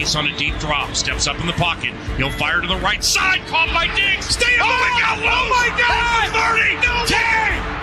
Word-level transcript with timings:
Chase 0.00 0.16
on 0.16 0.26
a 0.26 0.36
deep 0.38 0.56
drop, 0.58 0.94
steps 0.94 1.26
up 1.26 1.38
in 1.40 1.46
the 1.46 1.52
pocket. 1.52 1.92
He'll 2.16 2.30
fire 2.30 2.62
to 2.62 2.66
the 2.66 2.76
right 2.76 3.04
side, 3.04 3.40
caught 3.48 3.68
by 3.68 3.84
Diggs. 3.94 4.28
Stay 4.28 4.56
oh, 4.58 4.64
my 4.64 4.88
God, 4.96 5.18
oh 5.20 5.46
my 5.52 5.68
God! 5.76 6.32
30, 6.32 6.80
no 6.80 7.04
10, 7.04 7.20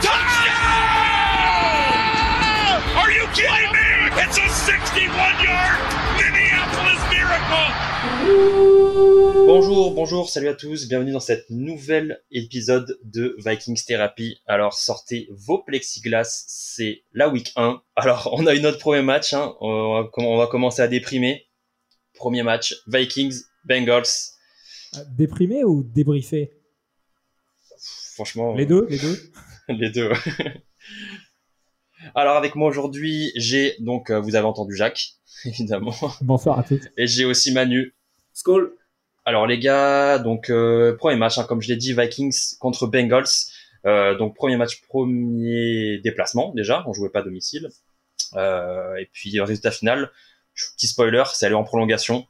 touchdown! 0.02 0.58
Are 2.98 3.12
you 3.12 3.22
kidding 3.38 3.70
me? 3.70 4.10
It's 4.18 4.40
a 4.40 4.50
61-yard 4.50 5.78
Minneapolis 6.18 7.06
miracle! 7.14 7.70
Bonjour, 9.46 9.94
bonjour, 9.94 10.28
salut 10.32 10.48
à 10.48 10.56
tous, 10.56 10.88
bienvenue 10.88 11.12
dans 11.12 11.20
cette 11.20 11.48
nouvelle 11.52 12.24
épisode 12.32 12.98
de 13.04 13.38
Vikings 13.46 13.84
Therapy. 13.86 14.42
Alors 14.48 14.74
sortez 14.74 15.30
vos 15.30 15.60
plexiglas, 15.60 16.46
c'est 16.48 17.04
la 17.14 17.30
week 17.30 17.54
1. 17.56 17.80
Alors 17.96 18.30
on 18.34 18.48
a 18.48 18.56
eu 18.56 18.62
notre 18.62 18.80
premier 18.80 19.04
match, 19.04 19.34
hein. 19.34 19.54
on, 19.62 20.02
va, 20.02 20.10
on 20.18 20.38
va 20.38 20.48
commencer 20.48 20.82
à 20.82 20.88
déprimer. 20.88 21.47
Premier 22.18 22.44
match, 22.44 22.76
Vikings, 22.88 23.44
Bengals. 23.66 24.08
Déprimé 25.18 25.64
ou 25.64 25.84
débriefé? 25.84 26.52
Franchement. 28.16 28.56
Les 28.56 28.66
deux, 28.66 28.88
les 28.90 28.98
deux. 28.98 29.18
les 29.70 29.90
deux. 29.90 30.12
Alors 32.16 32.36
avec 32.36 32.56
moi 32.56 32.70
aujourd'hui, 32.70 33.32
j'ai 33.36 33.76
donc 33.80 34.10
euh, 34.10 34.20
vous 34.20 34.36
avez 34.36 34.46
entendu 34.46 34.76
Jacques, 34.76 35.14
évidemment. 35.46 35.96
Bonsoir 36.22 36.60
à 36.60 36.64
tous. 36.64 36.82
Et 36.98 37.08
j'ai 37.08 37.26
aussi 37.26 37.54
Manu. 37.54 37.96
Skull. 38.34 38.74
Alors 39.26 39.48
les 39.48 39.60
gars, 39.60 40.20
donc 40.20 40.50
euh, 40.50 40.96
premier 40.96 41.18
match, 41.18 41.38
hein, 41.38 41.46
comme 41.48 41.62
je 41.62 41.68
l'ai 41.68 41.76
dit, 41.76 41.94
Vikings 41.94 42.58
contre 42.60 42.88
Bengals. 42.88 43.26
Euh, 43.86 44.16
donc 44.16 44.36
premier 44.36 44.58
match, 44.58 44.82
premier 44.88 46.00
déplacement 46.00 46.54
déjà, 46.54 46.84
on 46.88 46.94
jouait 46.94 47.10
pas 47.10 47.20
à 47.20 47.24
domicile. 47.24 47.70
Euh, 48.36 48.96
et 48.96 49.10
puis 49.12 49.40
résultat 49.40 49.72
final, 49.72 50.12
petit 50.76 50.88
spoiler, 50.88 51.24
c'est 51.34 51.46
allé 51.46 51.56
en 51.56 51.64
prolongation 51.64 52.28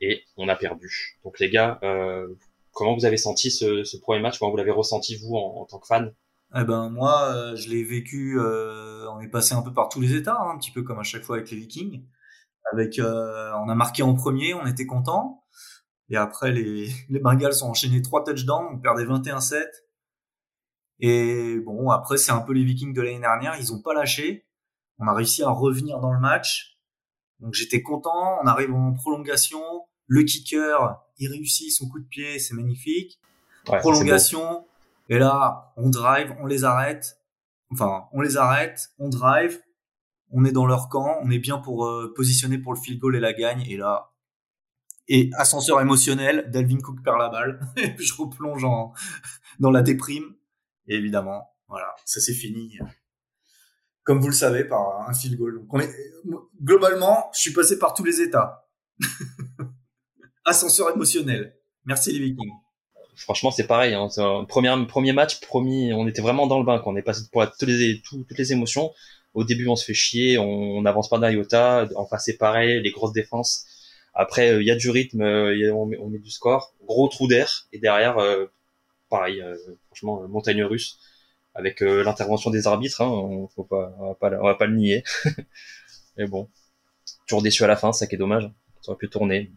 et 0.00 0.24
on 0.36 0.48
a 0.48 0.56
perdu. 0.56 1.18
Donc 1.24 1.38
les 1.38 1.50
gars, 1.50 1.78
euh, 1.82 2.26
comment 2.72 2.94
vous 2.94 3.04
avez 3.04 3.16
senti 3.16 3.50
ce, 3.50 3.84
ce, 3.84 3.96
premier 3.96 4.20
match? 4.20 4.38
Comment 4.38 4.50
vous 4.50 4.56
l'avez 4.56 4.70
ressenti 4.70 5.16
vous 5.16 5.34
en, 5.34 5.64
tant 5.66 5.78
que 5.78 5.86
fan? 5.86 6.14
Eh 6.54 6.64
ben 6.64 6.88
moi, 6.88 7.34
euh, 7.34 7.56
je 7.56 7.68
l'ai 7.68 7.82
vécu. 7.84 8.38
Euh, 8.38 9.06
on 9.10 9.20
est 9.20 9.28
passé 9.28 9.54
un 9.54 9.62
peu 9.62 9.72
par 9.72 9.88
tous 9.88 10.00
les 10.00 10.14
états, 10.14 10.36
hein, 10.40 10.52
un 10.54 10.58
petit 10.58 10.70
peu 10.70 10.82
comme 10.82 10.98
à 10.98 11.02
chaque 11.02 11.22
fois 11.22 11.36
avec 11.36 11.50
les 11.50 11.58
Vikings. 11.58 12.04
Avec, 12.72 12.98
euh, 12.98 13.52
on 13.64 13.68
a 13.68 13.74
marqué 13.74 14.02
en 14.02 14.14
premier, 14.14 14.54
on 14.54 14.66
était 14.66 14.86
content. 14.86 15.44
Et 16.10 16.16
après, 16.16 16.52
les, 16.52 16.88
les 17.10 17.20
Bengals 17.20 17.64
ont 17.64 17.70
enchaîné 17.70 18.02
trois 18.02 18.24
touchdowns, 18.24 18.66
on 18.72 18.78
perdait 18.78 19.04
21-7. 19.04 19.64
Et 21.00 21.58
bon, 21.60 21.90
après, 21.90 22.16
c'est 22.16 22.32
un 22.32 22.40
peu 22.40 22.52
les 22.52 22.64
Vikings 22.64 22.92
de 22.94 23.02
l'année 23.02 23.20
dernière, 23.20 23.56
ils 23.58 23.72
ont 23.72 23.80
pas 23.82 23.94
lâché. 23.94 24.46
On 24.98 25.06
a 25.06 25.14
réussi 25.14 25.42
à 25.42 25.50
revenir 25.50 26.00
dans 26.00 26.12
le 26.12 26.18
match. 26.18 26.77
Donc 27.40 27.54
j'étais 27.54 27.82
content. 27.82 28.38
On 28.42 28.46
arrive 28.46 28.72
en 28.72 28.92
prolongation. 28.92 29.60
Le 30.06 30.22
kicker, 30.22 31.02
il 31.18 31.28
réussit 31.28 31.72
son 31.72 31.88
coup 31.88 32.00
de 32.00 32.06
pied, 32.06 32.38
c'est 32.38 32.54
magnifique. 32.54 33.20
Ouais, 33.68 33.78
prolongation. 33.78 34.66
Et 35.08 35.18
là, 35.18 35.72
on 35.76 35.90
drive, 35.90 36.34
on 36.40 36.46
les 36.46 36.64
arrête. 36.64 37.18
Enfin, 37.70 38.04
on 38.12 38.20
les 38.20 38.36
arrête, 38.36 38.90
on 38.98 39.08
drive. 39.08 39.60
On 40.30 40.44
est 40.44 40.52
dans 40.52 40.66
leur 40.66 40.88
camp, 40.88 41.18
on 41.22 41.30
est 41.30 41.38
bien 41.38 41.58
pour 41.58 41.86
euh, 41.86 42.12
positionner 42.14 42.58
pour 42.58 42.74
le 42.74 42.78
field 42.78 42.98
goal 42.98 43.16
et 43.16 43.20
la 43.20 43.32
gagne. 43.32 43.62
Et 43.62 43.76
là, 43.76 44.12
et 45.08 45.30
ascenseur 45.34 45.80
émotionnel, 45.80 46.50
Dalvin 46.50 46.80
Cook 46.80 47.02
perd 47.02 47.18
la 47.18 47.30
balle. 47.30 47.60
et 47.76 47.94
puis 47.94 48.06
je 48.06 48.14
replonge 48.14 48.64
en, 48.64 48.92
dans 49.58 49.70
la 49.70 49.82
déprime. 49.82 50.34
Et 50.86 50.96
évidemment, 50.96 51.50
voilà, 51.66 51.94
ça 52.04 52.20
c'est 52.20 52.34
fini. 52.34 52.78
Comme 54.08 54.22
vous 54.22 54.28
le 54.28 54.32
savez, 54.32 54.64
par 54.64 55.06
un 55.06 55.12
field 55.12 55.36
goal. 55.36 55.58
Donc 55.58 55.66
on 55.70 55.80
est, 55.80 55.90
globalement, 56.62 57.30
je 57.34 57.40
suis 57.40 57.52
passé 57.52 57.78
par 57.78 57.92
tous 57.92 58.04
les 58.04 58.22
états. 58.22 58.66
ascenseur 60.46 60.90
émotionnel. 60.94 61.54
Merci 61.84 62.12
les 62.12 62.20
Vikings. 62.20 62.48
Franchement, 63.16 63.50
c'est 63.50 63.66
pareil. 63.66 63.92
Hein. 63.92 64.08
Premier, 64.48 65.12
match, 65.12 65.40
premier, 65.42 65.92
on 65.92 66.08
était 66.08 66.22
vraiment 66.22 66.46
dans 66.46 66.58
le 66.58 66.64
bain. 66.64 66.80
Quand 66.82 66.92
on 66.92 66.96
est 66.96 67.02
passé 67.02 67.24
pour 67.30 67.44
toutes 67.50 67.68
les, 67.68 68.00
tout, 68.00 68.24
toutes 68.26 68.38
les 68.38 68.50
émotions. 68.50 68.92
Au 69.34 69.44
début, 69.44 69.68
on 69.68 69.76
se 69.76 69.84
fait 69.84 69.92
chier, 69.92 70.38
on 70.38 70.80
n'avance 70.80 71.10
pas 71.10 71.18
d'un 71.18 71.30
iota. 71.30 71.86
En 71.94 72.06
face, 72.06 72.24
c'est 72.24 72.38
pareil, 72.38 72.80
les 72.80 72.90
grosses 72.90 73.12
défenses. 73.12 73.66
Après, 74.14 74.48
il 74.48 74.54
euh, 74.54 74.62
y 74.62 74.70
a 74.70 74.76
du 74.76 74.88
rythme, 74.88 75.20
a, 75.20 75.52
on, 75.74 75.84
met, 75.84 76.18
du 76.18 76.30
score. 76.30 76.72
Gros 76.86 77.08
trou 77.08 77.28
d'air. 77.28 77.66
Et 77.74 77.78
derrière, 77.78 78.16
euh, 78.16 78.46
pareil, 79.10 79.42
euh, 79.42 79.54
franchement, 79.88 80.26
montagne 80.28 80.64
russe. 80.64 80.98
Avec 81.58 81.80
l'intervention 81.80 82.50
des 82.50 82.68
arbitres, 82.68 83.02
hein, 83.02 83.08
on, 83.08 83.48
faut 83.48 83.64
pas, 83.64 83.92
on, 83.98 84.08
va 84.08 84.14
pas, 84.14 84.30
on 84.40 84.44
va 84.44 84.54
pas 84.54 84.66
le 84.66 84.76
nier. 84.76 85.02
Mais 86.16 86.28
bon, 86.28 86.48
toujours 87.26 87.42
déçu 87.42 87.64
à 87.64 87.66
la 87.66 87.74
fin, 87.74 87.92
ça 87.92 88.06
qui 88.06 88.14
est 88.14 88.18
dommage. 88.18 88.48
Ça 88.80 88.92
aurait 88.92 88.98
pu 88.98 89.08
tourner 89.10 89.50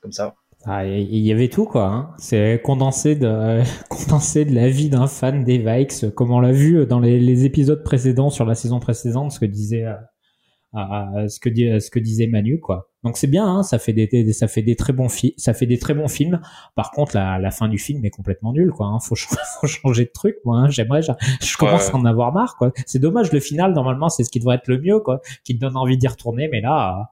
comme 0.00 0.12
ça. 0.12 0.34
Ah, 0.66 0.84
il 0.84 1.16
y 1.16 1.32
avait 1.32 1.48
tout 1.48 1.64
quoi. 1.64 1.86
Hein. 1.86 2.14
C'est 2.18 2.60
condensé 2.62 3.16
de 3.16 3.62
condensé 3.88 4.44
de 4.44 4.54
la 4.54 4.68
vie 4.68 4.90
d'un 4.90 5.06
fan 5.06 5.42
des 5.42 5.58
Vikes, 5.58 6.10
comme 6.14 6.32
on 6.32 6.40
l'a 6.40 6.52
vu 6.52 6.84
dans 6.86 7.00
les, 7.00 7.44
épisodes 7.46 7.82
précédents 7.82 8.28
sur 8.28 8.44
la 8.44 8.54
saison 8.54 8.78
précédente, 8.78 9.32
ce 9.32 9.40
que 9.40 9.46
disait 9.46 9.86
euh, 9.86 11.28
ce 11.28 11.40
que 11.40 11.98
disait 11.98 12.26
Manu 12.26 12.60
quoi. 12.60 12.89
Donc 13.02 13.16
c'est 13.16 13.26
bien, 13.26 13.46
hein, 13.46 13.62
ça 13.62 13.78
fait 13.78 13.94
des, 13.94 14.32
ça 14.32 14.46
fait 14.46 14.62
des 14.62 14.76
très 14.76 14.92
bons 14.92 15.08
films, 15.08 15.32
ça 15.38 15.54
fait 15.54 15.66
des 15.66 15.78
très 15.78 15.94
bons 15.94 16.08
films. 16.08 16.40
Par 16.74 16.90
contre 16.90 17.16
la, 17.16 17.38
la 17.38 17.50
fin 17.50 17.68
du 17.68 17.78
film 17.78 18.04
est 18.04 18.10
complètement 18.10 18.52
nulle 18.52 18.72
quoi. 18.72 18.86
Hein. 18.86 18.98
Faut, 19.00 19.14
faut 19.60 19.66
changer 19.66 20.04
de 20.04 20.10
truc 20.10 20.36
moi. 20.44 20.58
Hein. 20.58 20.68
J'aimerais, 20.68 21.00
je, 21.00 21.12
je 21.40 21.56
commence 21.56 21.88
ouais. 21.88 21.94
à 21.94 21.96
en 21.96 22.04
avoir 22.04 22.32
marre 22.32 22.56
quoi. 22.56 22.72
C'est 22.86 22.98
dommage 22.98 23.32
le 23.32 23.40
final 23.40 23.72
normalement 23.72 24.10
c'est 24.10 24.24
ce 24.24 24.30
qui 24.30 24.38
devrait 24.38 24.56
être 24.56 24.68
le 24.68 24.78
mieux 24.78 25.00
quoi, 25.00 25.20
qui 25.44 25.54
te 25.54 25.60
donne 25.60 25.76
envie 25.76 25.96
d'y 25.96 26.08
retourner, 26.08 26.48
mais 26.48 26.60
là 26.60 27.08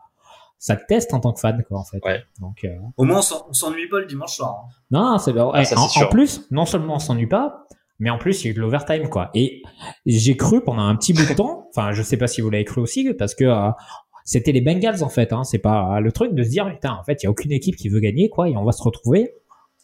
ça 0.59 0.77
te 0.77 0.85
teste 0.87 1.15
en 1.15 1.21
tant 1.21 1.33
que 1.33 1.41
fan 1.41 1.65
quoi 1.67 1.79
en 1.79 1.85
fait. 1.85 2.05
Ouais. 2.05 2.23
Donc 2.41 2.65
euh... 2.65 2.77
au 2.97 3.05
moins 3.05 3.21
on 3.49 3.53
s'ennuie 3.53 3.89
pas 3.89 4.01
le 4.01 4.07
dimanche 4.07 4.37
soir. 4.37 4.65
Hein. 4.65 4.73
Non, 4.91 5.19
c'est 5.19 5.33
ah, 5.39 5.63
en, 5.77 6.05
en 6.05 6.09
plus 6.09 6.47
non 6.51 6.67
seulement 6.67 6.97
on 6.97 6.99
s'ennuie 6.99 7.29
pas, 7.29 7.67
mais 7.99 8.11
en 8.11 8.19
plus 8.19 8.43
il 8.43 8.47
y 8.47 8.49
a 8.49 8.51
eu 8.51 8.55
de 8.55 8.61
l'overtime 8.61 9.09
quoi. 9.09 9.31
Et 9.35 9.63
j'ai 10.05 10.37
cru 10.37 10.63
pendant 10.63 10.83
un 10.83 10.97
petit 10.97 11.13
bout 11.13 11.27
de 11.27 11.35
temps, 11.35 11.69
enfin 11.71 11.93
je 11.93 12.03
sais 12.03 12.17
pas 12.17 12.27
si 12.27 12.41
vous 12.41 12.51
l'avez 12.51 12.65
cru 12.65 12.81
aussi 12.81 13.15
parce 13.15 13.35
que 13.35 13.45
euh, 13.45 13.71
c'était 14.29 14.53
les 14.53 14.61
Bengals 14.61 15.03
en 15.03 15.09
fait. 15.09 15.33
Hein. 15.33 15.43
C'est 15.45 15.59
pas 15.59 16.01
le 16.01 16.13
truc 16.13 16.35
de 16.35 16.43
se 16.43 16.51
dire 16.51 16.71
putain 16.71 16.93
en 16.93 17.03
fait 17.03 17.23
il 17.23 17.25
y 17.25 17.29
a 17.29 17.31
aucune 17.31 17.51
équipe 17.51 17.77
qui 17.77 17.89
veut 17.89 18.01
gagner 18.01 18.29
quoi 18.29 18.49
et 18.49 18.57
on 18.57 18.65
va 18.65 18.73
se 18.73 18.83
retrouver 18.83 19.33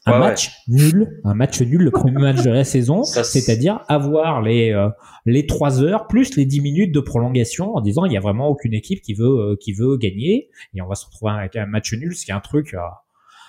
un 0.06 0.12
ouais, 0.12 0.19
match 0.19 0.50
ouais. 0.69 0.77
nul, 0.77 1.21
un 1.25 1.32
match 1.32 1.62
nul 1.62 1.81
le 1.81 1.91
premier 1.91 2.21
match 2.21 2.43
de 2.43 2.50
la 2.50 2.65
saison, 2.65 3.05
c'est-à-dire 3.05 3.81
avoir 3.88 4.43
les 4.43 4.71
euh, 4.71 4.91
les 5.25 5.47
trois 5.47 5.82
heures 5.82 6.06
plus 6.09 6.37
les 6.37 6.44
10 6.44 6.60
minutes 6.60 6.94
de 6.94 7.00
prolongation 7.00 7.75
en 7.75 7.81
disant 7.81 8.05
il 8.05 8.12
y 8.12 8.19
a 8.19 8.21
vraiment 8.21 8.49
aucune 8.49 8.75
équipe 8.75 9.00
qui 9.00 9.15
veut 9.15 9.25
euh, 9.25 9.56
qui 9.59 9.72
veut 9.72 9.97
gagner 9.97 10.50
et 10.75 10.82
on 10.82 10.87
va 10.87 10.94
se 10.94 11.06
retrouver 11.06 11.32
avec 11.32 11.56
un 11.56 11.65
match 11.65 11.94
nul, 11.94 12.15
ce 12.15 12.26
qui 12.26 12.31
est 12.31 12.34
un 12.34 12.41
truc 12.41 12.75
euh, 12.75 12.81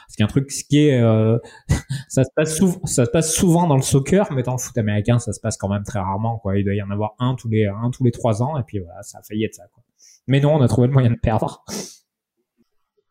ce 0.07 0.16
qui 0.16 0.22
est 0.22 0.25
un 0.25 0.29
truc 0.29 0.50
ce 0.50 0.63
qui 0.63 0.88
est 0.88 1.01
euh, 1.01 1.38
ça 2.07 2.23
se 2.23 2.29
passe 2.33 2.56
souvent 2.56 2.85
ça 2.85 3.03
se 3.03 3.12
passe 3.12 3.33
souvent 3.33 3.67
dans 3.67 3.75
le 3.75 3.81
soccer 3.81 4.31
mais 4.31 4.44
dans 4.44 4.53
le 4.53 4.59
foot 4.59 4.77
américain 4.77 5.19
ça 5.19 5.33
se 5.33 5.41
passe 5.41 5.57
quand 5.57 5.67
même 5.67 5.83
très 5.83 6.00
rarement 6.00 6.38
quoi 6.38 6.57
il 6.57 6.63
doit 6.63 6.75
y 6.75 6.81
en 6.81 6.89
avoir 6.89 7.16
un 7.19 7.35
tous 7.35 7.50
les 7.50 7.66
un 7.66 7.89
tous 7.91 8.06
les 8.06 8.12
trois 8.12 8.41
ans 8.41 8.57
et 8.57 8.63
puis 8.63 8.79
voilà 8.79 9.01
ça 9.03 9.17
a 9.17 9.23
failli 9.23 9.44
être 9.44 9.56
ça 9.56 9.63
quoi 9.73 9.83
mais 10.28 10.40
non 10.40 10.56
on 10.56 10.62
a 10.62 10.68
trouvé 10.68 10.88
le 10.88 10.94
moyen 10.94 11.12
de 11.12 11.19
perdre. 11.19 11.63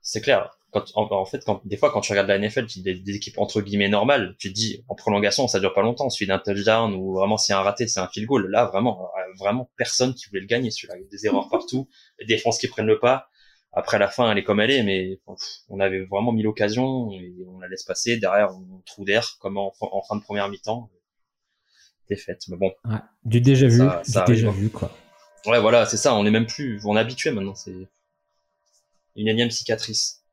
C'est 0.00 0.20
clair. 0.20 0.50
Quand, 0.70 0.84
en, 0.96 1.10
en, 1.12 1.24
fait 1.24 1.44
quand 1.44 1.64
des 1.64 1.76
fois 1.76 1.92
quand 1.92 2.00
tu 2.00 2.10
regardes 2.10 2.26
la 2.26 2.38
NFL 2.38 2.66
tu 2.66 2.80
des, 2.80 2.94
des 2.96 3.14
équipes 3.14 3.38
entre 3.38 3.60
guillemets 3.60 3.88
normales 3.88 4.34
tu 4.40 4.48
te 4.48 4.54
dis 4.54 4.84
en 4.88 4.96
prolongation 4.96 5.46
ça 5.46 5.60
dure 5.60 5.72
pas 5.72 5.82
longtemps. 5.82 6.10
Celui 6.10 6.26
d'un 6.26 6.38
touchdown 6.38 6.94
ou 6.94 7.14
vraiment 7.14 7.36
c'est 7.36 7.52
un 7.52 7.60
raté 7.60 7.86
c'est 7.86 8.00
un 8.00 8.08
field 8.08 8.26
goal. 8.26 8.50
Là 8.50 8.66
vraiment 8.66 9.08
vraiment 9.38 9.70
personne 9.76 10.14
qui 10.14 10.26
voulait 10.28 10.40
le 10.40 10.46
gagner. 10.46 10.70
Celui-là 10.70 10.94
des 11.10 11.26
erreurs 11.26 11.48
partout. 11.48 11.88
Les 12.18 12.26
défenses 12.26 12.58
qui 12.58 12.68
prennent 12.68 12.86
le 12.86 12.98
pas. 12.98 13.28
Après 13.72 13.98
la 13.98 14.08
fin 14.08 14.30
elle 14.30 14.38
est 14.38 14.44
comme 14.44 14.60
elle 14.60 14.70
est 14.70 14.82
mais 14.82 15.20
on 15.68 15.80
avait 15.80 16.04
vraiment 16.06 16.32
mis 16.32 16.42
l'occasion 16.42 17.10
et 17.12 17.32
on 17.48 17.60
la 17.60 17.68
laisse 17.68 17.84
passer. 17.84 18.16
Derrière 18.18 18.50
on 18.50 18.82
trou 18.84 19.04
d'air 19.04 19.36
comme 19.40 19.56
en, 19.56 19.72
en, 19.80 20.02
fin 20.02 20.16
de 20.16 20.22
première 20.22 20.48
mi-temps. 20.48 20.90
Défaite. 22.08 22.42
Mais 22.48 22.56
bon. 22.56 22.72
Ouais, 22.84 22.98
du 23.24 23.40
déjà 23.40 23.66
vu 23.66 23.78
ça, 23.78 24.02
ça 24.04 24.24
du 24.24 24.32
déjà 24.32 24.50
vu 24.50 24.68
quoi 24.68 24.90
ouais 25.46 25.60
voilà 25.60 25.86
c'est 25.86 25.96
ça 25.96 26.14
on 26.14 26.26
est 26.26 26.30
même 26.30 26.46
plus 26.46 26.80
on 26.84 26.96
est 26.96 27.00
habitué 27.00 27.30
maintenant 27.30 27.54
c'est 27.54 27.74
une 29.16 29.28
énième 29.28 29.50
cicatrice 29.50 30.24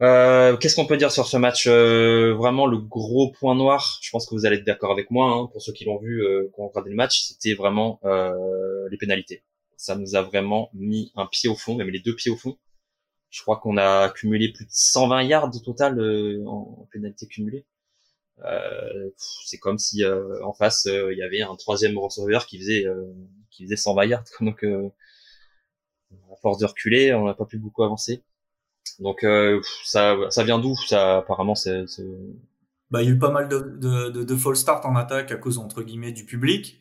euh, 0.00 0.56
Qu'est-ce 0.56 0.76
qu'on 0.76 0.86
peut 0.86 0.96
dire 0.96 1.10
sur 1.10 1.26
ce 1.26 1.36
match 1.36 1.66
euh, 1.66 2.34
Vraiment 2.34 2.66
le 2.66 2.78
gros 2.78 3.32
point 3.32 3.54
noir, 3.54 3.98
je 4.00 4.10
pense 4.10 4.26
que 4.26 4.34
vous 4.34 4.46
allez 4.46 4.56
être 4.56 4.64
d'accord 4.64 4.92
avec 4.92 5.10
moi, 5.10 5.32
hein, 5.32 5.46
pour 5.52 5.60
ceux 5.60 5.72
qui 5.72 5.84
l'ont 5.84 5.98
vu, 5.98 6.24
euh, 6.24 6.48
qui 6.54 6.60
ont 6.60 6.68
regardé 6.68 6.90
le 6.90 6.96
match, 6.96 7.22
c'était 7.22 7.54
vraiment 7.54 8.00
euh, 8.04 8.88
les 8.90 8.96
pénalités. 8.96 9.42
Ça 9.76 9.96
nous 9.96 10.16
a 10.16 10.22
vraiment 10.22 10.70
mis 10.72 11.12
un 11.16 11.26
pied 11.26 11.48
au 11.48 11.54
fond, 11.56 11.74
même 11.74 11.90
les 11.90 12.00
deux 12.00 12.14
pieds 12.14 12.30
au 12.30 12.36
fond. 12.36 12.58
Je 13.30 13.42
crois 13.42 13.58
qu'on 13.58 13.76
a 13.76 14.04
accumulé 14.04 14.52
plus 14.52 14.64
de 14.64 14.70
120 14.72 15.22
yards 15.24 15.50
au 15.54 15.60
total 15.60 16.00
en, 16.46 16.78
en 16.80 16.88
pénalité 16.92 17.26
cumulée. 17.26 17.66
Euh, 18.44 19.10
c'est 19.44 19.58
comme 19.58 19.78
si 19.78 20.04
en 20.06 20.52
face 20.54 20.86
il 20.86 21.18
y 21.18 21.22
avait 21.22 21.42
un 21.42 21.56
troisième 21.56 21.98
receveur 21.98 22.46
qui 22.46 22.58
faisait 22.58 22.86
qui 23.50 23.64
faisait 23.64 23.76
120 23.76 24.04
yards. 24.06 24.24
Donc 24.40 24.64
à 26.32 26.36
force 26.40 26.58
de 26.58 26.66
reculer, 26.66 27.14
on 27.14 27.26
n'a 27.26 27.34
pas 27.34 27.44
pu 27.44 27.58
beaucoup 27.58 27.82
avancer. 27.82 28.22
Donc 28.98 29.24
euh, 29.24 29.60
ça, 29.84 30.16
ça 30.30 30.44
vient 30.44 30.58
d'où 30.58 30.74
Ça 30.76 31.18
apparemment 31.18 31.54
c'est. 31.54 31.84
Bah, 32.90 33.02
il 33.02 33.08
y 33.08 33.12
a 33.12 33.14
eu 33.14 33.18
pas 33.18 33.30
mal 33.30 33.48
de, 33.48 33.58
de, 33.58 34.08
de, 34.10 34.24
de 34.24 34.36
false 34.36 34.60
start 34.60 34.84
en 34.86 34.96
attaque 34.96 35.30
à 35.30 35.36
cause 35.36 35.58
entre 35.58 35.82
guillemets 35.82 36.12
du 36.12 36.24
public, 36.24 36.80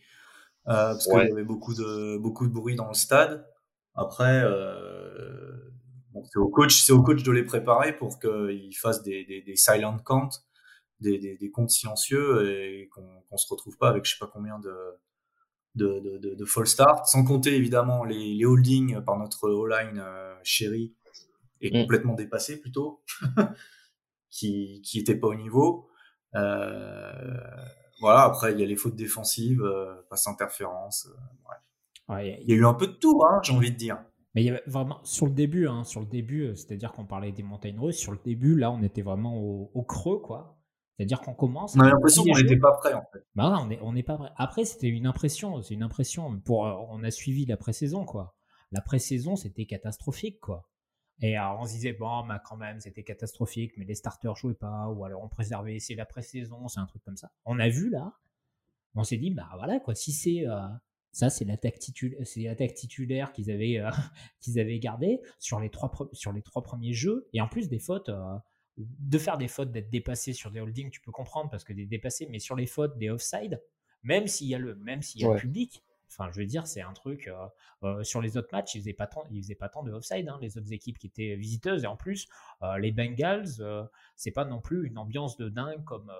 euh, 0.67 0.93
parce 0.93 1.05
ouais. 1.07 1.21
qu'il 1.21 1.29
y 1.29 1.31
avait 1.33 1.43
beaucoup 1.43 1.73
de 1.73 2.17
beaucoup 2.17 2.47
de 2.47 2.53
bruit 2.53 2.75
dans 2.75 2.87
le 2.87 2.93
stade. 2.93 3.45
Après, 3.93 4.41
euh, 4.43 5.51
c'est 6.31 6.39
au 6.39 6.49
coach, 6.49 6.81
c'est 6.81 6.93
au 6.93 7.01
coach 7.01 7.23
de 7.23 7.31
les 7.31 7.43
préparer 7.43 7.97
pour 7.97 8.19
qu'ils 8.19 8.77
fassent 8.77 9.03
des, 9.03 9.25
des, 9.25 9.41
des 9.41 9.55
silent 9.55 9.97
counts, 9.97 10.29
des, 10.99 11.17
des, 11.17 11.35
des 11.35 11.51
comptes 11.51 11.71
silencieux 11.71 12.49
et 12.49 12.87
qu'on 12.89 13.21
qu'on 13.29 13.37
se 13.37 13.47
retrouve 13.49 13.77
pas 13.77 13.89
avec 13.89 14.05
je 14.05 14.11
sais 14.11 14.19
pas 14.19 14.29
combien 14.31 14.59
de 14.59 14.73
de, 15.77 16.17
de, 16.21 16.35
de, 16.35 16.45
false 16.45 16.71
start, 16.71 17.05
sans 17.07 17.23
compter 17.23 17.55
évidemment 17.55 18.03
les, 18.03 18.33
les 18.33 18.45
holdings 18.45 19.01
par 19.01 19.17
notre 19.17 19.49
all-line 19.49 19.99
euh, 20.03 20.35
chéri 20.43 20.93
et 21.61 21.71
Mm. 21.71 21.81
complètement 21.83 22.13
dépassé 22.13 22.59
plutôt, 22.59 23.01
qui 24.29 24.81
qui 24.83 24.99
était 24.99 25.15
pas 25.15 25.27
au 25.27 25.35
niveau. 25.35 25.89
Euh, 26.35 27.37
voilà, 27.99 28.23
après 28.23 28.53
il 28.53 28.59
y 28.59 28.63
a 28.63 28.65
les 28.67 28.75
fautes 28.75 28.95
défensives, 28.95 29.61
euh, 29.63 29.95
passe 30.09 30.27
interférence. 30.27 31.07
euh, 31.09 31.17
bref. 31.43 31.59
Ouais, 32.09 32.27
il 32.27 32.31
y 32.31 32.33
a- 32.33 32.39
Il 32.41 32.49
y 32.49 32.53
a 32.53 32.55
eu 32.55 32.65
un 32.65 32.73
peu 32.73 32.87
de 32.87 32.93
tout, 32.93 33.23
hein, 33.25 33.39
j'ai 33.43 33.53
envie 33.53 33.71
de 33.71 33.77
dire. 33.77 33.97
Mais 34.35 34.43
il 34.43 34.45
y 34.45 34.49
avait 34.49 34.63
vraiment 34.67 34.99
sur 35.03 35.25
le 35.25 35.31
début, 35.33 35.67
hein, 35.67 35.83
sur 35.83 35.99
le 36.01 36.05
début, 36.05 36.43
euh, 36.47 36.55
c'est-à-dire 36.55 36.91
qu'on 36.91 37.05
parlait 37.05 37.31
des 37.31 37.43
montagnes 37.43 37.79
russes. 37.79 37.97
Sur 37.97 38.11
le 38.11 38.19
début, 38.23 38.55
là, 38.57 38.71
on 38.71 38.83
était 38.83 39.01
vraiment 39.01 39.35
au, 39.37 39.71
au 39.73 39.83
creux, 39.83 40.19
quoi. 40.19 40.56
C'est-à-dire 40.97 41.21
qu'on 41.21 41.35
commence. 41.35 41.75
On 41.75 41.81
a 41.81 41.89
l'impression 41.89 42.23
qu'on 42.23 42.37
n'était 42.37 42.57
pas 42.57 42.73
prêt 42.73 42.93
en 42.93 43.05
fait. 43.13 43.23
Bah 43.35 43.51
ouais, 43.51 43.57
on 43.61 43.69
est, 43.69 43.79
on 43.81 43.93
n'est 43.93 44.03
pas 44.03 44.17
prêt. 44.17 44.31
Après, 44.35 44.65
c'était 44.65 44.87
une 44.87 45.05
impression, 45.05 45.61
c'est 45.61 45.75
une 45.75 45.83
impression. 45.83 46.39
Pour, 46.39 46.65
euh, 46.65 46.73
on 46.89 47.03
a 47.03 47.11
suivi 47.11 47.45
la 47.45 47.55
pré-saison, 47.55 48.03
quoi. 48.03 48.35
La 48.71 48.81
pré-saison, 48.81 49.35
c'était 49.35 49.65
catastrophique, 49.65 50.39
quoi. 50.39 50.67
Et 51.21 51.35
alors, 51.35 51.59
on 51.61 51.65
se 51.65 51.73
disait, 51.73 51.93
bon, 51.93 52.25
bah, 52.25 52.41
quand 52.43 52.57
même, 52.57 52.79
c'était 52.79 53.03
catastrophique, 53.03 53.73
mais 53.77 53.85
les 53.85 53.95
starters 53.95 54.35
jouaient 54.35 54.53
pas, 54.53 54.87
ou 54.89 55.03
alors 55.03 55.23
on 55.23 55.29
préservait, 55.29 55.79
c'est 55.79 55.95
la 55.95 56.05
pré-saison, 56.05 56.67
c'est 56.67 56.79
un 56.79 56.85
truc 56.85 57.03
comme 57.03 57.17
ça. 57.17 57.31
On 57.45 57.59
a 57.59 57.69
vu, 57.69 57.89
là, 57.89 58.13
on 58.95 59.03
s'est 59.03 59.17
dit, 59.17 59.31
bah 59.31 59.49
voilà, 59.57 59.79
quoi, 59.79 59.95
si 59.95 60.11
c'est, 60.11 60.47
euh, 60.47 60.67
ça, 61.11 61.29
c'est 61.29 61.45
l'attaque 61.45 61.79
titulaire, 61.79 62.73
titulaire 62.75 63.31
qu'ils 63.31 63.49
avaient, 63.49 63.79
euh, 63.79 63.89
qu'ils 64.41 64.59
avaient 64.59 64.79
gardé 64.79 65.21
sur 65.39 65.59
les 65.59 65.69
trois, 65.69 65.91
sur 66.13 66.33
les 66.33 66.43
trois 66.43 66.61
premiers 66.61 66.93
jeux, 66.93 67.27
et 67.33 67.41
en 67.41 67.47
plus 67.47 67.67
des 67.69 67.79
fautes, 67.79 68.09
euh, 68.09 68.35
de 68.77 69.17
faire 69.17 69.37
des 69.37 69.47
fautes, 69.47 69.71
d'être 69.71 69.89
dépassé 69.89 70.33
sur 70.33 70.51
des 70.51 70.59
holdings, 70.59 70.89
tu 70.91 71.01
peux 71.01 71.11
comprendre 71.11 71.49
parce 71.49 71.63
que 71.63 71.73
des 71.73 71.85
dépassés, 71.85 72.27
mais 72.29 72.39
sur 72.39 72.55
les 72.55 72.67
fautes, 72.67 72.97
des 72.97 73.09
offside, 73.09 73.61
même 74.03 74.27
s'il 74.27 74.47
y 74.47 74.55
a 74.55 74.59
le, 74.59 74.75
même 74.75 75.01
s'il 75.01 75.21
y 75.21 75.25
a 75.25 75.27
Ouais. 75.27 75.35
le 75.35 75.39
public, 75.41 75.83
enfin, 76.09 76.29
je 76.31 76.39
veux 76.39 76.45
dire, 76.45 76.67
c'est 76.67 76.81
un 76.81 76.93
truc. 76.93 77.27
euh, 77.27 77.47
euh, 77.83 78.03
sur 78.03 78.21
les 78.21 78.37
autres 78.37 78.49
matchs, 78.51 78.75
ils 78.75 78.79
faisaient 78.81 78.93
pas 78.93 79.07
tant, 79.07 79.23
ils 79.31 79.41
faisaient 79.41 79.55
pas 79.55 79.69
tant 79.69 79.83
de 79.83 79.91
offside, 79.91 80.27
hein, 80.29 80.37
les 80.41 80.57
autres 80.57 80.71
équipes 80.73 80.97
qui 80.99 81.07
étaient 81.07 81.35
visiteuses, 81.35 81.83
et 81.83 81.87
en 81.87 81.97
plus, 81.97 82.27
euh, 82.61 82.77
les 82.77 82.91
Bengals, 82.91 83.47
c'est 84.15 84.31
pas 84.31 84.45
non 84.45 84.61
plus 84.61 84.87
une 84.87 84.97
ambiance 84.97 85.37
de 85.37 85.49
dingue 85.49 85.83
comme, 85.83 86.11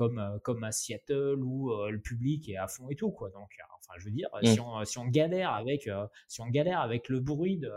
comme, 0.00 0.18
euh, 0.18 0.38
comme 0.38 0.64
à 0.64 0.72
Seattle 0.72 1.40
où 1.44 1.70
euh, 1.72 1.90
le 1.90 2.00
public 2.00 2.48
est 2.48 2.56
à 2.56 2.66
fond 2.68 2.88
et 2.88 2.96
tout, 2.96 3.10
quoi. 3.10 3.28
Donc, 3.28 3.50
euh, 3.58 3.62
enfin, 3.78 3.92
je 3.98 4.06
veux 4.06 4.10
dire, 4.10 4.30
Mm. 4.42 4.46
si, 4.46 4.58
on, 4.60 4.82
si 4.86 4.98
on 4.98 5.04
galère 5.06 5.50
avec, 5.52 5.90
si 6.26 6.40
on 6.40 6.46
galère 6.48 6.80
avec 6.80 7.10
le 7.10 7.20
bruit 7.20 7.58
de, 7.58 7.70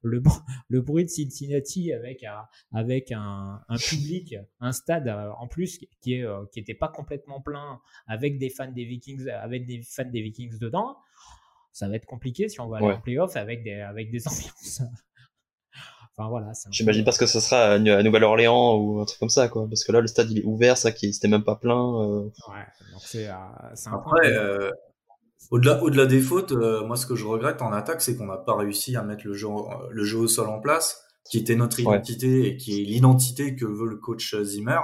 le, 0.00 0.22
le 0.70 0.80
bruit 0.80 1.04
de 1.04 1.10
Cincinnati 1.10 1.92
avec 1.92 2.24
un, 2.24 2.46
avec 2.72 3.12
un, 3.12 3.60
un 3.68 3.76
public, 3.76 4.36
un 4.60 4.72
stade 4.72 5.06
en 5.38 5.46
plus 5.48 5.78
qui 6.00 6.14
est 6.14 6.24
qui 6.50 6.60
était 6.60 6.72
pas 6.74 6.88
complètement 6.88 7.42
plein, 7.42 7.78
avec 8.06 8.38
des 8.38 8.48
fans 8.48 8.72
des 8.72 8.86
Vikings, 8.86 9.28
avec 9.28 9.66
des 9.66 9.82
fans 9.82 10.08
des 10.10 10.22
Vikings 10.22 10.58
dedans, 10.58 10.96
ça 11.72 11.88
va 11.90 11.96
être 11.96 12.06
compliqué 12.06 12.48
si 12.48 12.58
on 12.58 12.68
va 12.68 12.78
aller 12.78 12.86
Ouais. 12.86 12.94
en 12.94 13.00
playoff 13.02 13.36
avec 13.36 13.62
des 13.62 13.80
avec 13.82 14.10
des 14.10 14.22
ambiances. 14.28 14.80
Enfin 16.16 16.28
voilà. 16.28 16.52
J'imagine 16.70 17.04
pas 17.04 17.12
ce 17.12 17.18
que 17.18 17.26
ce 17.26 17.40
sera 17.40 17.72
à 17.72 17.78
Nou- 17.78 17.92
à 17.92 18.02
Nouvelle-Orléans 18.02 18.76
ou 18.76 19.00
un 19.00 19.04
truc 19.04 19.18
comme 19.18 19.28
ça, 19.28 19.48
quoi. 19.48 19.66
Parce 19.68 19.84
que 19.84 19.92
là, 19.92 20.00
le 20.00 20.06
stade, 20.06 20.30
il 20.30 20.38
est 20.40 20.44
ouvert, 20.44 20.76
ça 20.78 20.92
qui 20.92 21.12
c'était 21.12 21.28
même 21.28 21.44
pas 21.44 21.56
plein. 21.56 21.78
euh. 22.02 22.20
Ouais, 22.48 22.64
donc 22.92 23.02
c'est 23.04 23.28
euh, 23.28 23.32
c'est 23.74 23.88
un 23.88 23.94
Après, 23.94 24.20
point. 24.20 24.30
euh, 24.30 24.70
au-delà, 25.50 25.82
au-delà 25.82 26.06
des 26.06 26.20
fautes, 26.20 26.52
euh, 26.52 26.84
moi, 26.86 26.96
ce 26.96 27.06
que 27.06 27.14
je 27.14 27.24
regrette 27.26 27.62
en 27.62 27.72
attaque, 27.72 28.00
c'est 28.02 28.16
qu'on 28.16 28.26
n'a 28.26 28.36
pas 28.38 28.56
réussi 28.56 28.96
à 28.96 29.02
mettre 29.02 29.26
le 29.26 29.34
jeu, 29.34 29.48
le 29.90 30.04
jeu 30.04 30.18
au 30.18 30.28
sol 30.28 30.48
en 30.48 30.58
place, 30.60 31.02
qui 31.30 31.38
était 31.38 31.54
notre 31.56 31.76
Ouais. 31.78 31.82
identité 31.82 32.46
et 32.46 32.56
qui 32.56 32.80
est 32.80 32.84
l'identité 32.84 33.54
que 33.56 33.64
veut 33.64 33.86
le 33.86 33.96
coach 33.96 34.34
Zimmer. 34.42 34.80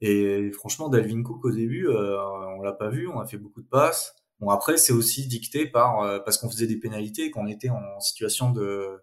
Et 0.00 0.50
franchement, 0.52 0.88
Dalvin 0.88 1.22
Cook 1.22 1.44
au 1.44 1.50
début, 1.50 1.88
euh, 1.88 2.16
on 2.58 2.62
l'a 2.62 2.72
pas 2.72 2.88
vu, 2.90 3.08
on 3.08 3.18
a 3.20 3.26
fait 3.26 3.38
beaucoup 3.38 3.62
de 3.62 3.68
passes. 3.68 4.14
Bon, 4.40 4.50
après, 4.50 4.76
c'est 4.76 4.92
aussi 4.92 5.26
dicté 5.26 5.66
par 5.66 6.00
euh, 6.02 6.18
parce 6.18 6.36
qu'on 6.38 6.50
faisait 6.50 6.66
des 6.66 6.76
pénalités 6.78 7.24
et 7.26 7.30
qu'on 7.30 7.46
était 7.46 7.70
en 7.70 8.00
situation 8.00 8.50
de. 8.50 9.00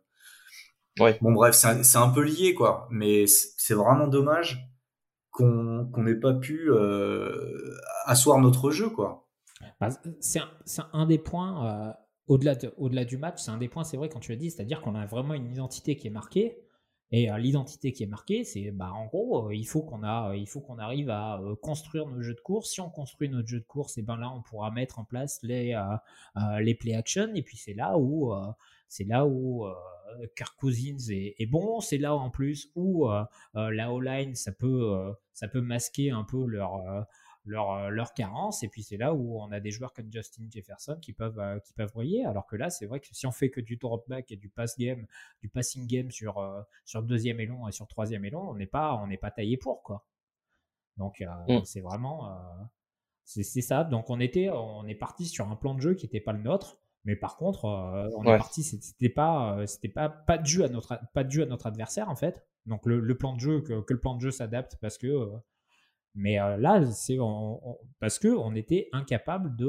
Ouais. 0.99 1.17
Bon, 1.21 1.31
bref, 1.31 1.55
c'est 1.55 1.97
un, 1.97 2.09
peu 2.09 2.21
lié, 2.21 2.53
quoi. 2.53 2.87
Mais 2.91 3.25
c'est 3.27 3.73
vraiment 3.73 4.07
dommage 4.07 4.69
qu'on 5.31 5.87
n'ait 5.97 6.19
pas 6.19 6.33
pu 6.33 6.69
euh, 6.69 7.73
asseoir 8.05 8.39
notre 8.39 8.71
jeu, 8.71 8.89
quoi. 8.89 9.27
Bah, 9.79 9.89
c'est 10.19 10.41
un, 10.93 11.05
des 11.05 11.17
points, 11.17 11.87
euh, 11.87 11.93
au-delà 12.27 12.55
de- 12.55 12.73
au-delà 12.77 13.05
du 13.05 13.17
match, 13.17 13.41
c'est 13.41 13.51
un 13.51 13.57
des 13.57 13.69
points, 13.69 13.83
c'est 13.83 13.97
vrai, 13.97 14.09
quand 14.09 14.19
tu 14.19 14.31
l'as 14.31 14.37
dit, 14.37 14.51
c'est-à-dire 14.51 14.81
qu'on 14.81 14.95
a 14.95 15.05
vraiment 15.05 15.33
une 15.33 15.51
identité 15.51 15.95
qui 15.95 16.07
est 16.07 16.11
marquée. 16.11 16.59
Et 17.11 17.31
euh, 17.31 17.37
l'identité 17.37 17.91
qui 17.91 18.01
est 18.03 18.07
marquée, 18.07 18.43
c'est 18.43 18.71
bah, 18.71 18.91
en 18.91 19.05
gros, 19.05 19.47
euh, 19.47 19.55
il 19.55 19.65
faut 19.65 19.83
qu'on 19.83 20.01
a, 20.01 20.31
euh, 20.31 20.35
il 20.35 20.47
faut 20.47 20.61
qu'on 20.61 20.79
arrive 20.79 21.11
à 21.11 21.39
euh, 21.39 21.55
construire 21.55 22.07
nos 22.07 22.21
jeux 22.23 22.33
de 22.33 22.39
course. 22.39 22.71
Si 22.71 22.81
on 22.81 22.89
construit 22.89 23.29
notre 23.29 23.47
jeu 23.47 23.59
de 23.59 23.65
course, 23.65 23.99
et 23.99 24.01
ben 24.01 24.17
là, 24.17 24.31
on 24.35 24.41
pourra 24.41 24.71
mettre 24.71 24.97
en 24.97 25.05
place 25.05 25.39
les, 25.43 25.73
euh, 25.73 25.81
euh, 26.37 26.59
les 26.59 26.73
play 26.73 26.95
action. 26.95 27.29
Et 27.35 27.43
puis 27.43 27.55
c'est 27.55 27.75
là 27.75 27.97
où, 27.99 28.33
euh, 28.33 28.47
c'est 28.87 29.03
là 29.03 29.27
où 29.27 29.65
euh, 29.67 29.73
Kirk 30.35 30.55
Cousins 30.57 30.97
est, 31.09 31.35
est 31.39 31.45
bon. 31.45 31.79
C'est 31.79 31.97
là 31.97 32.15
en 32.15 32.29
plus 32.29 32.71
où 32.75 33.09
euh, 33.09 33.23
euh, 33.55 33.71
la 33.71 33.91
O-line, 33.91 34.35
ça 34.35 34.51
peut, 34.51 34.93
euh, 34.93 35.13
ça 35.33 35.47
peut 35.47 35.61
masquer 35.61 36.11
un 36.11 36.23
peu 36.23 36.45
leur, 36.45 36.75
euh, 36.75 37.01
leur, 37.45 37.71
euh, 37.71 37.89
leur 37.89 38.13
carence. 38.13 38.63
Et 38.63 38.67
puis 38.69 38.83
c'est 38.83 38.97
là 38.97 39.13
où 39.13 39.39
on 39.41 39.51
a 39.51 39.59
des 39.59 39.71
joueurs 39.71 39.93
comme 39.93 40.11
Justin 40.11 40.43
Jefferson 40.51 40.97
qui 41.01 41.13
peuvent, 41.13 41.39
euh, 41.39 41.59
qui 41.59 41.73
peuvent 41.73 41.91
briller. 41.93 42.25
Alors 42.25 42.45
que 42.47 42.55
là, 42.55 42.69
c'est 42.69 42.85
vrai 42.85 42.99
que 42.99 43.07
si 43.11 43.25
on 43.27 43.31
fait 43.31 43.49
que 43.49 43.61
du 43.61 43.77
drop 43.77 44.07
back 44.07 44.31
et 44.31 44.35
du 44.37 44.49
pass 44.49 44.77
game, 44.77 45.05
du 45.41 45.49
passing 45.49 45.85
game 45.87 46.09
sur, 46.11 46.37
euh, 46.37 46.61
sur 46.85 47.03
deuxième 47.03 47.39
et 47.39 47.45
long 47.45 47.67
et 47.67 47.71
sur 47.71 47.87
troisième 47.87 48.25
et 48.25 48.29
long, 48.29 48.49
on 48.49 48.55
n'est 48.55 48.65
pas, 48.67 48.95
on 48.95 49.07
n'est 49.07 49.17
pas 49.17 49.31
taillé 49.31 49.57
pour 49.57 49.83
quoi. 49.83 50.05
Donc 50.97 51.21
euh, 51.21 51.25
Mm. 51.47 51.65
c'est 51.65 51.81
vraiment, 51.81 52.29
euh, 52.29 52.33
c'est 53.25 53.43
c'est 53.43 53.61
ça. 53.61 53.83
Donc 53.83 54.09
on 54.09 54.19
était, 54.19 54.49
on 54.49 54.85
est 54.85 54.95
parti 54.95 55.25
sur 55.25 55.49
un 55.49 55.55
plan 55.55 55.73
de 55.75 55.81
jeu 55.81 55.95
qui 55.95 56.05
n'était 56.05 56.21
pas 56.21 56.33
le 56.33 56.41
nôtre. 56.41 56.77
Mais 57.05 57.15
par 57.15 57.37
contre, 57.37 57.65
euh, 57.65 58.09
on 58.17 58.25
est 58.27 58.33
parti, 58.33 58.63
c'était 58.63 59.09
pas, 59.09 59.57
euh, 59.59 59.65
c'était 59.65 59.89
pas, 59.89 60.09
pas 60.09 60.41
jeu 60.43 60.63
à 60.63 60.69
notre, 60.69 60.99
pas 61.13 61.27
jeu 61.27 61.43
à 61.43 61.45
notre 61.45 61.67
adversaire 61.67 62.09
en 62.09 62.15
fait. 62.15 62.45
Donc 62.65 62.85
le, 62.85 62.99
le 62.99 63.17
plan 63.17 63.33
de 63.33 63.39
jeu, 63.41 63.61
que, 63.61 63.81
que 63.81 63.93
le 63.93 63.99
plan 63.99 64.15
de 64.15 64.21
jeu 64.21 64.31
s'adapte 64.31 64.77
parce 64.81 64.97
que 64.97 65.07
euh, 65.07 65.27
mais 66.15 66.39
euh, 66.39 66.57
là, 66.57 66.85
c'est 66.91 67.17
parce 67.99 68.19
que 68.19 68.27
on 68.27 68.55
était 68.55 68.89
incapable 68.93 69.55
de, 69.55 69.67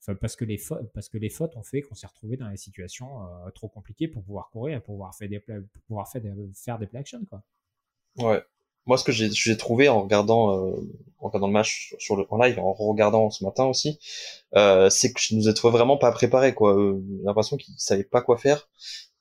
enfin, 0.00 0.14
parce 0.20 0.36
que 0.36 0.44
les 0.44 0.58
fautes, 0.58 0.90
parce 0.92 1.08
que 1.08 1.18
les 1.18 1.30
fautes 1.30 1.56
ont 1.56 1.62
fait 1.62 1.82
qu'on 1.82 1.94
s'est 1.94 2.06
retrouvé 2.06 2.36
dans 2.36 2.50
des 2.50 2.56
situations 2.56 3.20
trop 3.54 3.68
compliquées 3.68 4.08
pour 4.08 4.22
pouvoir 4.24 4.50
courir, 4.50 4.82
pour 4.82 4.94
pouvoir 4.94 5.14
faire 5.14 5.28
des, 5.28 5.40
play- 5.40 5.60
pour 5.60 5.82
pouvoir 5.84 6.08
faire 6.08 6.22
des, 6.22 6.32
faire 6.54 6.78
des 6.78 6.86
play 6.86 7.00
action 7.00 7.24
quoi. 7.26 7.42
Ouais. 8.18 8.42
Moi, 8.86 8.96
ce 8.98 9.04
que 9.04 9.12
j'ai 9.12 9.56
trouvé 9.56 9.88
en 9.88 10.02
regardant, 10.02 10.56
euh, 10.68 10.76
en 11.18 11.26
regardant 11.28 11.48
le 11.48 11.52
match 11.52 11.94
sur- 11.98 12.16
le 12.16 12.24
en 12.30 12.38
live, 12.38 12.58
en 12.60 12.72
regardant 12.72 13.30
ce 13.30 13.42
matin 13.44 13.64
aussi, 13.64 13.98
euh, 14.56 14.90
c'est 14.90 15.12
que 15.12 15.20
je 15.20 15.34
nous 15.34 15.48
ai 15.48 15.54
trouvé 15.54 15.72
vraiment 15.72 15.96
pas 15.96 16.12
préparés, 16.12 16.54
quoi. 16.54 16.74
Euh, 16.78 17.02
l'impression 17.24 17.56
qu'ils 17.56 17.74
savaient 17.78 18.04
pas 18.04 18.22
quoi 18.22 18.38
faire. 18.38 18.68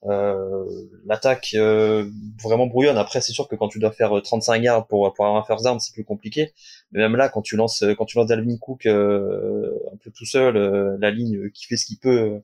Euh, 0.06 0.66
L'attaque 1.06 1.52
euh, 1.56 2.10
vraiment 2.44 2.68
brouillonne. 2.68 2.98
Après, 2.98 3.22
c'est 3.22 3.34
sûr 3.34 3.48
que 3.48 3.56
quand 3.56 3.68
tu 3.70 3.80
dois 3.80 3.92
faire 3.92 4.18
euh, 4.18 4.22
35 4.22 4.58
yards 4.64 4.88
pour 4.88 5.12
pour 5.14 5.26
avoir 5.26 5.42
un 5.42 5.46
first 5.46 5.64
down, 5.66 5.80
c'est 5.80 5.94
plus 5.94 6.06
compliqué. 6.06 6.54
Mais 6.92 7.00
même 7.02 7.16
là, 7.16 7.30
quand 7.30 7.42
tu 7.42 7.56
lances 7.58 7.84
euh, 7.84 7.96
quand 7.96 8.06
tu 8.06 8.18
lances 8.18 8.28
Dalvin 8.28 8.58
Cook 8.58 8.86
euh, 8.88 9.72
un 9.94 9.98
peu 9.98 10.12
tout 10.12 10.26
seul, 10.26 10.58
euh, 10.58 10.98
la 11.00 11.12
ligne 11.12 11.38
euh, 11.38 11.50
qui 11.54 11.66
fait 11.66 11.78
ce 11.78 11.86
qu'il 11.88 11.98
peut 12.00 12.42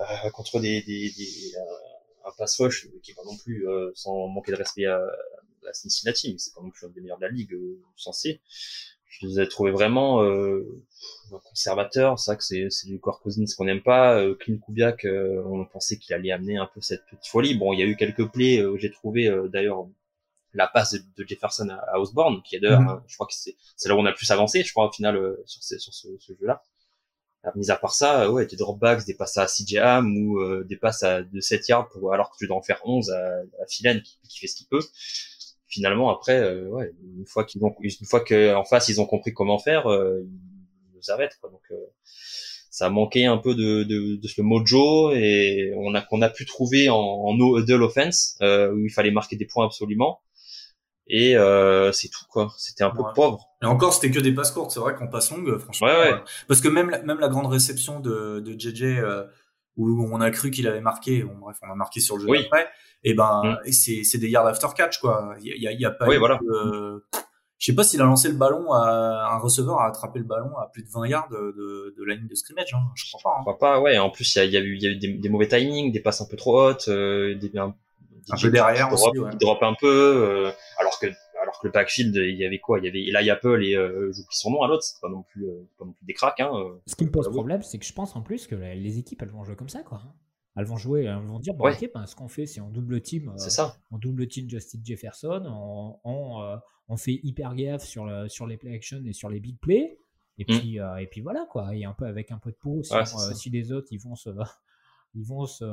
euh, 0.00 0.30
contre 0.32 0.60
des, 0.60 0.82
des, 0.82 1.10
des 1.10 1.54
euh, 1.56 2.28
un 2.28 2.32
pass 2.36 2.56
rush 2.60 2.88
qui 3.02 3.12
est 3.12 3.14
pas 3.14 3.24
non 3.24 3.36
plus 3.36 3.68
euh, 3.68 3.90
sans 3.94 4.28
manquer 4.28 4.52
de 4.52 4.56
respect 4.56 4.86
à, 4.86 5.00
à 5.68 5.72
Cincinnati, 5.72 6.32
mais 6.32 6.38
c'est 6.38 6.54
pas 6.54 6.60
non 6.62 6.70
plus 6.70 6.86
un 6.86 6.90
des 6.90 7.00
meilleurs 7.00 7.18
de 7.18 7.24
la 7.26 7.30
ligue 7.30 7.54
euh, 7.54 7.80
censé. 7.96 8.40
Je 9.08 9.26
les 9.26 9.40
ai 9.40 9.48
trouvés 9.48 9.70
vraiment 9.72 10.22
euh, 10.22 10.84
conservateurs. 11.44 12.18
C'est 12.18 12.30
vrai 12.32 12.38
que 12.38 12.44
c'est 12.44 12.68
c'est 12.70 12.86
du 12.88 13.00
corps 13.00 13.20
Cousins 13.20 13.44
qu'on 13.56 13.64
n'aime 13.64 13.82
pas. 13.82 14.18
Euh, 14.20 14.34
Clint 14.34 14.58
Kubiak, 14.58 15.04
euh, 15.04 15.42
on 15.46 15.64
pensait 15.66 15.98
qu'il 15.98 16.14
allait 16.14 16.32
amener 16.32 16.56
un 16.58 16.66
peu 16.66 16.80
cette 16.80 17.04
petite 17.06 17.26
folie. 17.26 17.54
Bon, 17.56 17.72
il 17.72 17.80
y 17.80 17.82
a 17.82 17.86
eu 17.86 17.96
quelques 17.96 18.26
plays. 18.30 18.62
J'ai 18.76 18.90
trouvé 18.90 19.28
euh, 19.28 19.48
d'ailleurs 19.48 19.86
la 20.54 20.66
passe 20.68 20.94
de, 20.94 21.24
Jefferson 21.26 21.68
à, 21.70 22.00
Osborne, 22.00 22.42
qui 22.42 22.56
est 22.56 22.60
d'ailleurs, 22.60 22.80
Mhm. 22.80 23.02
je 23.06 23.14
crois 23.16 23.26
que 23.26 23.34
c'est 23.34 23.56
c'est 23.76 23.88
là 23.88 23.94
où 23.96 23.98
on 23.98 24.06
a 24.06 24.10
le 24.10 24.16
plus 24.16 24.30
avancé, 24.30 24.62
je 24.64 24.70
crois 24.72 24.88
au 24.88 24.92
final 24.92 25.16
euh, 25.16 25.42
sur, 25.46 25.62
ces- 25.62 25.78
sur 25.78 25.92
ce, 25.94 26.08
ce 26.20 26.32
jeu-là. 26.34 26.62
Mis 27.54 27.70
à 27.70 27.76
part 27.76 27.94
ça, 27.94 28.30
ouais, 28.30 28.46
des 28.46 28.56
dropbacks, 28.56 29.06
des 29.06 29.14
passes 29.14 29.38
à 29.38 29.46
CJ 29.46 30.02
ou 30.04 30.38
euh, 30.40 30.64
des 30.64 30.76
passes 30.76 31.02
à 31.02 31.22
de 31.22 31.40
7 31.40 31.66
yards 31.68 31.88
pour 31.88 32.12
alors 32.12 32.30
que 32.30 32.36
tu 32.36 32.46
dois 32.46 32.56
en 32.56 32.62
faire 32.62 32.80
11 32.84 33.10
à, 33.10 33.38
à 33.62 33.66
Philan 33.68 34.00
qui, 34.04 34.18
qui 34.28 34.38
fait 34.40 34.46
ce 34.48 34.56
qu'il 34.56 34.66
peut. 34.66 34.82
Finalement 35.68 36.10
après 36.10 36.38
euh, 36.40 36.66
ouais, 36.68 36.92
une 37.18 37.26
fois 37.26 37.44
qu'ils 37.44 37.62
ont 37.64 37.74
une 37.80 38.06
fois 38.06 38.20
que 38.20 38.54
en 38.54 38.64
face 38.64 38.88
ils 38.88 39.00
ont 39.00 39.06
compris 39.06 39.32
comment 39.34 39.58
faire, 39.58 39.86
euh, 39.90 40.20
ils 40.24 40.96
nous 40.96 41.10
arrêtent 41.12 41.36
quoi. 41.40 41.50
Donc 41.50 41.60
euh, 41.70 41.76
ça 42.70 42.86
a 42.86 42.90
manqué 42.90 43.26
un 43.26 43.38
peu 43.38 43.54
de, 43.54 43.82
de, 43.82 44.16
de 44.16 44.28
ce 44.28 44.40
mojo 44.40 45.12
et 45.12 45.72
on 45.76 45.94
a 45.94 46.00
qu'on 46.00 46.22
a 46.22 46.30
pu 46.30 46.46
trouver 46.46 46.88
en, 46.88 46.96
en 46.96 47.34
no 47.34 47.58
huddle 47.58 47.82
offense 47.82 48.36
euh, 48.40 48.72
où 48.72 48.78
il 48.84 48.90
fallait 48.90 49.10
marquer 49.10 49.36
des 49.36 49.46
points 49.46 49.66
absolument 49.66 50.20
et 51.10 51.36
euh, 51.36 51.90
c'est 51.92 52.08
tout 52.08 52.24
quoi. 52.28 52.52
C'était 52.58 52.84
un 52.84 52.90
peu 52.90 53.02
pauvre. 53.14 53.48
Et 53.62 53.66
encore, 53.66 53.94
c'était 53.94 54.10
que 54.10 54.20
des 54.20 54.32
passes 54.34 54.50
courtes. 54.50 54.70
C'est 54.72 54.80
vrai 54.80 54.94
qu'en 54.94 55.06
passe 55.06 55.30
longue, 55.30 55.56
franchement. 55.58 55.86
Ouais, 55.86 55.94
ouais. 55.94 56.12
euh, 56.12 56.18
parce 56.48 56.60
que 56.60 56.68
même, 56.68 56.90
la- 56.90 57.02
même 57.02 57.18
la 57.18 57.28
grande 57.28 57.46
réception 57.46 57.98
de, 58.00 58.40
de 58.40 58.52
JJ, 58.58 58.82
euh, 58.98 59.24
où 59.78 60.08
on 60.12 60.20
a 60.20 60.30
cru 60.30 60.50
qu'il 60.50 60.66
avait 60.66 60.80
marqué. 60.80 61.22
Bon, 61.22 61.34
bref, 61.40 61.56
on 61.62 61.70
a 61.70 61.74
marqué 61.74 62.00
sur 62.00 62.16
le 62.16 62.26
jeu 62.26 62.44
après. 62.44 62.68
Et 63.04 63.14
ben, 63.14 63.42
mm. 63.44 63.72
c'est 63.72 64.04
c'est 64.04 64.18
des 64.18 64.28
yards 64.28 64.46
after 64.46 64.66
catch 64.76 64.98
quoi. 64.98 65.34
Il 65.40 65.46
y 65.46 65.68
a, 65.68 65.72
y 65.72 65.84
a, 65.84 65.90
pas. 65.90 66.06
Oui, 66.06 66.16
voilà. 66.16 66.38
je 67.58 67.66
sais 67.66 67.74
pas 67.74 67.84
s'il 67.84 68.00
a 68.02 68.04
lancé 68.04 68.28
le 68.28 68.34
ballon 68.34 68.72
à 68.72 69.30
un 69.32 69.38
receveur 69.38 69.80
a 69.80 69.86
attrapé 69.86 70.18
le 70.18 70.24
ballon 70.24 70.56
à 70.58 70.68
plus 70.72 70.82
de 70.82 70.88
20 70.88 71.06
yards 71.06 71.28
de, 71.30 71.94
de, 71.96 72.04
la 72.04 72.16
ligne 72.16 72.26
de 72.26 72.34
scrimmage. 72.34 72.74
Hein. 72.74 72.82
Je 72.94 73.04
crois 73.06 73.20
pas. 73.22 73.30
Hein. 73.30 73.38
Je 73.38 73.42
crois 73.42 73.58
pas. 73.58 73.80
Ouais. 73.80 73.98
En 73.98 74.10
plus, 74.10 74.34
il 74.34 74.38
y 74.38 74.42
a, 74.42 74.44
y 74.44 74.56
a 74.56 74.60
eu, 74.60 74.76
y 74.78 74.86
a 74.86 74.90
eu 74.90 74.96
des, 74.96 75.08
des, 75.14 75.28
mauvais 75.28 75.48
timings, 75.48 75.92
des 75.92 76.00
passes 76.00 76.20
un 76.20 76.26
peu 76.26 76.36
trop 76.36 76.60
hautes, 76.60 76.88
euh, 76.88 77.36
des, 77.36 77.56
un, 77.56 77.74
un 78.30 78.36
peu 78.36 78.50
derrière 78.50 78.92
aussi. 78.92 79.04
Drop, 79.14 79.26
ouais. 79.26 79.36
drop 79.40 79.62
un 79.62 79.74
peu, 79.74 79.86
euh, 79.86 80.50
alors 80.78 80.98
que 80.98 81.06
alors 81.48 81.60
que 81.60 81.66
le 81.66 81.72
backfield, 81.72 82.14
il 82.14 82.36
y 82.36 82.44
avait 82.44 82.58
quoi? 82.58 82.78
Il 82.78 82.84
y 82.84 82.88
avait 82.88 83.02
Eli 83.02 83.30
Apple 83.30 83.64
et 83.64 83.74
euh, 83.74 84.12
j'oublie 84.12 84.26
son 84.30 84.50
nom 84.50 84.62
à 84.62 84.68
l'autre. 84.68 84.82
C'est 84.82 85.00
pas 85.00 85.08
non 85.08 85.22
plus, 85.22 85.48
euh, 85.48 85.66
pas 85.78 85.86
non 85.86 85.92
plus 85.92 86.04
des 86.04 86.12
cracks. 86.12 86.38
Hein, 86.40 86.50
euh. 86.54 86.78
Ce 86.86 86.94
qui 86.94 87.04
me 87.04 87.10
pose 87.10 87.28
problème, 87.30 87.62
c'est 87.62 87.78
que 87.78 87.86
je 87.86 87.92
pense 87.92 88.14
en 88.16 88.22
plus 88.22 88.46
que 88.46 88.54
les 88.54 88.98
équipes, 88.98 89.22
elles 89.22 89.30
vont 89.30 89.44
jouer 89.44 89.56
comme 89.56 89.70
ça, 89.70 89.82
quoi. 89.82 90.02
Elles 90.56 90.66
vont 90.66 90.76
jouer, 90.76 91.04
elles 91.04 91.16
vont 91.24 91.38
dire, 91.38 91.54
bon, 91.54 91.70
ok, 91.70 91.90
ben, 91.94 92.04
ce 92.06 92.16
qu'on 92.16 92.28
fait, 92.28 92.44
c'est 92.44 92.60
en 92.60 92.68
double 92.68 93.00
team. 93.00 93.32
c'est 93.36 93.50
ça. 93.50 93.76
En 93.90 93.98
double 93.98 94.26
team 94.28 94.48
Justin 94.50 94.80
Jefferson, 94.84 95.42
on, 95.46 95.96
on, 96.04 96.58
on, 96.88 96.96
fait 96.96 97.20
hyper 97.22 97.54
gaffe 97.54 97.84
sur, 97.84 98.04
le, 98.04 98.28
sur 98.28 98.46
les 98.46 98.56
play 98.56 98.74
action 98.74 99.00
et 99.06 99.12
sur 99.12 99.30
les 99.30 99.40
big 99.40 99.58
plays. 99.58 99.98
Et 100.36 100.44
mm. 100.44 100.58
puis, 100.58 100.76
et 100.76 101.06
puis 101.06 101.20
voilà, 101.22 101.46
quoi. 101.48 101.74
Et 101.74 101.84
un 101.84 101.94
peu 101.94 102.06
avec 102.06 102.30
un 102.30 102.38
peu 102.38 102.50
de 102.50 102.56
peau 102.56 102.82
si 102.82 103.50
les 103.50 103.72
autres, 103.72 103.88
ils 103.90 104.00
vont 104.00 104.16
se 104.16 104.30
ils 105.18 105.24
vont 105.24 105.46
se, 105.46 105.64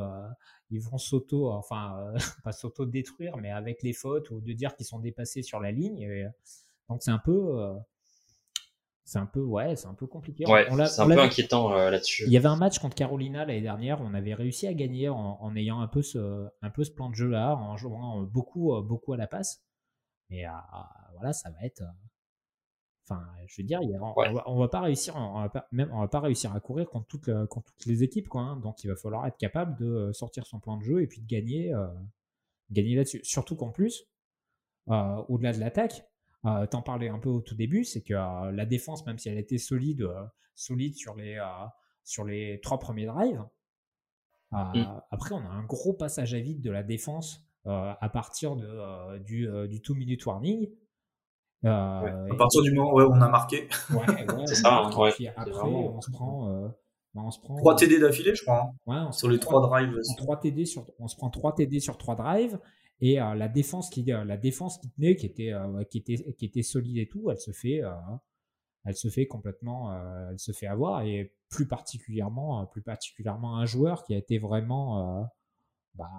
ils 0.71 0.81
vont 0.81 0.97
s'auto, 0.97 1.51
enfin, 1.51 1.97
euh, 1.99 2.17
pas 2.43 2.51
s'auto-détruire, 2.51 3.37
mais 3.37 3.51
avec 3.51 3.83
les 3.83 3.93
fautes 3.93 4.29
ou 4.31 4.41
de 4.41 4.53
dire 4.53 4.75
qu'ils 4.75 4.85
sont 4.85 4.99
dépassés 4.99 5.43
sur 5.43 5.59
la 5.59 5.71
ligne. 5.71 6.31
donc 6.89 7.03
c'est 7.03 7.11
un 7.11 7.19
peu, 7.19 7.61
euh, 7.61 7.73
c'est 9.03 9.19
un 9.19 9.27
peu, 9.27 9.41
ouais, 9.41 9.75
c'est 9.75 9.87
un 9.87 9.93
peu 9.93 10.07
compliqué. 10.07 10.45
Ouais, 10.47 10.67
c'est 10.87 11.01
un 11.01 11.07
peu 11.07 11.19
inquiétant 11.19 11.73
euh, 11.73 11.91
là-dessus. 11.91 12.23
Il 12.25 12.33
y 12.33 12.37
avait 12.37 12.47
un 12.47 12.55
match 12.55 12.79
contre 12.79 12.95
Carolina 12.95 13.45
l'année 13.45 13.61
dernière, 13.61 14.01
on 14.01 14.13
avait 14.13 14.33
réussi 14.33 14.67
à 14.67 14.73
gagner 14.73 15.09
en, 15.09 15.55
ayant 15.55 15.81
un 15.81 15.87
peu 15.87 16.01
ce, 16.01 16.47
un 16.61 16.69
peu 16.69 16.83
ce 16.83 16.91
plan 16.91 17.09
de 17.09 17.15
jeu 17.15 17.27
là, 17.27 17.55
en 17.55 17.77
jouant 17.77 18.23
beaucoup, 18.23 18.73
beaucoup 18.81 19.13
à 19.13 19.17
la 19.17 19.27
passe. 19.27 19.63
Et 20.31 20.43
voilà, 21.13 21.33
ça 21.33 21.51
va 21.51 21.63
être, 21.63 21.83
Enfin, 23.07 23.23
je 23.45 23.61
veux 23.61 23.67
dire, 23.67 23.79
on, 24.47 24.57
va, 24.57 24.67
pas 24.67 24.81
réussir, 24.81 25.15
on 25.15 25.41
va 25.41 25.49
pas, 25.49 25.67
même, 25.71 25.91
on 25.93 25.99
va 25.99 26.07
pas 26.07 26.21
réussir 26.21 26.55
à 26.55 26.59
courir 26.59 26.89
contre, 26.89 27.05
toutes 27.05 27.29
toutes 27.53 27.85
les 27.85 28.01
équipes, 28.01 28.27
quoi. 28.27 28.41
Hein. 28.41 28.57
donc, 28.57 28.83
il 28.83 28.87
va 28.87 28.95
falloir 28.95 29.27
être 29.27 29.37
capable 29.37 29.77
de 29.77 29.85
euh, 29.85 30.13
sortir 30.13 30.47
son 30.47 30.59
plan 30.59 30.77
de 30.77 30.83
jeu 30.83 31.03
et 31.03 31.07
puis 31.07 31.21
de 31.21 31.27
gagner, 31.27 31.71
euh, 31.71 31.85
gagner 32.71 32.95
là-dessus. 32.95 33.21
Surtout 33.23 33.55
qu'en 33.55 33.69
plus, 33.69 34.07
euh, 34.89 35.23
au-delà 35.29 35.53
de 35.53 35.59
l'attaque, 35.59 36.07
t'en 36.69 36.81
parlais 36.83 37.09
un 37.09 37.17
peu 37.17 37.29
au 37.29 37.41
tout 37.41 37.55
début, 37.55 37.83
c'est 37.83 38.01
que 38.01 38.13
la 38.13 38.65
défense, 38.67 39.03
même 39.07 39.17
si 39.17 39.29
elle 39.29 39.39
était 39.39 39.57
solide, 39.57 40.07
solide 40.53 40.95
sur 40.95 41.15
les 41.15 41.39
sur 42.03 42.23
les 42.23 42.61
trois 42.61 42.77
premiers 42.77 43.07
drives, 43.07 43.43
mmh. 44.51 44.83
après 45.09 45.33
on 45.33 45.39
a 45.39 45.49
un 45.49 45.63
gros 45.63 45.93
passage 45.93 46.35
à 46.35 46.39
vide 46.39 46.61
de 46.61 46.69
la 46.69 46.83
défense 46.83 47.43
à 47.65 48.09
partir 48.13 48.55
de, 48.55 49.17
du, 49.23 49.49
du 49.67 49.81
two 49.81 49.95
minute 49.95 50.23
warning 50.23 50.69
euh, 51.63 52.31
à 52.31 52.35
partir 52.37 52.61
du 52.61 52.71
moment 52.73 52.93
où 52.93 53.01
on 53.01 53.21
a 53.21 53.29
marqué. 53.29 53.67
Ouais, 53.91 54.07
ouais, 54.07 54.25
c'est 54.45 54.55
ça. 54.55 54.83
Hein, 54.83 55.11
puis 55.13 55.27
après, 55.27 55.51
on 55.63 56.01
se 56.01 56.11
prend. 56.11 56.49
Euh, 56.49 56.67
bah, 57.13 57.21
on 57.23 57.31
se 57.31 57.39
prend 57.39 57.55
3 57.55 57.75
TD 57.77 57.99
d'affilée, 57.99 58.35
je 58.35 58.43
crois. 58.43 58.71
Hein, 58.87 59.11
sur 59.11 59.29
les 59.29 59.39
3 59.39 59.61
drives. 59.61 59.97
3 60.17 60.39
TD 60.39 60.65
sur, 60.65 60.85
on 60.99 61.07
se 61.07 61.15
prend 61.15 61.29
3 61.29 61.55
TD 61.55 61.79
sur 61.79 61.97
3 61.97 62.15
drives. 62.15 62.59
Et 63.01 63.21
euh, 63.21 63.35
la 63.35 63.47
défense 63.47 63.89
qui, 63.89 64.03
la 64.03 64.37
défense 64.37 64.77
qui 64.79 64.89
tenait, 64.91 65.15
qui 65.15 65.25
était, 65.25 65.53
qui 65.89 65.97
était, 65.97 66.33
qui 66.33 66.45
était 66.45 66.63
solide 66.63 66.97
et 66.97 67.07
tout, 67.07 67.29
elle 67.31 67.39
se 67.39 67.51
fait, 67.51 67.81
elle 68.85 68.95
se 68.95 69.09
fait 69.09 69.27
complètement, 69.27 69.93
elle 70.29 70.39
se 70.39 70.51
fait 70.51 70.67
avoir. 70.67 71.01
Et 71.01 71.33
plus 71.49 71.67
particulièrement, 71.67 72.65
plus 72.67 72.81
particulièrement 72.81 73.57
un 73.57 73.65
joueur 73.65 74.03
qui 74.03 74.13
a 74.13 74.17
été 74.17 74.37
vraiment, 74.37 75.27
bah, 75.95 76.09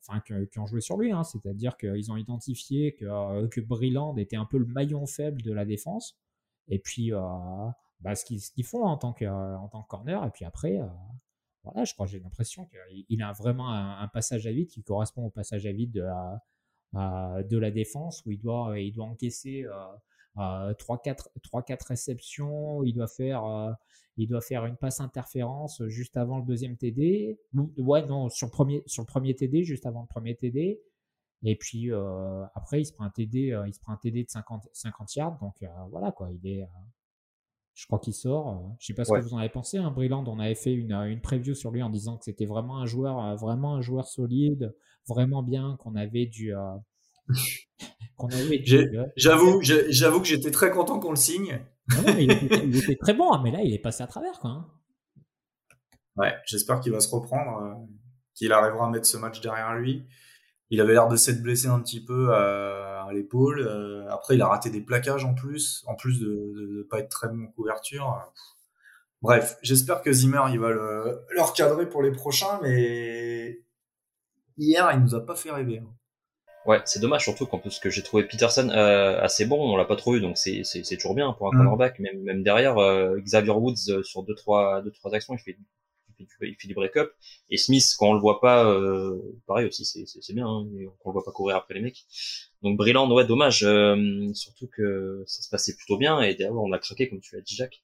enfin, 0.00 0.20
qui, 0.20 0.58
ont 0.58 0.66
joué 0.66 0.80
sur 0.80 0.96
lui. 0.96 1.12
Hein. 1.12 1.24
C'est-à-dire 1.24 1.76
qu'ils 1.76 2.10
ont 2.10 2.16
identifié 2.16 2.94
que, 2.94 3.04
euh, 3.04 3.48
que 3.48 3.60
Brilland 3.60 4.16
était 4.16 4.36
un 4.36 4.46
peu 4.46 4.58
le 4.58 4.66
maillon 4.66 5.06
faible 5.06 5.42
de 5.42 5.52
la 5.52 5.64
défense. 5.64 6.18
Et 6.68 6.78
puis, 6.78 7.12
euh, 7.12 7.20
bah, 8.00 8.14
ce 8.14 8.24
qu'ils 8.24 8.64
font 8.64 8.84
en 8.84 8.96
tant, 8.96 9.12
que, 9.12 9.24
en 9.24 9.68
tant 9.68 9.82
que 9.82 9.88
corner. 9.88 10.24
Et 10.24 10.30
puis 10.30 10.44
après, 10.44 10.80
euh, 10.80 10.86
voilà, 11.64 11.84
je 11.84 11.94
crois 11.94 12.06
j'ai 12.06 12.20
l'impression 12.20 12.66
qu'il 12.66 13.22
a 13.22 13.32
vraiment 13.32 13.72
un, 13.72 14.08
passage 14.08 14.46
à 14.46 14.52
vide 14.52 14.68
qui 14.68 14.82
correspond 14.82 15.26
au 15.26 15.30
passage 15.30 15.66
à 15.66 15.72
vide 15.72 15.92
de 15.92 16.02
la, 16.02 17.42
de 17.42 17.58
la 17.58 17.70
défense 17.72 18.24
où 18.24 18.30
il 18.30 18.38
doit, 18.38 18.78
il 18.78 18.92
doit 18.92 19.06
encaisser 19.06 19.66
3-4 20.36 21.86
réceptions, 21.86 22.82
il 22.82 22.92
doit 22.92 23.08
faire 23.08 23.76
il 24.16 24.28
doit 24.28 24.40
faire 24.40 24.64
une 24.64 24.76
passe 24.76 25.00
interférence 25.00 25.82
juste 25.88 26.16
avant 26.16 26.38
le 26.38 26.44
deuxième 26.44 26.76
TD. 26.76 27.38
Ouais, 27.76 28.04
non, 28.06 28.28
sur 28.28 28.46
le 28.46 28.50
premier, 28.50 28.82
sur 28.86 29.02
le 29.02 29.06
premier 29.06 29.34
TD, 29.34 29.64
juste 29.64 29.86
avant 29.86 30.02
le 30.02 30.06
premier 30.06 30.34
TD. 30.34 30.80
Et 31.42 31.56
puis 31.56 31.92
euh, 31.92 32.44
après, 32.54 32.80
il 32.80 32.86
se 32.86 32.92
prend 32.92 33.04
un 33.04 33.10
TD, 33.10 33.52
euh, 33.52 33.68
il 33.68 33.74
se 33.74 33.80
prend 33.80 33.92
un 33.92 33.98
TD 33.98 34.24
de 34.24 34.30
50, 34.30 34.68
50 34.72 35.16
yards. 35.16 35.38
Donc 35.40 35.62
euh, 35.62 35.66
voilà 35.90 36.12
quoi, 36.12 36.30
il 36.32 36.46
est. 36.50 36.66
je 37.74 37.86
crois 37.86 37.98
qu'il 37.98 38.14
sort. 38.14 38.74
je 38.78 38.86
sais 38.86 38.94
pas 38.94 39.04
ce 39.04 39.12
que 39.12 39.20
vous 39.20 39.34
en 39.34 39.38
avez 39.38 39.50
pensé. 39.50 39.76
Hein, 39.76 39.90
Brilland, 39.90 40.24
on 40.28 40.38
avait 40.38 40.54
fait 40.54 40.72
une, 40.72 40.92
une 40.92 41.20
preview 41.20 41.54
sur 41.54 41.70
lui 41.70 41.82
en 41.82 41.90
disant 41.90 42.16
que 42.16 42.24
c'était 42.24 42.46
vraiment 42.46 42.78
un 42.78 42.86
joueur, 42.86 43.36
vraiment 43.36 43.74
un 43.74 43.82
joueur 43.82 44.08
solide, 44.08 44.74
vraiment 45.06 45.42
bien, 45.42 45.76
qu'on 45.78 45.94
avait 45.94 46.26
du. 46.26 46.54
J'avoue, 49.16 49.60
j'avoue 49.62 50.20
que 50.20 50.26
j'étais 50.26 50.50
très 50.50 50.70
content 50.70 50.98
qu'on 50.98 51.10
le 51.10 51.16
signe 51.16 51.60
il, 52.18 52.76
était, 52.76 52.96
très 52.96 53.14
bon, 53.14 53.38
mais 53.42 53.50
là, 53.50 53.60
il 53.62 53.72
est 53.72 53.78
passé 53.78 54.02
à 54.02 54.06
travers. 54.06 54.38
Quoi, 54.40 54.50
hein. 54.50 54.66
Ouais, 56.16 56.34
j'espère 56.46 56.80
qu'il 56.80 56.92
va 56.92 57.00
se 57.00 57.14
reprendre, 57.14 57.62
euh, 57.62 57.74
qu'il 58.34 58.52
arrivera 58.52 58.86
à 58.86 58.90
mettre 58.90 59.06
ce 59.06 59.16
match 59.16 59.40
derrière 59.40 59.74
lui. 59.74 60.06
Il 60.70 60.80
avait 60.80 60.94
l'air 60.94 61.06
de 61.08 61.16
s'être 61.16 61.42
blessé 61.42 61.68
un 61.68 61.80
petit 61.80 62.04
peu 62.04 62.34
à, 62.34 63.08
l'épaule. 63.12 63.60
Euh, 63.60 64.08
après, 64.10 64.34
il 64.34 64.42
a 64.42 64.48
raté 64.48 64.68
des 64.68 64.80
plaquages 64.80 65.24
en 65.24 65.34
plus, 65.34 65.84
en 65.86 65.94
plus 65.94 66.18
de 66.18 66.78
ne 66.78 66.82
pas 66.82 66.98
être 66.98 67.08
très 67.08 67.28
bon 67.28 67.44
en 67.44 67.52
couverture. 67.52 68.32
Bref, 69.22 69.56
j'espère 69.62 70.02
que 70.02 70.12
Zimmer 70.12 70.42
il 70.50 70.58
va 70.58 70.70
le, 70.70 71.20
le 71.30 71.42
recadrer 71.42 71.88
pour 71.88 72.02
les 72.02 72.10
prochains, 72.10 72.58
mais 72.62 73.62
hier, 74.58 74.90
il 74.92 75.00
nous 75.00 75.14
a 75.14 75.24
pas 75.24 75.36
fait 75.36 75.52
rêver. 75.52 75.78
Hein. 75.78 75.94
Ouais, 76.66 76.80
c'est 76.84 76.98
dommage 76.98 77.22
surtout 77.22 77.46
qu'en 77.46 77.58
plus 77.58 77.78
que 77.78 77.90
j'ai 77.90 78.02
trouvé 78.02 78.24
Peterson 78.24 78.68
euh, 78.70 79.20
assez 79.20 79.46
bon, 79.46 79.72
on 79.72 79.76
l'a 79.76 79.84
pas 79.84 79.94
trop 79.94 80.16
eu 80.16 80.20
donc 80.20 80.36
c'est 80.36 80.62
c'est 80.64 80.96
toujours 80.96 81.14
bien 81.14 81.32
pour 81.32 81.46
un 81.46 81.50
mm. 81.50 81.58
cornerback. 81.58 81.98
Même 82.00 82.20
même 82.22 82.42
derrière 82.42 82.78
euh, 82.78 83.20
Xavier 83.20 83.52
Woods 83.52 83.90
euh, 83.90 84.02
sur 84.02 84.24
deux 84.24 84.34
trois 84.34 84.82
deux 84.82 84.90
trois 84.90 85.14
actions 85.14 85.34
il 85.34 85.38
fait 85.38 85.56
il 86.18 86.26
fait, 86.26 86.48
il 86.48 86.56
fait 86.56 86.66
du 86.66 86.74
break-up. 86.74 87.12
Et 87.50 87.56
Smith 87.56 87.84
quand 87.98 88.08
on 88.08 88.14
le 88.14 88.20
voit 88.20 88.40
pas 88.40 88.64
euh, 88.64 89.16
pareil 89.46 89.66
aussi 89.68 89.84
c'est 89.84 90.06
c'est 90.06 90.32
bien 90.34 90.46
hein, 90.46 90.66
on 91.04 91.10
le 91.10 91.12
voit 91.12 91.24
pas 91.24 91.30
courir 91.30 91.54
après 91.54 91.74
les 91.74 91.80
mecs. 91.80 92.04
Donc 92.62 92.76
Brilland 92.76 93.08
ouais 93.12 93.24
dommage 93.24 93.60
surtout 94.34 94.66
que 94.66 95.22
ça 95.26 95.42
se 95.42 95.48
passait 95.48 95.76
plutôt 95.76 95.98
bien 95.98 96.20
et 96.20 96.34
derrière 96.34 96.56
on 96.56 96.72
a 96.72 96.78
craqué 96.78 97.08
comme 97.08 97.20
tu 97.20 97.36
l'as 97.36 97.42
dit 97.42 97.54
Jacques. 97.54 97.82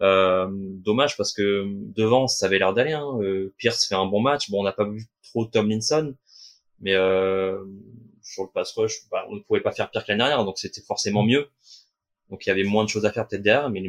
Dommage 0.00 1.16
parce 1.16 1.32
que 1.32 1.66
devant 1.94 2.26
ça 2.26 2.46
avait 2.46 2.58
l'air 2.58 2.74
d'aller 2.74 2.94
hein. 2.94 3.16
Pierce 3.58 3.86
fait 3.86 3.94
un 3.94 4.06
bon 4.06 4.20
match. 4.20 4.50
Bon 4.50 4.60
on 4.60 4.64
n'a 4.64 4.72
pas 4.72 4.88
vu 4.88 5.06
trop 5.22 5.44
Tomlinson 5.44 6.16
mais 6.80 6.96
sur 8.34 8.42
le 8.42 8.50
pass 8.50 8.72
rush, 8.72 9.08
bah, 9.10 9.24
on 9.30 9.36
ne 9.36 9.40
pouvait 9.40 9.60
pas 9.60 9.72
faire 9.72 9.90
pire 9.90 10.04
que 10.04 10.08
l'année 10.08 10.18
dernière, 10.18 10.44
donc 10.44 10.58
c'était 10.58 10.82
forcément 10.82 11.22
mieux. 11.22 11.48
Donc 12.30 12.44
il 12.44 12.48
y 12.48 12.52
avait 12.52 12.64
moins 12.64 12.84
de 12.84 12.88
choses 12.88 13.06
à 13.06 13.12
faire 13.12 13.26
peut-être 13.26 13.42
derrière, 13.42 13.70
mais 13.70 13.80
les, 13.80 13.88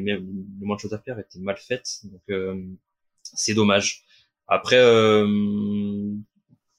moins 0.59 0.75
de 0.75 0.79
choses 0.79 0.93
à 0.93 0.99
faire 0.99 1.19
étaient 1.19 1.39
mal 1.39 1.57
faites, 1.57 2.01
donc 2.05 2.21
euh, 2.29 2.61
c'est 3.23 3.53
dommage. 3.53 4.03
Après, 4.47 4.79
euh... 4.79 6.13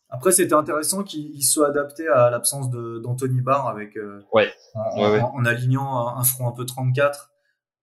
après 0.09 0.33
c'était 0.33 0.55
intéressant 0.55 1.03
qu'il 1.03 1.43
soit 1.43 1.69
adapté 1.69 2.07
à 2.07 2.31
l'absence 2.31 2.71
d'Anthony 2.71 3.41
Barr 3.41 3.67
avec 3.69 3.97
euh, 3.97 4.23
ouais. 4.33 4.53
En, 4.75 5.45
alignant 5.45 6.17
un 6.17 6.25
front 6.25 6.49
un 6.49 6.53
peu 6.53 6.65
34 6.65 7.33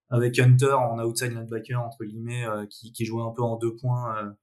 avec 0.10 0.40
Hunter 0.40 0.74
en 0.74 1.00
outside 1.00 1.34
linebacker 1.34 1.82
entre 1.82 2.06
guillemets 2.06 2.46
qui, 2.70 2.94
qui 2.94 3.06
jouait 3.06 3.24
un 3.24 3.32
peu 3.32 3.42
en 3.42 3.58
deux 3.58 3.76
points 3.76 4.36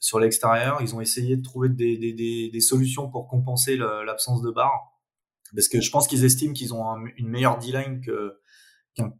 sur 0.00 0.18
l'extérieur. 0.18 0.80
Ils 0.80 0.94
ont 0.96 1.00
essayé 1.00 1.36
de 1.36 1.42
trouver 1.42 1.68
des, 1.68 1.96
des, 1.96 2.12
des, 2.12 2.50
des 2.50 2.60
solutions 2.60 3.08
pour 3.08 3.28
compenser 3.28 3.76
l'absence 3.76 4.42
de 4.42 4.50
barre. 4.50 4.98
Parce 5.54 5.68
que 5.68 5.80
je 5.80 5.90
pense 5.90 6.08
qu'ils 6.08 6.24
estiment 6.24 6.52
qu'ils 6.52 6.74
ont 6.74 6.96
une 7.16 7.28
meilleure 7.28 7.58
D-line 7.58 8.00
qu'un 8.00 9.12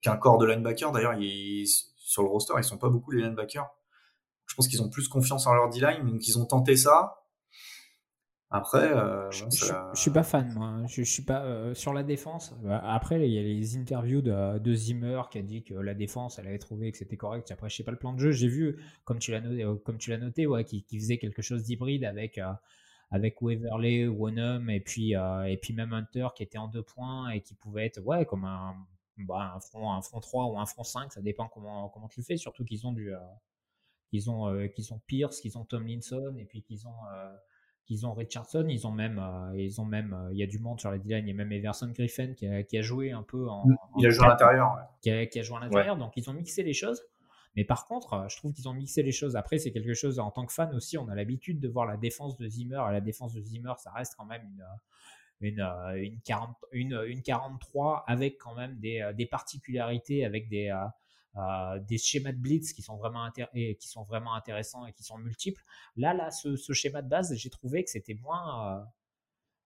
qu'un 0.00 0.16
corps 0.16 0.38
de 0.38 0.46
linebacker. 0.46 0.92
D'ailleurs, 0.92 1.14
sur 1.96 2.22
le 2.22 2.28
roster, 2.28 2.54
ils 2.58 2.64
sont 2.64 2.78
pas 2.78 2.88
beaucoup 2.88 3.10
les 3.10 3.22
linebackers. 3.22 3.68
Je 4.46 4.54
pense 4.54 4.68
qu'ils 4.68 4.82
ont 4.82 4.90
plus 4.90 5.08
confiance 5.08 5.46
en 5.46 5.54
leur 5.54 5.68
D-line, 5.68 6.06
donc 6.06 6.26
ils 6.26 6.38
ont 6.38 6.44
tenté 6.44 6.76
ça. 6.76 7.14
Après, 8.56 8.92
euh, 8.92 9.28
je, 9.32 9.46
suis 9.94 10.12
pas 10.12 10.22
fan, 10.22 10.54
moi. 10.54 10.76
Je, 10.86 11.02
suis 11.02 11.24
pas 11.24 11.42
euh, 11.42 11.74
sur 11.74 11.92
la 11.92 12.04
défense. 12.04 12.54
Bah, 12.62 12.80
après, 12.84 13.28
il 13.28 13.34
y 13.34 13.38
a 13.40 13.42
les 13.42 13.76
interviews 13.76 14.22
de, 14.22 14.60
de, 14.60 14.74
Zimmer 14.74 15.22
qui 15.32 15.38
a 15.38 15.42
dit 15.42 15.64
que 15.64 15.74
la 15.74 15.92
défense, 15.92 16.38
elle 16.38 16.46
avait 16.46 16.60
trouvé 16.60 16.92
que 16.92 16.98
c'était 16.98 17.16
correct. 17.16 17.50
Après, 17.50 17.68
je 17.68 17.74
sais 17.74 17.82
pas 17.82 17.90
le 17.90 17.98
plan 17.98 18.12
de 18.12 18.20
jeu. 18.20 18.30
J'ai 18.30 18.46
vu, 18.46 18.80
comme 19.04 19.18
tu 19.18 19.32
l'as 19.32 19.40
noté, 19.40 19.64
euh, 19.64 19.74
comme 19.74 19.98
tu 19.98 20.10
l'as 20.10 20.18
noté, 20.18 20.46
ouais, 20.46 20.62
qui, 20.62 20.84
qui, 20.84 21.00
faisait 21.00 21.18
quelque 21.18 21.42
chose 21.42 21.64
d'hybride 21.64 22.04
avec 22.04 22.38
avec 23.10 23.42
Waverley, 23.42 24.06
Wonham 24.06 24.70
et 24.70 24.80
puis 24.80 25.14
et 25.14 25.58
puis 25.60 25.74
même 25.74 25.92
Hunter 25.92 26.28
qui 26.36 26.44
était 26.44 26.58
en 26.58 26.68
deux 26.68 26.82
points 26.82 27.30
et 27.30 27.40
qui 27.40 27.54
pouvait 27.54 27.86
être 27.86 28.00
ouais 28.02 28.24
comme 28.24 28.44
un 28.44 28.76
bah, 29.18 29.52
un 29.56 29.60
front 29.60 29.92
un 29.92 30.00
front 30.00 30.20
3 30.20 30.46
ou 30.46 30.58
un 30.60 30.66
front 30.66 30.84
5, 30.84 31.12
ça 31.12 31.20
dépend 31.20 31.48
comment 31.48 31.88
comment 31.88 32.06
tu 32.06 32.20
le 32.20 32.24
fais. 32.24 32.36
Surtout 32.36 32.64
qu'ils 32.64 32.86
ont 32.86 32.92
du 32.92 33.12
qu'ils 34.14 34.30
ont, 34.30 34.48
euh, 34.48 34.68
qu'ils 34.68 34.94
ont 34.94 35.00
Pierce, 35.08 35.40
qu'ils 35.40 35.58
ont 35.58 35.64
Tomlinson 35.64 36.36
et 36.38 36.44
puis 36.44 36.62
qu'ils 36.62 36.86
ont, 36.86 36.94
qu'ils 37.86 38.06
ont 38.06 38.14
Richardson. 38.14 38.66
Ils 38.68 38.86
ont 38.86 38.92
même, 38.92 39.22
ils 39.54 39.80
ont 39.80 39.84
même, 39.84 40.28
il 40.32 40.38
y 40.38 40.42
a 40.42 40.46
du 40.46 40.58
monde 40.58 40.80
sur 40.80 40.90
la 40.90 40.98
D-line. 40.98 41.26
Il 41.26 41.30
y 41.30 41.32
a 41.32 41.36
même 41.36 41.52
Everson 41.52 41.90
Griffin 41.94 42.34
qui 42.34 42.46
a, 42.46 42.62
qui 42.62 42.78
a 42.78 42.82
joué 42.82 43.12
un 43.12 43.22
peu 43.22 43.48
en. 43.48 43.66
Mm. 43.66 43.76
Il 43.98 44.06
a 44.06 44.10
joué 44.10 44.26
à 44.26 44.28
l'intérieur. 44.28 44.76
Qui, 45.02 45.10
a, 45.10 45.26
qui 45.26 45.38
a 45.38 45.42
joué 45.42 45.56
à 45.58 45.60
l'intérieur. 45.60 45.96
Donc 45.96 46.12
ils 46.16 46.28
ont 46.28 46.34
mixé 46.34 46.62
les 46.62 46.74
choses. 46.74 47.02
Mais 47.56 47.64
par 47.64 47.86
contre, 47.86 48.26
je 48.28 48.36
trouve 48.36 48.52
qu'ils 48.52 48.68
ont 48.68 48.74
mixé 48.74 49.02
les 49.02 49.12
choses. 49.12 49.36
Après, 49.36 49.58
c'est 49.58 49.70
quelque 49.70 49.94
chose, 49.94 50.18
en 50.18 50.30
tant 50.30 50.44
que 50.44 50.52
fan 50.52 50.74
aussi, 50.74 50.98
on 50.98 51.08
a 51.08 51.14
l'habitude 51.14 51.60
de 51.60 51.68
voir 51.68 51.86
la 51.86 51.96
défense 51.96 52.36
de 52.36 52.48
Zimmer. 52.48 52.82
Et 52.88 52.92
la 52.92 53.00
défense 53.00 53.32
de 53.32 53.40
Zimmer, 53.40 53.74
ça 53.78 53.92
reste 53.92 54.14
quand 54.18 54.24
même 54.24 54.42
une, 54.42 54.64
une, 55.40 55.60
euh, 55.60 56.02
une, 56.02 56.20
40, 56.22 56.56
une, 56.72 57.00
une 57.06 57.22
43 57.22 58.04
avec 58.08 58.38
quand 58.38 58.56
même 58.56 58.76
des, 58.80 59.00
euh, 59.00 59.12
des 59.12 59.26
particularités, 59.26 60.24
avec 60.24 60.48
des, 60.48 60.68
euh, 61.36 61.78
des 61.80 61.98
schémas 61.98 62.32
de 62.32 62.38
blitz 62.38 62.72
qui 62.72 62.82
sont, 62.82 62.96
vraiment 62.96 63.28
qui 63.30 63.88
sont 63.88 64.04
vraiment 64.04 64.34
intéressants 64.34 64.86
et 64.86 64.92
qui 64.92 65.02
sont 65.02 65.18
multiples. 65.18 65.62
Là, 65.96 66.14
là 66.14 66.30
ce, 66.30 66.56
ce 66.56 66.72
schéma 66.72 67.02
de 67.02 67.08
base, 67.08 67.34
j'ai 67.34 67.50
trouvé 67.50 67.84
que 67.84 67.90
c'était 67.90 68.14
moins, 68.14 68.86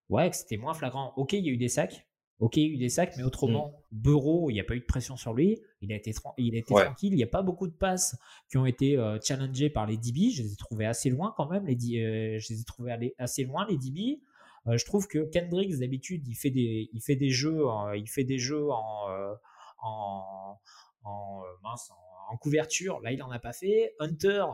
ouais, 0.09 0.31
que 0.31 0.37
c'était 0.37 0.57
moins 0.57 0.75
flagrant. 0.75 1.13
Ok, 1.17 1.33
il 1.35 1.45
y 1.45 1.49
a 1.49 1.53
eu 1.53 1.57
des 1.57 1.69
sacs. 1.69 2.07
Ok, 2.41 2.57
il 2.57 2.63
y 2.63 2.67
a 2.67 2.75
eu 2.75 2.77
des 2.77 2.89
sacs, 2.89 3.17
mais 3.17 3.25
autrement, 3.25 3.75
mmh. 3.91 3.97
Bureau, 3.97 4.49
il 4.49 4.55
n'y 4.55 4.61
a 4.61 4.65
pas 4.65 4.77
eu 4.77 4.81
de 4.81 4.85
pression 4.85 5.17
sur 5.17 5.35
lui. 5.35 5.61
Il 5.81 5.93
a 5.93 5.97
été, 5.97 6.15
il 6.37 6.55
a 6.55 6.59
été 6.59 6.73
tranquille. 6.73 7.13
Il 7.13 7.17
n'y 7.17 7.25
a 7.25 7.29
pas 7.29 7.43
beaucoup 7.43 7.67
de 7.67 7.73
passes 7.73 8.17
qui 8.49 8.59
ont 8.59 8.67
été 8.67 8.97
challengées 9.25 9.71
par 9.71 9.87
les 9.87 9.97
DB. 9.97 10.31
Je 10.31 10.43
les 10.43 10.53
ai 10.53 10.57
trouvés 10.57 10.87
assez 10.87 11.11
loin 11.11 11.35
quand 11.37 11.49
même. 11.51 11.67
Les, 11.67 12.39
je 12.39 12.53
les 12.53 12.61
ai 12.61 12.65
trouvés 12.65 13.15
assez 13.19 13.45
loin, 13.45 13.67
les 13.69 13.77
DB. 13.77 14.21
Euh, 14.69 14.77
je 14.77 14.85
trouve 14.85 15.07
que 15.07 15.19
Kendricks 15.31 15.79
d'habitude 15.79 16.27
il 16.27 16.35
fait 16.35 16.51
des 16.51 16.91
il 16.93 17.01
fait 17.01 17.17
des 17.17 17.31
jeux 17.31 17.63
il 17.97 18.09
fait 18.09 18.25
des 18.25 18.39
jeux 18.39 18.71
en 18.71 19.11
euh, 19.11 19.35
en, 19.81 20.59
en, 21.05 21.43
mince, 21.63 21.91
en, 22.31 22.37
couverture. 22.37 23.01
Là 23.01 23.13
il 23.13 23.23
en 23.23 23.31
a 23.31 23.39
pas 23.39 23.53
fait. 23.53 23.95
Hunter 23.99 24.45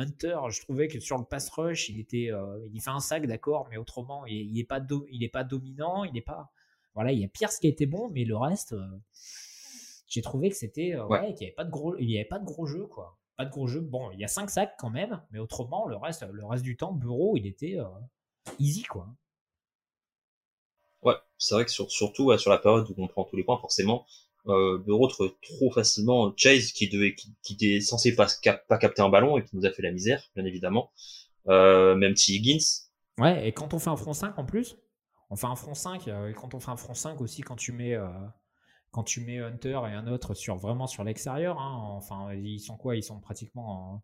Hunter, 0.00 0.38
je 0.50 0.60
trouvais 0.60 0.88
que 0.88 0.98
sur 0.98 1.18
le 1.18 1.24
pass 1.24 1.50
rush, 1.50 1.88
il 1.88 2.00
était, 2.00 2.30
euh, 2.30 2.66
il 2.72 2.80
fait 2.80 2.90
un 2.90 3.00
sac, 3.00 3.26
d'accord, 3.26 3.66
mais 3.70 3.76
autrement, 3.76 4.24
il, 4.26 4.52
n'est 4.52 4.64
pas, 4.64 4.80
il 5.10 5.22
est 5.22 5.28
pas 5.28 5.44
dominant, 5.44 6.04
il 6.04 6.16
est 6.16 6.22
pas, 6.22 6.50
voilà, 6.94 7.12
il 7.12 7.20
y 7.20 7.24
a 7.24 7.28
Pierce 7.28 7.58
qui 7.58 7.66
a 7.66 7.70
été 7.70 7.86
bon, 7.86 8.08
mais 8.10 8.24
le 8.24 8.36
reste, 8.36 8.74
j'ai 10.06 10.22
trouvé 10.22 10.48
que 10.48 10.56
c'était, 10.56 10.98
ouais, 10.98 11.34
qu'il 11.34 11.42
y 11.42 11.46
avait 11.46 11.54
pas 11.54 11.64
de 11.64 11.70
gros, 11.70 11.96
il 11.98 12.10
y 12.10 12.16
avait 12.16 12.28
pas 12.28 12.38
de 12.38 12.44
gros 12.44 12.66
jeu, 12.66 12.86
quoi, 12.86 13.18
pas 13.36 13.44
de 13.44 13.50
gros 13.50 13.66
jeu. 13.66 13.80
Bon, 13.80 14.10
il 14.12 14.20
y 14.20 14.24
a 14.24 14.28
cinq 14.28 14.48
sacs 14.48 14.74
quand 14.78 14.90
même, 14.90 15.22
mais 15.30 15.38
autrement, 15.38 15.86
le 15.86 15.96
reste, 15.96 16.26
le 16.30 16.46
reste 16.46 16.64
du 16.64 16.76
temps, 16.76 16.92
Bureau, 16.92 17.36
il 17.36 17.46
était 17.46 17.76
easy, 18.58 18.82
quoi. 18.84 19.08
Ouais, 21.02 21.14
c'est 21.38 21.54
vrai 21.54 21.64
que 21.64 21.70
sur, 21.70 21.90
surtout 21.90 22.36
sur 22.38 22.50
la 22.50 22.58
période 22.58 22.88
où 22.88 22.94
on 22.98 23.08
prend 23.08 23.24
tous 23.24 23.36
les 23.36 23.44
points, 23.44 23.58
forcément, 23.58 24.06
euh, 24.50 24.78
Bureau 24.78 25.08
trop 25.08 25.72
facilement 25.72 26.32
Chase 26.36 26.72
qui 26.72 26.88
devait 26.88 27.14
qui, 27.42 27.82
censé 27.82 28.14
pas, 28.14 28.26
pas 28.68 28.78
capter 28.78 29.02
un 29.02 29.08
ballon 29.08 29.38
et 29.38 29.44
qui 29.44 29.56
nous 29.56 29.66
a 29.66 29.70
fait 29.70 29.82
la 29.82 29.92
misère, 29.92 30.22
bien 30.34 30.44
évidemment. 30.44 30.90
Euh, 31.48 31.94
même 31.94 32.14
T. 32.14 32.32
Higgins. 32.32 32.88
Ouais, 33.18 33.48
et 33.48 33.52
quand 33.52 33.74
on 33.74 33.78
fait 33.78 33.90
un 33.90 33.96
front 33.96 34.12
5 34.12 34.38
en 34.38 34.44
plus, 34.44 34.76
on 35.30 35.36
fait 35.36 35.46
un 35.46 35.56
front 35.56 35.74
5, 35.74 36.08
euh, 36.08 36.28
et 36.28 36.34
quand 36.34 36.54
on 36.54 36.60
fait 36.60 36.70
un 36.70 36.76
front 36.76 36.94
5 36.94 37.20
aussi, 37.20 37.42
quand 37.42 37.56
tu 37.56 37.72
mets, 37.72 37.94
euh, 37.94 38.08
quand 38.90 39.04
tu 39.04 39.20
mets 39.20 39.38
Hunter 39.38 39.80
et 39.88 39.94
un 39.94 40.06
autre 40.06 40.34
sur 40.34 40.56
vraiment 40.56 40.86
sur 40.86 41.04
l'extérieur, 41.04 41.58
hein, 41.58 41.76
enfin, 41.92 42.32
ils 42.34 42.60
sont 42.60 42.76
quoi? 42.76 42.96
Ils 42.96 43.02
sont 43.02 43.20
pratiquement 43.20 44.02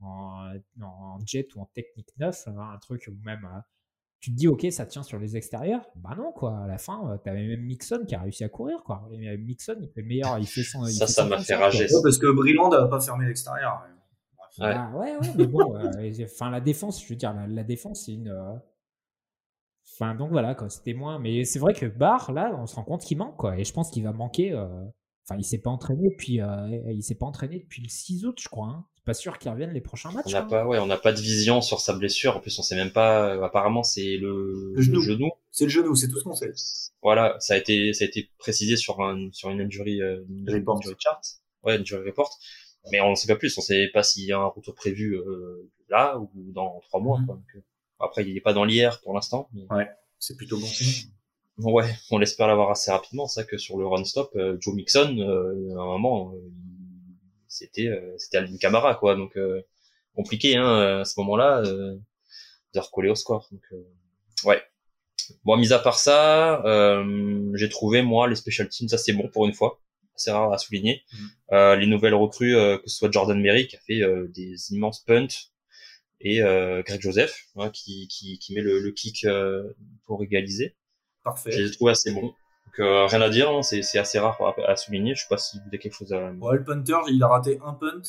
en, 0.00 0.54
en, 0.80 1.18
jet 1.26 1.54
ou 1.54 1.60
en 1.60 1.66
technique 1.66 2.10
9, 2.18 2.48
hein, 2.48 2.70
un 2.74 2.78
truc 2.78 3.08
ou 3.08 3.16
même 3.24 3.48
tu 4.22 4.30
te 4.30 4.36
dis, 4.36 4.46
ok, 4.46 4.64
ça 4.70 4.86
tient 4.86 5.02
sur 5.02 5.18
les 5.18 5.36
extérieurs. 5.36 5.84
Bah 5.96 6.14
non, 6.16 6.30
quoi. 6.30 6.56
À 6.60 6.68
la 6.68 6.78
fin, 6.78 7.10
euh, 7.10 7.18
t'avais 7.18 7.44
même 7.44 7.62
Mixon 7.62 8.04
qui 8.06 8.14
a 8.14 8.20
réussi 8.20 8.44
à 8.44 8.48
courir, 8.48 8.84
quoi. 8.84 9.08
Et 9.10 9.36
Mixon, 9.36 9.74
il 9.80 9.88
fait 9.88 10.02
le 10.02 10.06
meilleur, 10.06 10.38
il 10.38 10.46
fait 10.46 10.62
son. 10.62 10.84
ça, 10.84 11.08
ça 11.08 11.26
m'a 11.26 11.38
fait 11.38 11.56
rager. 11.56 11.88
parce 12.04 12.18
que 12.18 12.32
Brilland 12.32 12.70
n'a 12.70 12.86
pas 12.86 13.00
fermé 13.00 13.26
l'extérieur. 13.26 13.82
Ouais. 14.58 14.66
Ah, 14.66 14.92
ouais, 14.94 15.16
ouais, 15.16 15.28
mais 15.36 15.46
bon, 15.46 15.74
euh, 15.76 16.12
enfin, 16.22 16.50
la 16.50 16.60
défense, 16.60 17.02
je 17.02 17.08
veux 17.08 17.16
dire, 17.16 17.34
la, 17.48 17.64
défense, 17.64 18.04
c'est 18.04 18.12
une. 18.12 18.28
Euh, 18.28 18.54
enfin, 19.92 20.14
donc 20.14 20.30
voilà, 20.30 20.54
quoi. 20.54 20.68
C'était 20.68 20.94
moins. 20.94 21.18
Mais 21.18 21.44
c'est 21.44 21.58
vrai 21.58 21.74
que 21.74 21.86
Barr, 21.86 22.30
là, 22.30 22.54
on 22.56 22.66
se 22.66 22.76
rend 22.76 22.84
compte 22.84 23.02
qu'il 23.02 23.18
manque, 23.18 23.36
quoi. 23.36 23.58
Et 23.58 23.64
je 23.64 23.72
pense 23.72 23.90
qu'il 23.90 24.04
va 24.04 24.12
manquer. 24.12 24.54
Enfin, 24.54 25.36
il 25.36 25.44
s'est 25.44 25.60
pas 25.60 25.70
entraîné 25.70 26.10
depuis, 26.10 26.40
il 26.94 27.02
s'est 27.02 27.16
pas 27.16 27.26
entraîné 27.26 27.58
depuis 27.58 27.82
le 27.82 27.88
6 27.88 28.24
août, 28.24 28.38
je 28.40 28.48
crois. 28.48 28.68
Hein 28.68 28.86
pas 29.04 29.14
sûr 29.14 29.38
qu'il 29.38 29.50
revienne 29.50 29.72
les 29.72 29.80
prochains 29.80 30.12
matchs. 30.12 30.26
On 30.26 30.30
n'a 30.30 30.40
hein. 30.40 30.46
pas, 30.48 30.66
ouais, 30.66 30.78
on 30.78 30.86
n'a 30.86 30.96
pas 30.96 31.12
de 31.12 31.20
vision 31.20 31.60
sur 31.60 31.80
sa 31.80 31.92
blessure. 31.92 32.36
En 32.36 32.40
plus, 32.40 32.56
on 32.58 32.62
sait 32.62 32.76
même 32.76 32.92
pas. 32.92 33.34
Euh, 33.34 33.42
apparemment, 33.42 33.82
c'est 33.82 34.16
le, 34.16 34.74
genou. 34.76 35.30
C'est 35.50 35.64
le 35.64 35.70
genou, 35.70 35.94
c'est 35.96 36.08
tout 36.08 36.18
ce 36.18 36.24
qu'on 36.24 36.34
sait. 36.34 36.52
Voilà, 37.02 37.36
ça 37.40 37.54
a 37.54 37.56
été, 37.56 37.92
ça 37.94 38.04
a 38.04 38.08
été 38.08 38.30
précisé 38.38 38.76
sur 38.76 39.00
un, 39.00 39.28
sur 39.32 39.50
une 39.50 39.60
injury, 39.60 40.00
euh, 40.00 40.24
report. 40.46 40.80
chart. 40.98 41.20
Ouais, 41.64 41.74
une 41.74 41.82
injury 41.82 42.06
report. 42.06 42.38
Mais 42.90 43.00
on 43.00 43.10
ne 43.10 43.14
sait 43.16 43.26
pas 43.26 43.36
plus. 43.36 43.56
On 43.58 43.60
ne 43.60 43.64
sait 43.64 43.90
pas 43.92 44.04
s'il 44.04 44.24
y 44.24 44.32
a 44.32 44.38
un 44.38 44.46
retour 44.46 44.74
prévu 44.74 45.16
euh, 45.16 45.68
là 45.88 46.18
ou 46.18 46.30
dans 46.52 46.80
trois 46.88 47.00
mois. 47.00 47.18
Mhm. 47.18 47.26
Quoi. 47.26 47.40
Euh, 47.56 47.60
après, 47.98 48.24
il 48.24 48.34
n'est 48.34 48.40
pas 48.40 48.52
dans 48.52 48.64
l'IR 48.64 49.00
pour 49.00 49.14
l'instant. 49.14 49.48
Ouais, 49.70 49.88
c'est 50.18 50.36
plutôt 50.36 50.58
bon 50.58 50.66
signe. 50.66 51.10
Ouais, 51.58 51.94
on 52.10 52.18
l'espère 52.18 52.46
l'avoir 52.46 52.70
assez 52.70 52.90
rapidement. 52.90 53.26
C'est 53.26 53.40
ça 53.40 53.46
que 53.46 53.58
sur 53.58 53.78
le 53.78 53.86
run 53.86 54.04
stop, 54.04 54.36
Joe 54.58 54.74
Mixon, 54.74 55.18
à 55.20 55.80
un 55.80 55.86
moment, 55.86 56.34
c'était 57.52 57.88
euh, 57.88 58.14
c'était 58.18 58.38
Alvin 58.38 58.56
Kamara 58.56 58.94
quoi. 58.94 59.14
Donc 59.14 59.36
euh, 59.36 59.62
compliqué 60.16 60.56
hein 60.56 61.00
à 61.00 61.04
ce 61.04 61.20
moment-là 61.20 61.62
euh, 61.64 61.96
de 62.74 62.80
recoller 62.80 63.10
au 63.10 63.14
score. 63.14 63.48
Donc 63.52 63.62
ouais. 64.44 64.62
Bon 65.44 65.56
mis 65.56 65.72
à 65.72 65.78
part 65.78 65.98
ça 65.98 66.62
j'ai 67.54 67.68
trouvé 67.68 68.02
moi 68.02 68.28
les 68.28 68.36
special 68.36 68.68
teams 68.68 68.88
ça 68.88 68.98
c'est 68.98 69.12
bon 69.12 69.28
pour 69.28 69.46
une 69.46 69.54
fois. 69.54 69.80
C'est 70.14 70.30
rare 70.30 70.52
à 70.52 70.58
souligner. 70.58 71.02
Mm. 71.12 71.74
les 71.80 71.86
nouvelles 71.86 72.14
recrues 72.14 72.54
que 72.54 72.82
ce 72.86 72.96
soit 72.96 73.10
Jordan 73.10 73.40
Merrick 73.40 73.70
qui 73.70 73.76
a 73.76 73.80
fait 73.80 74.28
des 74.28 74.72
immenses 74.72 75.00
punts 75.00 75.28
et 76.20 76.38
Greg 76.40 77.00
Joseph 77.00 77.46
hein, 77.56 77.70
qui, 77.70 78.08
qui, 78.08 78.38
qui 78.38 78.54
met 78.54 78.60
le, 78.60 78.80
le 78.80 78.90
kick 78.90 79.26
pour 80.04 80.22
égaliser. 80.22 80.76
Parfait. 81.22 81.52
J'ai 81.52 81.70
trouvé 81.70 81.92
assez 81.92 82.10
bon 82.12 82.34
donc 82.66 82.80
euh, 82.80 83.06
rien 83.06 83.20
à 83.20 83.28
dire, 83.28 83.50
hein, 83.50 83.62
c'est 83.62 83.98
assez 83.98 84.18
rare 84.18 84.38
à, 84.66 84.76
souligner. 84.76 85.14
Je 85.14 85.22
sais 85.22 85.28
pas 85.28 85.38
si 85.38 85.58
vous 85.58 85.66
avez 85.66 85.78
quelque 85.78 85.94
chose 85.94 86.12
à. 86.12 86.32
Ouais, 86.32 86.56
le 86.56 86.64
punter, 86.64 86.98
il 87.08 87.22
a 87.22 87.28
raté 87.28 87.58
un 87.64 87.74
punt. 87.74 88.02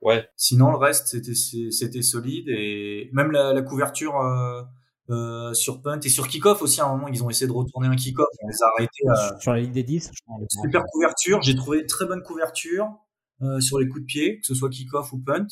Ouais. 0.00 0.28
Sinon, 0.36 0.70
le 0.70 0.78
reste, 0.78 1.08
c'était 1.08 1.34
c'était 1.34 2.02
solide 2.02 2.48
et 2.48 3.10
même 3.12 3.30
la, 3.30 3.52
la 3.52 3.62
couverture 3.62 4.20
euh, 4.20 4.62
euh, 5.10 5.52
sur 5.52 5.82
punt 5.82 6.00
et 6.00 6.08
sur 6.08 6.28
kick-off 6.28 6.62
aussi. 6.62 6.80
À 6.80 6.86
un 6.86 6.96
moment, 6.96 7.08
ils 7.08 7.22
ont 7.22 7.30
essayé 7.30 7.46
de 7.46 7.52
retourner 7.52 7.88
un 7.88 7.96
kick-off. 7.96 8.28
On 8.42 8.48
les 8.48 8.62
a 8.62 8.66
arrêtés. 8.76 9.02
Euh, 9.08 9.38
sur 9.40 9.52
la 9.52 9.60
ligne 9.60 9.72
des 9.72 9.82
10, 9.82 10.10
je 10.14 10.20
pense. 10.26 10.42
Super 10.62 10.84
couverture. 10.90 11.42
J'ai 11.42 11.56
trouvé 11.56 11.86
très 11.86 12.06
bonne 12.06 12.22
couverture 12.22 12.88
euh, 13.42 13.60
sur 13.60 13.78
les 13.78 13.88
coups 13.88 14.02
de 14.02 14.06
pied, 14.06 14.40
que 14.40 14.46
ce 14.46 14.54
soit 14.54 14.70
kick-off 14.70 15.12
ou 15.12 15.18
punt. 15.18 15.46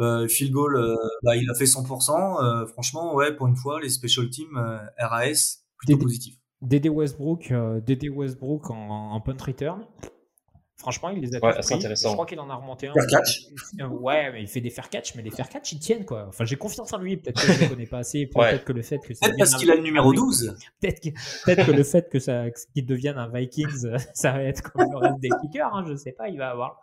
Euh, 0.00 0.26
field 0.28 0.52
goal, 0.52 0.96
bah, 1.22 1.36
il 1.36 1.48
a 1.50 1.54
fait 1.54 1.64
100%. 1.64 2.66
franchement, 2.68 3.14
ouais, 3.14 3.34
pour 3.34 3.46
une 3.46 3.56
fois, 3.56 3.80
les 3.80 3.90
special 3.90 4.28
teams 4.30 4.58
RAS 4.98 5.58
plutôt 5.78 5.98
positifs. 5.98 6.36
Dédé 6.62 6.88
Westbrook, 6.88 7.50
euh, 7.50 7.80
Westbrook 8.14 8.70
en, 8.70 9.20
punt 9.20 9.36
return. 9.44 9.84
Franchement, 10.76 11.10
il 11.10 11.20
les 11.20 11.34
a 11.34 11.38
ouais, 11.40 11.52
pris. 11.58 11.74
Intéressant. 11.74 12.08
Je 12.08 12.14
crois 12.14 12.26
qu'il 12.26 12.40
en 12.40 12.50
a 12.50 12.54
remonté 12.54 12.88
un. 12.88 12.92
Fair 12.92 13.06
catch. 13.06 13.46
Euh, 13.80 13.86
ouais, 13.86 14.32
mais 14.32 14.42
il 14.42 14.48
fait 14.48 14.60
des 14.60 14.70
fair 14.70 14.88
catch, 14.88 15.14
mais 15.14 15.22
les 15.22 15.30
fair 15.30 15.48
catch, 15.48 15.72
ils 15.72 15.78
tiennent 15.78 16.04
quoi. 16.04 16.26
Enfin, 16.28 16.44
j'ai 16.44 16.56
confiance 16.56 16.92
en 16.92 16.98
lui. 16.98 17.16
Peut-être 17.16 17.40
que 17.40 17.52
je 17.52 17.58
ne 17.58 17.64
le 17.64 17.68
connais 17.68 17.86
pas 17.86 17.98
assez. 17.98 18.26
Peut-être 18.34 18.64
que 18.64 18.72
le 18.72 18.82
fait 18.82 18.98
que 18.98 19.08
peut-être 19.08 19.36
parce 19.38 19.54
qu'il 19.56 19.70
a 19.70 19.76
le 19.76 19.82
numéro 19.82 20.12
12. 20.12 20.56
Peut-être 20.80 21.66
que, 21.66 21.70
le 21.72 21.84
fait 21.84 22.08
que 22.08 22.18
ça 22.18 22.46
qu'il 22.74 22.86
devienne 22.86 23.18
un 23.18 23.28
Vikings, 23.28 23.86
euh, 23.86 23.98
ça 24.14 24.32
va 24.32 24.42
être 24.42 24.62
comme 24.62 24.90
le 24.90 24.98
reste 24.98 25.20
des 25.20 25.30
kickers. 25.40 25.72
Hein, 25.72 25.84
je 25.86 25.94
sais 25.94 26.12
pas, 26.12 26.28
il 26.28 26.38
va 26.38 26.50
avoir. 26.50 26.80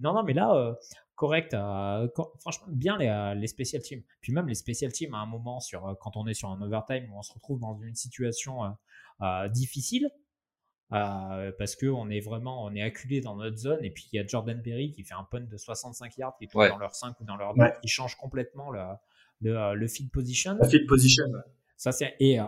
Non, 0.00 0.14
non, 0.14 0.22
mais 0.22 0.32
là, 0.32 0.74
correct. 1.14 1.54
franchement, 2.40 2.66
bien 2.68 2.96
les, 2.98 3.34
les 3.38 3.46
special 3.46 3.82
teams. 3.82 4.02
Puis 4.20 4.32
même 4.32 4.48
les 4.48 4.54
special 4.54 4.92
teams 4.92 5.14
à 5.14 5.18
un 5.18 5.26
moment 5.26 5.60
sur 5.60 5.96
quand 6.00 6.16
on 6.16 6.26
est 6.26 6.34
sur 6.34 6.50
un 6.50 6.60
overtime 6.62 7.10
où 7.12 7.18
on 7.18 7.22
se 7.22 7.32
retrouve 7.32 7.60
dans 7.60 7.78
une 7.78 7.94
situation 7.94 8.64
euh, 8.64 8.68
difficile. 9.52 10.10
Euh, 10.92 11.50
parce 11.58 11.76
que 11.76 11.86
on 11.86 12.10
est 12.10 12.20
vraiment 12.20 12.62
on 12.62 12.74
est 12.74 12.82
acculé 12.82 13.22
dans 13.22 13.36
notre 13.36 13.56
zone 13.56 13.82
et 13.82 13.90
puis 13.90 14.06
il 14.12 14.16
y 14.16 14.18
a 14.18 14.26
Jordan 14.26 14.60
Berry 14.60 14.92
qui 14.92 15.02
fait 15.02 15.14
un 15.14 15.26
punt 15.28 15.40
de 15.40 15.56
65 15.56 16.16
yards 16.18 16.36
qui 16.36 16.44
est 16.44 16.54
dans 16.54 16.76
leur 16.76 16.94
5 16.94 17.18
ou 17.20 17.24
dans 17.24 17.36
leur 17.36 17.54
2 17.54 17.64
qui 17.80 17.88
change 17.88 18.16
complètement 18.16 18.70
le, 18.70 18.82
le, 19.40 19.56
euh, 19.56 19.72
le 19.72 19.88
field 19.88 20.12
position. 20.12 20.56
La 20.60 20.68
field 20.68 20.86
position. 20.86 21.24
Ça 21.78 21.90
c'est 21.90 22.14
et 22.20 22.38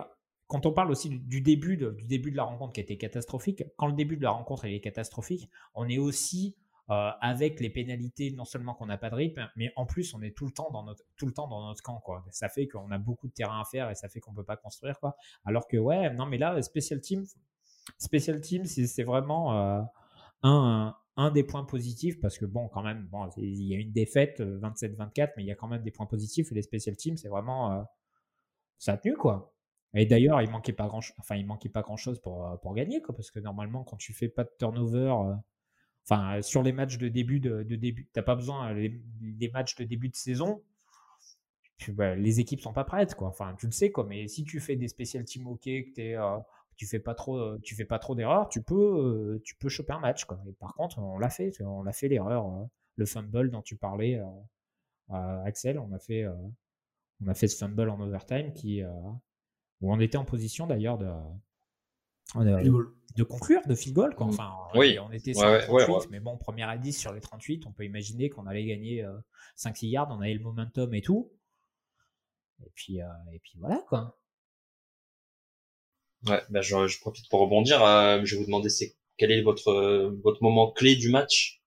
quand 0.45 0.65
on 0.65 0.71
parle 0.71 0.91
aussi 0.91 1.09
du 1.09 1.41
début 1.41 1.77
de, 1.77 1.91
du 1.91 2.05
début 2.05 2.31
de 2.31 2.37
la 2.37 2.43
rencontre 2.43 2.73
qui 2.73 2.79
a 2.79 2.83
été 2.83 2.97
catastrophique, 2.97 3.63
quand 3.75 3.87
le 3.87 3.93
début 3.93 4.17
de 4.17 4.23
la 4.23 4.31
rencontre 4.31 4.65
est 4.65 4.79
catastrophique, 4.79 5.49
on 5.73 5.89
est 5.89 5.97
aussi 5.97 6.55
euh, 6.89 7.11
avec 7.19 7.59
les 7.59 7.69
pénalités, 7.69 8.31
non 8.31 8.45
seulement 8.45 8.73
qu'on 8.73 8.85
n'a 8.85 8.97
pas 8.97 9.09
de 9.09 9.15
rythme, 9.15 9.49
mais 9.57 9.73
en 9.75 9.85
plus 9.85 10.13
on 10.13 10.21
est 10.21 10.31
tout 10.31 10.45
le 10.45 10.53
temps 10.53 10.71
dans 10.71 10.83
notre 10.83 11.03
tout 11.17 11.25
le 11.25 11.33
temps 11.33 11.49
dans 11.49 11.67
notre 11.67 11.83
camp 11.83 11.99
quoi. 11.99 12.23
Ça 12.31 12.47
fait 12.47 12.65
qu'on 12.67 12.89
a 12.91 12.97
beaucoup 12.97 13.27
de 13.27 13.33
terrain 13.33 13.59
à 13.59 13.65
faire 13.65 13.89
et 13.89 13.95
ça 13.95 14.07
fait 14.07 14.21
qu'on 14.21 14.33
peut 14.33 14.45
pas 14.45 14.55
construire 14.55 14.97
quoi. 14.99 15.17
Alors 15.43 15.67
que 15.67 15.75
ouais, 15.75 16.13
non 16.13 16.25
mais 16.25 16.37
là 16.37 16.61
special 16.61 17.01
team, 17.01 17.25
special 17.97 18.39
team 18.39 18.63
c'est 18.63 19.03
vraiment 19.03 19.53
euh, 19.57 19.81
un, 20.43 20.95
un 21.17 21.31
des 21.31 21.43
points 21.43 21.65
positifs 21.65 22.21
parce 22.21 22.37
que 22.37 22.45
bon 22.45 22.69
quand 22.69 22.83
même 22.83 23.05
bon 23.11 23.27
il 23.35 23.63
y 23.63 23.75
a 23.75 23.79
une 23.79 23.91
défaite 23.91 24.39
27-24 24.39 25.21
euh, 25.21 25.27
mais 25.35 25.43
il 25.43 25.47
y 25.47 25.51
a 25.51 25.55
quand 25.55 25.67
même 25.67 25.83
des 25.83 25.91
points 25.91 26.05
positifs 26.05 26.53
et 26.53 26.55
les 26.55 26.61
special 26.61 26.95
teams 26.95 27.17
c'est 27.17 27.27
vraiment 27.27 27.85
ça 28.77 28.93
a 28.93 28.97
tenu 28.97 29.15
quoi. 29.15 29.53
Et 29.93 30.05
d'ailleurs, 30.05 30.41
il 30.41 30.49
manquait 30.49 30.73
pas 30.73 30.87
grand, 30.87 30.99
enfin, 31.17 31.41
manquait 31.43 31.69
pas 31.69 31.81
grand 31.81 31.97
chose 31.97 32.19
pour, 32.19 32.59
pour 32.61 32.75
gagner, 32.75 33.01
quoi, 33.01 33.15
parce 33.15 33.31
que 33.31 33.39
normalement, 33.39 33.83
quand 33.83 33.95
tu 33.95 34.13
fais 34.13 34.27
pas 34.27 34.43
de 34.43 34.51
turnover, 34.59 35.15
Enfin, 36.09 36.41
sur 36.41 36.63
les 36.63 36.71
matchs 36.71 36.97
de 36.97 37.09
début 37.09 37.41
de, 37.41 37.63
de 37.63 37.75
début, 37.75 38.07
t'as 38.13 38.21
pas 38.21 38.35
besoin 38.35 38.73
les, 38.73 39.01
matchs 39.53 39.75
de 39.75 39.83
début 39.83 40.07
de 40.07 40.15
saison. 40.15 40.63
Bah, 41.89 42.15
les 42.15 42.39
équipes 42.39 42.61
sont 42.61 42.73
pas 42.73 42.85
prêtes, 42.85 43.13
quoi. 43.15 43.27
Enfin, 43.27 43.55
tu 43.59 43.65
le 43.65 43.71
sais, 43.73 43.91
quoi. 43.91 44.05
Mais 44.05 44.27
si 44.27 44.45
tu 44.45 44.59
fais 44.61 44.77
des 44.77 44.87
special 44.87 45.25
team 45.25 45.47
ok, 45.47 45.63
que 45.63 45.93
t'es, 45.93 46.15
euh, 46.15 46.37
tu 46.77 46.87
fais 46.87 46.99
pas 46.99 47.13
trop, 47.13 47.57
tu 47.59 47.75
fais 47.75 47.85
pas 47.85 47.99
trop 47.99 48.15
d'erreurs, 48.15 48.47
tu 48.47 48.61
peux, 48.61 49.35
euh, 49.35 49.41
tu 49.43 49.55
peux 49.55 49.67
choper 49.67 49.93
un 49.93 49.99
match, 49.99 50.23
quoi. 50.25 50.41
Et 50.47 50.53
par 50.53 50.73
contre, 50.75 50.97
on 50.99 51.19
l'a 51.19 51.29
fait, 51.29 51.51
on 51.61 51.83
l'a 51.83 51.93
fait 51.93 52.07
l'erreur, 52.07 52.47
euh, 52.47 52.63
le 52.95 53.05
fumble 53.05 53.51
dont 53.51 53.61
tu 53.61 53.75
parlais, 53.75 54.19
Axel. 55.09 55.77
On 55.77 55.91
a 55.91 55.99
fait, 55.99 56.25
on 57.21 57.27
a 57.27 57.33
fait 57.33 57.47
ce 57.47 57.57
fumble 57.57 57.89
en 57.89 57.99
overtime 57.99 58.53
qui, 58.53 58.81
où 59.81 59.93
on 59.93 59.99
était 59.99 60.17
en 60.17 60.25
position 60.25 60.67
d'ailleurs 60.67 60.97
de 60.97 61.11
de 62.35 62.96
conclure, 63.23 63.61
de 63.67 63.75
field 63.75 63.95
goal. 63.95 64.15
Quoi. 64.15 64.27
Mm. 64.27 64.29
Enfin, 64.29 64.53
oui. 64.75 64.97
on 64.99 65.11
était 65.11 65.33
sur 65.33 65.59
38, 65.59 66.09
mais 66.11 66.19
bon, 66.19 66.37
première 66.37 66.69
à 66.69 66.77
10 66.77 66.93
sur 66.93 67.13
les 67.13 67.21
38, 67.21 67.65
on 67.65 67.71
peut 67.71 67.85
imaginer 67.85 68.29
qu'on 68.29 68.45
allait 68.45 68.65
gagner 68.65 69.05
5-6 69.57 69.85
euh, 69.85 69.89
yards, 69.89 70.07
on 70.11 70.21
avait 70.21 70.33
le 70.33 70.43
momentum 70.43 70.93
et 70.93 71.01
tout. 71.01 71.31
Et 72.65 72.71
puis, 72.73 73.01
euh, 73.01 73.07
et 73.33 73.39
puis 73.39 73.53
voilà, 73.59 73.83
quoi. 73.87 74.17
Ouais, 76.27 76.41
bah 76.49 76.61
je, 76.61 76.99
profite 76.99 77.29
pour 77.29 77.41
rebondir. 77.41 77.83
Euh, 77.83 78.21
je 78.23 78.35
vais 78.35 78.41
vous 78.41 78.47
demander 78.47 78.69
c'est 78.69 78.95
quel 79.17 79.31
est 79.31 79.41
votre 79.41 80.11
votre 80.23 80.41
moment 80.41 80.71
clé 80.71 80.95
du 80.95 81.09
match? 81.09 81.61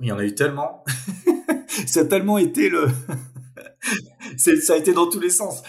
Il 0.00 0.08
y 0.08 0.12
en 0.12 0.18
a 0.18 0.24
eu 0.24 0.34
tellement. 0.34 0.84
ça 1.86 2.00
a 2.00 2.04
tellement 2.04 2.38
été 2.38 2.68
le 2.68 2.88
ça 4.36 4.72
a 4.72 4.76
été 4.76 4.92
dans 4.92 5.08
tous 5.08 5.20
les 5.20 5.30
sens. 5.30 5.62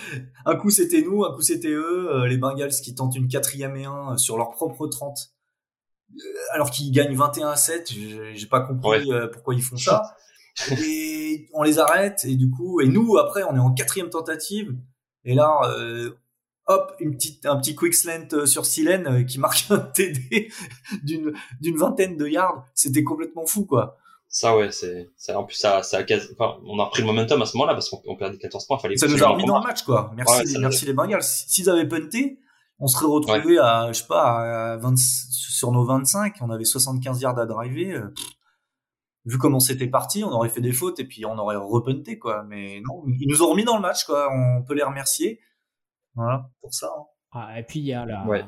Un 0.45 0.55
coup 0.55 0.69
c'était 0.69 1.01
nous, 1.01 1.23
un 1.23 1.33
coup 1.33 1.41
c'était 1.41 1.71
eux, 1.71 2.09
euh, 2.11 2.27
les 2.27 2.37
Bengals 2.37 2.71
qui 2.71 2.95
tentent 2.95 3.15
une 3.15 3.27
quatrième 3.27 3.75
et 3.75 3.85
un 3.85 4.13
euh, 4.13 4.17
sur 4.17 4.37
leur 4.37 4.51
propre 4.51 4.87
30, 4.87 5.17
euh, 6.11 6.15
alors 6.51 6.71
qu'ils 6.71 6.91
gagnent 6.91 7.15
21 7.15 7.49
à 7.49 7.55
7. 7.55 7.91
J'ai 8.33 8.47
pas 8.47 8.61
compris 8.61 9.09
pourquoi 9.33 9.55
ils 9.55 9.63
font 9.63 9.77
ça. 9.77 10.15
Et 10.71 11.47
on 11.53 11.61
les 11.61 11.77
arrête 11.77 12.25
et 12.25 12.35
du 12.35 12.49
coup, 12.49 12.81
et 12.81 12.87
nous 12.87 13.17
après 13.17 13.43
on 13.43 13.55
est 13.55 13.59
en 13.59 13.73
quatrième 13.73 14.09
tentative 14.09 14.75
et 15.23 15.35
là. 15.35 15.59
hop, 16.69 16.93
une 16.99 17.15
petite, 17.15 17.45
un 17.45 17.55
petit 17.57 17.75
quick 17.75 17.93
slant 17.93 18.45
sur 18.45 18.65
Silène 18.65 19.25
qui 19.25 19.39
marque 19.39 19.67
un 19.69 19.79
TD 19.79 20.49
d'une, 21.03 21.33
d'une 21.61 21.77
vingtaine 21.77 22.17
de 22.17 22.27
yards. 22.27 22.65
C'était 22.73 23.03
complètement 23.03 23.45
fou, 23.45 23.65
quoi. 23.65 23.97
Ça, 24.29 24.57
ouais, 24.57 24.71
c'est, 24.71 25.09
en 25.33 25.45
plus, 25.45 25.55
ça, 25.55 25.83
ça 25.83 25.99
a 25.99 26.01
enfin, 26.01 26.59
on 26.65 26.79
a 26.79 26.85
repris 26.85 27.01
le 27.01 27.07
momentum 27.07 27.41
à 27.41 27.45
ce 27.45 27.55
moment-là 27.57 27.73
parce 27.73 27.89
qu'on 27.89 28.15
perdait 28.15 28.37
14 28.37 28.67
points. 28.67 28.77
Fallait 28.77 28.97
ça 28.97 29.07
nous 29.07 29.23
a 29.23 29.27
remis 29.27 29.45
dans 29.45 29.59
le 29.59 29.63
match, 29.63 29.83
quoi. 29.83 30.11
Merci, 30.15 30.57
merci 30.59 30.85
les 30.85 30.93
Bengals. 30.93 31.23
S'ils 31.23 31.69
avaient 31.69 31.87
punté, 31.87 32.39
on 32.79 32.87
serait 32.87 33.07
retrouvé 33.07 33.57
à, 33.57 33.87
je 33.91 33.99
sais 33.99 34.07
pas, 34.07 34.73
à 34.73 34.77
20, 34.77 34.97
sur 34.97 35.71
nos 35.71 35.85
25, 35.85 36.35
on 36.41 36.49
avait 36.49 36.65
75 36.65 37.21
yards 37.21 37.39
à 37.39 37.45
driver. 37.45 37.95
Euh, 37.95 38.13
vu 39.25 39.37
comment 39.37 39.59
c'était 39.59 39.87
parti, 39.87 40.23
on 40.23 40.31
aurait 40.31 40.49
fait 40.49 40.61
des 40.61 40.73
fautes 40.73 40.99
et 40.99 41.05
puis 41.05 41.25
on 41.25 41.37
aurait 41.37 41.55
repunté, 41.55 42.19
quoi. 42.19 42.43
Mais 42.43 42.81
non, 42.85 43.03
ils 43.07 43.27
nous 43.27 43.41
ont 43.41 43.49
remis 43.49 43.63
dans 43.63 43.75
le 43.75 43.81
match, 43.81 44.05
quoi. 44.05 44.29
On 44.31 44.63
peut 44.63 44.73
les 44.73 44.83
remercier. 44.83 45.39
Voilà, 46.15 46.49
pour 46.61 46.73
ça. 46.73 46.87
Hein. 46.97 47.03
Ah, 47.31 47.59
et 47.59 47.63
puis 47.63 47.79
il 47.79 47.85
y 47.85 47.93
a 47.93 48.05
la, 48.05 48.25
Ouais, 48.25 48.45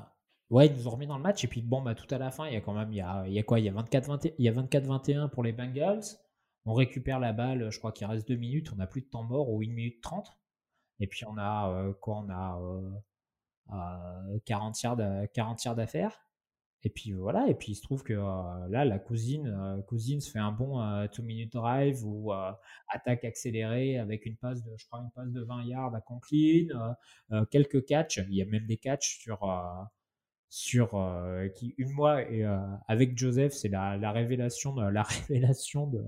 ils 0.51 0.73
nous 0.73 0.87
ont 0.87 0.91
remis 0.91 1.07
dans 1.07 1.17
le 1.17 1.23
match. 1.23 1.43
Et 1.43 1.47
puis, 1.47 1.61
bon, 1.61 1.81
bah, 1.81 1.95
tout 1.95 2.13
à 2.13 2.17
la 2.17 2.31
fin, 2.31 2.47
il 2.47 2.53
y 2.53 2.57
a 2.57 2.61
quand 2.61 2.73
même, 2.73 2.91
il 2.91 2.97
y 2.97 3.01
a, 3.01 3.23
il 3.27 3.33
y 3.33 3.39
a 3.39 3.43
quoi 3.43 3.59
Il 3.59 3.65
y 3.65 3.69
a 3.69 3.73
24-21 3.73 5.29
pour 5.29 5.43
les 5.43 5.51
Bengals. 5.51 6.03
On 6.65 6.73
récupère 6.73 7.19
la 7.19 7.33
balle, 7.33 7.71
je 7.71 7.79
crois 7.79 7.91
qu'il 7.91 8.07
reste 8.07 8.27
2 8.27 8.35
minutes. 8.35 8.71
On 8.73 8.75
n'a 8.77 8.87
plus 8.87 9.01
de 9.01 9.07
temps 9.07 9.23
mort, 9.23 9.49
ou 9.49 9.61
1 9.61 9.67
minute 9.69 10.01
30. 10.01 10.31
Et 10.99 11.07
puis, 11.07 11.25
on 11.25 11.37
a 11.37 11.71
euh, 11.71 11.93
quoi 11.93 12.17
On 12.17 12.29
a 12.29 12.59
euh, 13.71 14.39
40 14.45 14.81
yards 14.83 15.75
d'affaires. 15.75 16.19
Et 16.83 16.89
puis 16.89 17.11
voilà, 17.11 17.45
et 17.49 17.55
puis 17.55 17.73
il 17.73 17.75
se 17.75 17.81
trouve 17.81 18.03
que 18.03 18.13
euh, 18.13 18.67
là, 18.69 18.85
la 18.85 18.99
cousine, 18.99 19.47
euh, 19.47 19.81
cousine 19.81 20.21
se 20.21 20.31
fait 20.31 20.39
un 20.39 20.53
bon 20.53 20.79
2 21.07 21.23
minute 21.23 21.51
drive 21.51 22.05
ou 22.05 22.31
attaque 22.87 23.25
accélérée 23.25 23.97
avec 23.97 24.25
une 24.25 24.37
passe 24.37 24.63
de, 24.63 24.71
je 24.77 24.85
crois, 24.85 24.99
une 25.01 25.11
passe 25.11 25.31
de 25.31 25.41
20 25.41 25.65
yards 25.65 25.93
à 25.93 26.01
Conklin, 26.01 26.95
quelques 27.51 27.85
catchs. 27.85 28.19
Il 28.29 28.35
y 28.35 28.41
a 28.41 28.45
même 28.45 28.65
des 28.65 28.77
catchs 28.77 29.19
sur 29.19 29.43
sur 30.49 30.95
euh, 30.95 31.47
qui 31.49 31.75
une 31.77 31.91
mois 31.91 32.23
et 32.29 32.43
euh, 32.43 32.57
avec 32.87 33.17
Joseph 33.17 33.53
c'est 33.53 33.69
la, 33.69 33.97
la, 33.97 34.11
révélation 34.11 34.73
de, 34.73 34.83
la 34.83 35.03
révélation 35.29 35.87
de 35.87 36.03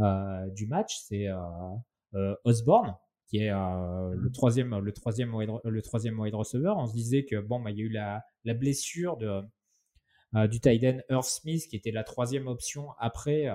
euh, 0.00 0.46
du 0.50 0.66
match 0.66 0.98
c'est 1.04 1.26
Osborne 2.44 2.94
qui 3.26 3.38
est 3.38 3.50
le 3.50 4.30
troisième 4.32 4.78
le 4.78 4.92
troisième 4.92 5.34
wide, 5.34 5.50
le 5.62 5.82
troisième 5.82 6.18
wide 6.18 6.34
receiver. 6.34 6.72
On 6.76 6.86
se 6.86 6.94
disait 6.94 7.24
que 7.24 7.36
bon 7.36 7.60
bah 7.60 7.70
il 7.70 7.78
y 7.78 7.82
a 7.82 7.84
eu 7.84 7.90
la, 7.90 8.22
la 8.44 8.54
blessure 8.54 9.18
de 9.18 9.42
du 10.46 10.60
tight 10.60 10.84
end 10.84 10.98
Earth 11.10 11.24
Smith 11.26 11.66
qui 11.68 11.76
était 11.76 11.90
la 11.90 12.04
troisième 12.04 12.46
option 12.46 12.90
après 12.98 13.46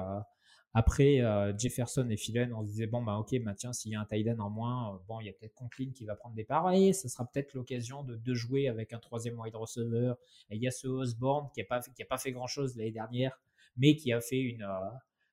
après 0.76 1.22
euh, 1.22 1.56
Jefferson 1.56 2.08
et 2.10 2.18
Philen, 2.18 2.52
on 2.54 2.64
se 2.64 2.68
disait 2.68 2.88
bon 2.88 3.04
bah 3.04 3.18
ok, 3.18 3.40
bah 3.44 3.54
tiens 3.56 3.74
s'il 3.74 3.92
y 3.92 3.96
a 3.96 4.02
un 4.02 4.06
Tyden 4.06 4.42
en 4.42 4.50
moins, 4.50 4.96
euh, 4.96 4.98
bon 5.08 5.20
il 5.20 5.28
y 5.28 5.30
a 5.30 5.34
peut-être 5.34 5.54
Conklin 5.54 5.92
qui 5.94 6.06
va 6.06 6.16
prendre 6.16 6.36
des 6.36 6.44
parts 6.44 6.72
et 6.72 6.94
ce 6.94 7.08
sera 7.08 7.26
peut-être 7.26 7.54
l'occasion 7.54 8.04
de, 8.04 8.16
de, 8.16 8.34
jouer 8.34 8.68
avec 8.68 8.92
un 8.92 8.98
troisième 8.98 9.40
wide 9.40 9.56
receiver. 9.56 10.14
Et 10.50 10.56
il 10.56 10.64
y 10.64 10.68
a 10.68 10.72
ce 10.72 10.88
Osborne 10.88 11.50
qui 11.54 11.62
a 11.62 11.66
pas 11.66 11.82
qui 11.82 12.02
a 12.02 12.06
pas 12.06 12.18
fait 12.18 12.32
grand 12.32 12.48
chose 12.48 12.76
l'année 12.76 12.92
dernière, 12.92 13.40
mais 13.78 13.96
qui 13.96 14.12
a 14.12 14.20
fait 14.20 14.40
une 14.40 14.64
euh, 14.64 14.90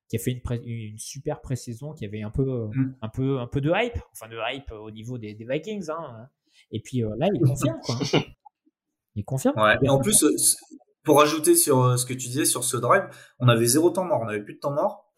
qui 0.09 0.15
a 0.17 0.19
fait 0.19 0.31
une, 0.31 0.67
une 0.67 0.99
super 0.99 1.41
pré-saison, 1.41 1.93
qui 1.93 2.05
avait 2.05 2.21
un 2.21 2.31
peu 2.31 2.67
mm. 2.67 2.97
un 3.01 3.09
peu 3.09 3.39
un 3.39 3.47
peu 3.47 3.61
de 3.61 3.71
hype, 3.73 3.97
enfin 4.11 4.29
de 4.29 4.37
hype 4.37 4.71
au 4.71 4.91
niveau 4.91 5.17
des, 5.17 5.33
des 5.33 5.45
Vikings. 5.45 5.89
Hein. 5.89 6.29
Et 6.69 6.81
puis 6.81 7.01
là 7.17 7.27
il 7.33 7.41
confirme 7.41 7.79
quoi. 7.83 7.95
Il 9.15 9.25
confirme. 9.25 9.59
Ouais. 9.59 9.75
Et 9.83 9.89
en 9.89 9.99
plus 9.99 10.23
pour 11.03 11.19
ajouter 11.21 11.55
sur 11.55 11.99
ce 11.99 12.05
que 12.05 12.13
tu 12.13 12.27
disais 12.27 12.45
sur 12.45 12.63
ce 12.63 12.77
drive, 12.77 13.09
on 13.39 13.49
avait 13.49 13.65
zéro 13.65 13.89
temps 13.89 14.05
mort, 14.05 14.21
on 14.21 14.27
avait 14.27 14.43
plus 14.43 14.53
de 14.53 14.59
temps 14.59 14.71
mort. 14.71 15.10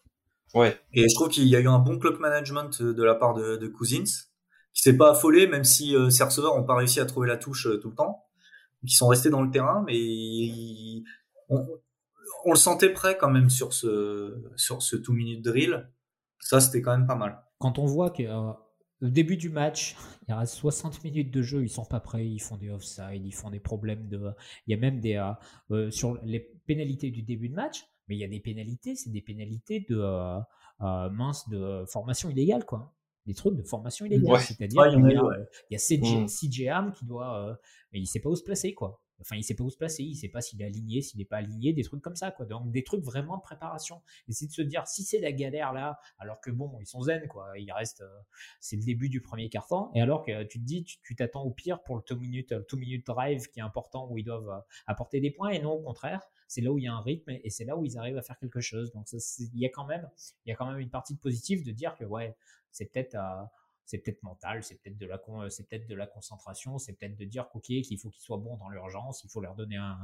Ouais. 0.54 0.78
Et 0.92 1.08
je 1.08 1.14
trouve 1.14 1.28
qu'il 1.28 1.48
y 1.48 1.56
a 1.56 1.60
eu 1.60 1.68
un 1.68 1.78
bon 1.78 1.98
clock 1.98 2.20
management 2.20 2.80
de 2.80 3.02
la 3.02 3.14
part 3.14 3.34
de, 3.34 3.56
de 3.56 3.66
Cousins, 3.66 4.04
qui 4.72 4.82
s'est 4.82 4.96
pas 4.96 5.12
affolé, 5.12 5.46
même 5.46 5.64
si 5.64 5.96
euh, 5.96 6.10
ses 6.10 6.24
receveurs 6.24 6.56
n'ont 6.56 6.64
pas 6.64 6.76
réussi 6.76 7.00
à 7.00 7.06
trouver 7.06 7.28
la 7.28 7.36
touche 7.36 7.66
euh, 7.66 7.78
tout 7.78 7.90
le 7.90 7.94
temps, 7.94 8.24
qui 8.86 8.94
sont 8.94 9.08
restés 9.08 9.30
dans 9.30 9.42
le 9.42 9.50
terrain, 9.50 9.84
mais 9.86 11.02
on, 11.48 11.66
on, 12.44 12.50
le 12.50 12.58
sentait 12.58 12.90
prêt 12.90 13.16
quand 13.18 13.30
même 13.30 13.50
sur 13.50 13.72
ce 13.72 14.50
sur 14.56 14.82
ce 14.82 14.96
two 14.96 15.12
minute 15.12 15.42
drill. 15.42 15.88
Ça, 16.40 16.60
c'était 16.60 16.82
quand 16.82 16.96
même 16.96 17.06
pas 17.06 17.14
mal. 17.14 17.42
Quand 17.58 17.78
on 17.78 17.86
voit 17.86 18.10
que 18.10 18.24
euh, 18.24 18.52
au 19.00 19.08
début 19.08 19.36
du 19.36 19.48
match, 19.48 19.96
il 20.28 20.34
reste 20.34 20.54
60 20.54 21.02
minutes 21.04 21.32
de 21.32 21.40
jeu, 21.40 21.62
ils 21.62 21.70
sont 21.70 21.84
pas 21.84 22.00
prêts, 22.00 22.26
ils 22.26 22.40
font 22.40 22.56
des 22.56 22.70
offside, 22.70 23.24
ils 23.24 23.34
font 23.34 23.50
des 23.50 23.60
problèmes 23.60 24.08
de, 24.08 24.30
il 24.66 24.72
y 24.72 24.74
a 24.74 24.78
même 24.78 25.00
des 25.00 25.20
sur 25.90 26.18
les 26.22 26.40
pénalités 26.66 27.10
du 27.10 27.22
début 27.22 27.48
de 27.48 27.54
match 27.54 27.84
mais 28.08 28.16
il 28.16 28.18
y 28.18 28.24
a 28.24 28.28
des 28.28 28.40
pénalités, 28.40 28.94
c'est 28.94 29.10
des 29.10 29.22
pénalités 29.22 29.80
de 29.88 29.96
euh, 29.96 30.38
euh, 30.82 31.10
mince 31.10 31.48
de 31.48 31.84
formation 31.86 32.28
illégale, 32.30 32.64
quoi. 32.64 32.94
Des 33.26 33.34
trucs 33.34 33.56
de 33.56 33.62
formation 33.62 34.04
illégale. 34.04 34.40
C'est-à-dire 34.40 34.82
qu'il 34.90 35.00
y, 35.00 35.16
a, 35.16 35.22
il 35.70 35.72
y 35.72 35.76
a 35.76 35.78
CJ, 35.78 36.68
mmh. 36.68 36.92
qui 36.92 37.06
doit, 37.06 37.48
euh, 37.48 37.54
mais 37.92 38.00
il 38.00 38.06
sait 38.06 38.20
pas 38.20 38.28
où 38.28 38.36
se 38.36 38.42
placer, 38.42 38.74
quoi. 38.74 39.00
Enfin, 39.20 39.36
il 39.36 39.44
sait 39.44 39.54
pas 39.54 39.62
où 39.62 39.70
se 39.70 39.76
placer, 39.76 40.02
il 40.02 40.16
sait 40.16 40.28
pas 40.28 40.42
s'il 40.42 40.60
est 40.60 40.66
aligné, 40.66 41.00
s'il 41.00 41.18
n'est 41.18 41.24
pas 41.24 41.36
aligné, 41.36 41.72
des 41.72 41.84
trucs 41.84 42.02
comme 42.02 42.16
ça, 42.16 42.32
quoi. 42.32 42.44
Donc, 42.44 42.70
des 42.70 42.84
trucs 42.84 43.02
vraiment 43.02 43.36
de 43.36 43.42
préparation. 43.42 44.02
Et 44.28 44.32
c'est 44.32 44.46
de 44.46 44.52
se 44.52 44.60
dire, 44.60 44.86
si 44.86 45.04
c'est 45.04 45.20
la 45.20 45.32
galère 45.32 45.72
là, 45.72 45.98
alors 46.18 46.40
que 46.40 46.50
bon, 46.50 46.76
ils 46.80 46.86
sont 46.86 47.00
zen, 47.00 47.26
quoi. 47.28 47.48
Il 47.56 47.70
reste, 47.72 48.02
c'est 48.60 48.76
le 48.76 48.82
début 48.82 49.08
du 49.08 49.22
premier 49.22 49.48
quart-temps. 49.48 49.92
Et 49.94 50.02
alors 50.02 50.24
que 50.24 50.42
tu 50.42 50.58
te 50.58 50.64
dis, 50.64 50.84
tu 50.84 51.16
t'attends 51.16 51.44
au 51.44 51.52
pire 51.52 51.82
pour 51.84 51.96
le 51.96 52.02
two 52.02 52.16
minute, 52.16 52.52
two 52.66 52.76
minute 52.76 53.06
drive 53.06 53.46
qui 53.46 53.60
est 53.60 53.62
important 53.62 54.10
où 54.10 54.18
ils 54.18 54.24
doivent 54.24 54.62
apporter 54.86 55.20
des 55.20 55.30
points. 55.30 55.50
Et 55.50 55.60
non, 55.60 55.72
au 55.72 55.82
contraire, 55.82 56.20
c'est 56.46 56.60
là 56.60 56.72
où 56.72 56.78
il 56.78 56.84
y 56.84 56.88
a 56.88 56.94
un 56.94 57.00
rythme 57.00 57.30
et 57.30 57.50
c'est 57.50 57.64
là 57.64 57.76
où 57.76 57.84
ils 57.84 57.98
arrivent 57.98 58.18
à 58.18 58.22
faire 58.22 58.38
quelque 58.38 58.60
chose. 58.60 58.92
Donc, 58.92 59.06
il 59.12 59.58
y 59.58 59.66
a 59.66 59.70
quand 59.70 59.86
même, 59.86 60.08
il 60.44 60.50
y 60.50 60.52
a 60.52 60.56
quand 60.56 60.70
même 60.70 60.78
une 60.78 60.90
partie 60.90 61.14
de 61.14 61.20
positive 61.20 61.64
de 61.64 61.72
dire 61.72 61.94
que 61.96 62.04
ouais, 62.04 62.36
c'est 62.70 62.86
peut-être, 62.86 63.14
euh, 63.14 63.44
c'est 63.84 63.98
peut-être 63.98 64.22
mental, 64.22 64.62
c'est 64.62 64.80
peut-être 64.80 64.96
de 64.96 65.06
la 65.06 65.20
c'est 65.50 65.68
peut-être 65.68 65.86
de 65.86 65.94
la 65.94 66.06
concentration, 66.06 66.78
c'est 66.78 66.94
peut-être 66.94 67.16
de 67.16 67.24
dire 67.24 67.46
ok 67.54 67.64
qu'il 67.64 67.98
faut 67.98 68.08
qu'ils 68.08 68.22
soient 68.22 68.38
bons 68.38 68.56
dans 68.56 68.68
l'urgence, 68.68 69.22
il 69.24 69.30
faut 69.30 69.40
leur 69.40 69.54
donner 69.54 69.76
un, 69.76 69.98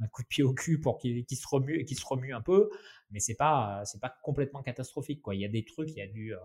un, 0.00 0.08
coup 0.08 0.22
de 0.22 0.28
pied 0.28 0.44
au 0.44 0.52
cul 0.52 0.80
pour 0.80 0.98
qu'ils 0.98 1.24
se 1.30 1.46
remuent, 1.46 1.84
qu'ils 1.84 1.98
se 1.98 2.06
remuent 2.06 2.34
un 2.34 2.42
peu, 2.42 2.70
mais 3.10 3.20
c'est 3.20 3.34
pas 3.34 3.82
c'est 3.86 4.00
pas 4.00 4.14
complètement 4.22 4.62
catastrophique 4.62 5.22
quoi. 5.22 5.34
Il 5.34 5.40
y 5.40 5.44
a 5.44 5.48
des 5.48 5.64
trucs, 5.64 5.90
il 5.90 5.96
y 5.96 6.02
a 6.02 6.06
du 6.06 6.34
euh, 6.34 6.38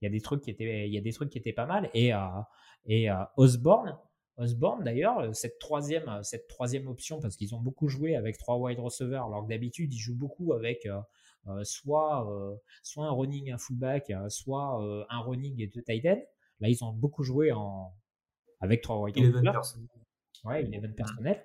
il 0.00 0.04
y 0.04 0.08
a 0.08 0.10
des 0.10 0.20
trucs 0.20 0.42
qui 0.42 0.50
étaient 0.50 0.86
il 0.86 0.92
y 0.92 0.98
a 0.98 1.00
des 1.00 1.12
trucs 1.12 1.30
qui 1.30 1.38
étaient 1.38 1.52
pas 1.52 1.66
mal 1.66 1.90
et 1.94 2.12
euh, 2.12 2.18
et 2.86 3.10
euh, 3.10 3.24
Osborne 3.36 3.96
Osborne 4.36 4.82
d'ailleurs 4.82 5.34
cette 5.34 5.58
troisième 5.58 6.20
cette 6.22 6.48
troisième 6.48 6.88
option 6.88 7.20
parce 7.20 7.36
qu'ils 7.36 7.54
ont 7.54 7.60
beaucoup 7.60 7.88
joué 7.88 8.16
avec 8.16 8.36
trois 8.36 8.56
wide 8.56 8.80
receivers 8.80 9.24
alors 9.24 9.44
que 9.44 9.48
d'habitude 9.48 9.94
ils 9.94 9.98
jouent 9.98 10.16
beaucoup 10.16 10.52
avec 10.52 10.88
euh, 11.48 11.62
soit, 11.62 12.30
euh, 12.30 12.56
soit 12.82 13.04
un 13.04 13.10
running, 13.10 13.52
un 13.52 13.58
fullback, 13.58 14.10
euh, 14.10 14.28
soit 14.30 15.06
un 15.10 15.18
running 15.20 15.60
et 15.60 15.66
deux 15.66 15.82
tight 15.82 16.06
ends. 16.06 16.22
Là, 16.60 16.68
ils 16.68 16.82
ont 16.84 16.92
beaucoup 16.92 17.22
joué 17.22 17.52
en, 17.52 17.92
avec 18.60 18.80
trois 18.80 18.98
wide 19.00 19.16
receivers. 19.16 19.60
Ouais, 20.44 20.64
il 20.64 20.74
est 20.74 20.88
personnel. 20.88 21.44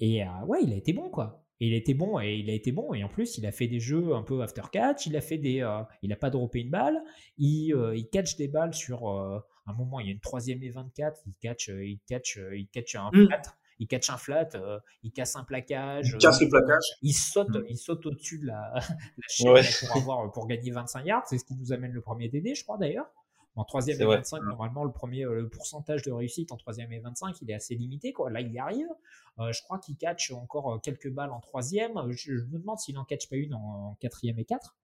Et 0.00 0.22
ouais, 0.46 0.62
il 0.62 0.72
a 0.72 0.76
été 0.76 0.92
bon, 0.92 1.10
quoi. 1.10 1.44
Et 1.60 1.68
il 1.68 1.74
a 1.74 1.76
été 1.76 1.92
bon, 1.92 2.20
et 2.20 2.36
il 2.36 2.48
a 2.50 2.52
été 2.52 2.70
bon, 2.70 2.94
et 2.94 3.02
en 3.02 3.08
plus, 3.08 3.36
il 3.36 3.44
a 3.44 3.50
fait 3.50 3.66
des 3.66 3.80
jeux 3.80 4.14
un 4.14 4.22
peu 4.22 4.42
after 4.42 4.62
catch, 4.70 5.06
il 5.06 5.16
a 5.16 5.20
fait 5.20 5.38
des, 5.38 5.68
il 6.02 6.12
a 6.12 6.16
pas 6.16 6.30
droppé 6.30 6.60
une 6.60 6.70
balle, 6.70 7.02
il, 7.36 7.74
il 7.96 8.08
catch 8.10 8.36
des 8.36 8.46
balles 8.46 8.74
sur 8.74 9.42
un 9.68 9.74
moment, 9.74 10.00
il 10.00 10.06
y 10.06 10.08
a 10.10 10.12
une 10.12 10.20
troisième 10.20 10.62
et 10.62 10.70
24, 10.70 11.20
il 11.26 11.34
catch, 11.40 11.68
il 11.68 11.98
catch, 12.06 12.38
il 12.52 12.68
catch 12.68 12.94
un 12.96 13.10
4, 13.28 13.56
il 13.80 13.86
catch 13.86 14.10
un 14.10 14.16
flat, 14.16 14.48
euh, 14.54 14.80
il 15.02 15.12
casse 15.12 15.36
un 15.36 15.44
plaquage, 15.44 16.08
il 16.08 16.18
casse 16.18 16.40
le 16.40 16.48
plaquage, 16.48 16.84
il 17.02 17.12
saute, 17.12 17.48
Mm. 17.50 17.64
il 17.68 17.76
saute 17.78 18.06
au-dessus 18.06 18.38
de 18.40 18.46
la, 18.46 18.72
la 19.18 19.24
chaîne 19.28 19.50
Ouais. 19.52 19.62
pour 19.86 19.96
avoir 19.96 20.32
pour 20.32 20.46
gagner 20.46 20.70
25 20.70 21.04
yards. 21.04 21.26
C'est 21.28 21.38
ce 21.38 21.44
qui 21.44 21.54
nous 21.54 21.72
amène 21.72 21.92
le 21.92 22.00
premier 22.00 22.28
TD, 22.30 22.54
je 22.54 22.62
crois 22.64 22.78
d'ailleurs. 22.78 23.06
En 23.56 23.64
troisième 23.64 24.00
et 24.00 24.04
vrai. 24.04 24.16
25, 24.18 24.40
normalement 24.42 24.84
le 24.84 24.92
premier 24.92 25.24
euh, 25.24 25.40
le 25.40 25.48
pourcentage 25.48 26.02
de 26.02 26.12
réussite 26.12 26.52
en 26.52 26.56
troisième 26.56 26.92
et 26.92 27.00
25, 27.00 27.40
il 27.42 27.50
est 27.50 27.54
assez 27.54 27.74
limité 27.74 28.12
quoi. 28.12 28.30
Là, 28.30 28.40
il 28.40 28.52
y 28.52 28.58
arrive. 28.60 28.86
Euh, 29.40 29.50
je 29.52 29.62
crois 29.62 29.78
qu'il 29.80 29.96
catch 29.96 30.30
encore 30.30 30.74
euh, 30.74 30.78
quelques 30.78 31.10
balles 31.10 31.32
en 31.32 31.40
troisième. 31.40 31.94
Je, 32.10 32.36
je 32.36 32.44
me 32.44 32.58
demande 32.60 32.78
s'il 32.78 32.96
en 32.98 33.04
catch 33.04 33.28
pas 33.28 33.34
une 33.36 33.54
en, 33.54 33.90
en 33.90 33.94
quatrième 33.96 34.38
et 34.38 34.44
quatre. 34.44 34.76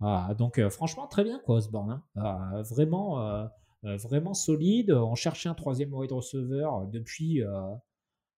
Ah, 0.00 0.32
donc 0.38 0.58
euh, 0.58 0.70
franchement 0.70 1.06
très 1.08 1.24
bien 1.24 1.40
quoi 1.40 1.56
Osborne. 1.56 1.90
hein. 1.90 2.02
Ah, 2.16 2.62
vraiment 2.62 3.20
euh, 3.20 3.44
euh, 3.44 3.48
vraiment 3.82 4.34
solide. 4.34 4.90
On 4.92 5.14
cherchait 5.14 5.48
un 5.48 5.54
troisième 5.54 5.92
wide 5.94 6.12
receiver 6.12 6.64
euh, 6.72 6.86
depuis 6.86 7.42
euh, 7.42 7.50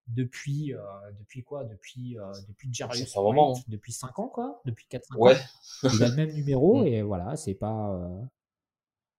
depuis 0.07 0.73
euh, 0.73 0.79
depuis 1.19 1.43
quoi? 1.43 1.63
Depuis 1.63 2.17
euh, 2.19 2.31
depuis 2.47 2.69
Jarius 2.73 3.15
White, 3.15 3.63
depuis 3.69 3.93
5 3.93 4.17
ans 4.19 4.27
quoi, 4.27 4.61
depuis 4.65 4.85
4 4.89 5.05
5 5.05 5.17
Ouais. 5.19 5.35
ans. 5.35 5.89
Il 5.93 6.03
a 6.03 6.09
le 6.09 6.15
même 6.15 6.33
numéro 6.33 6.81
Mm. 6.83 6.87
et 6.87 7.01
voilà, 7.01 7.35
c'est 7.35 7.53
pas 7.55 7.91
euh, 7.93 8.21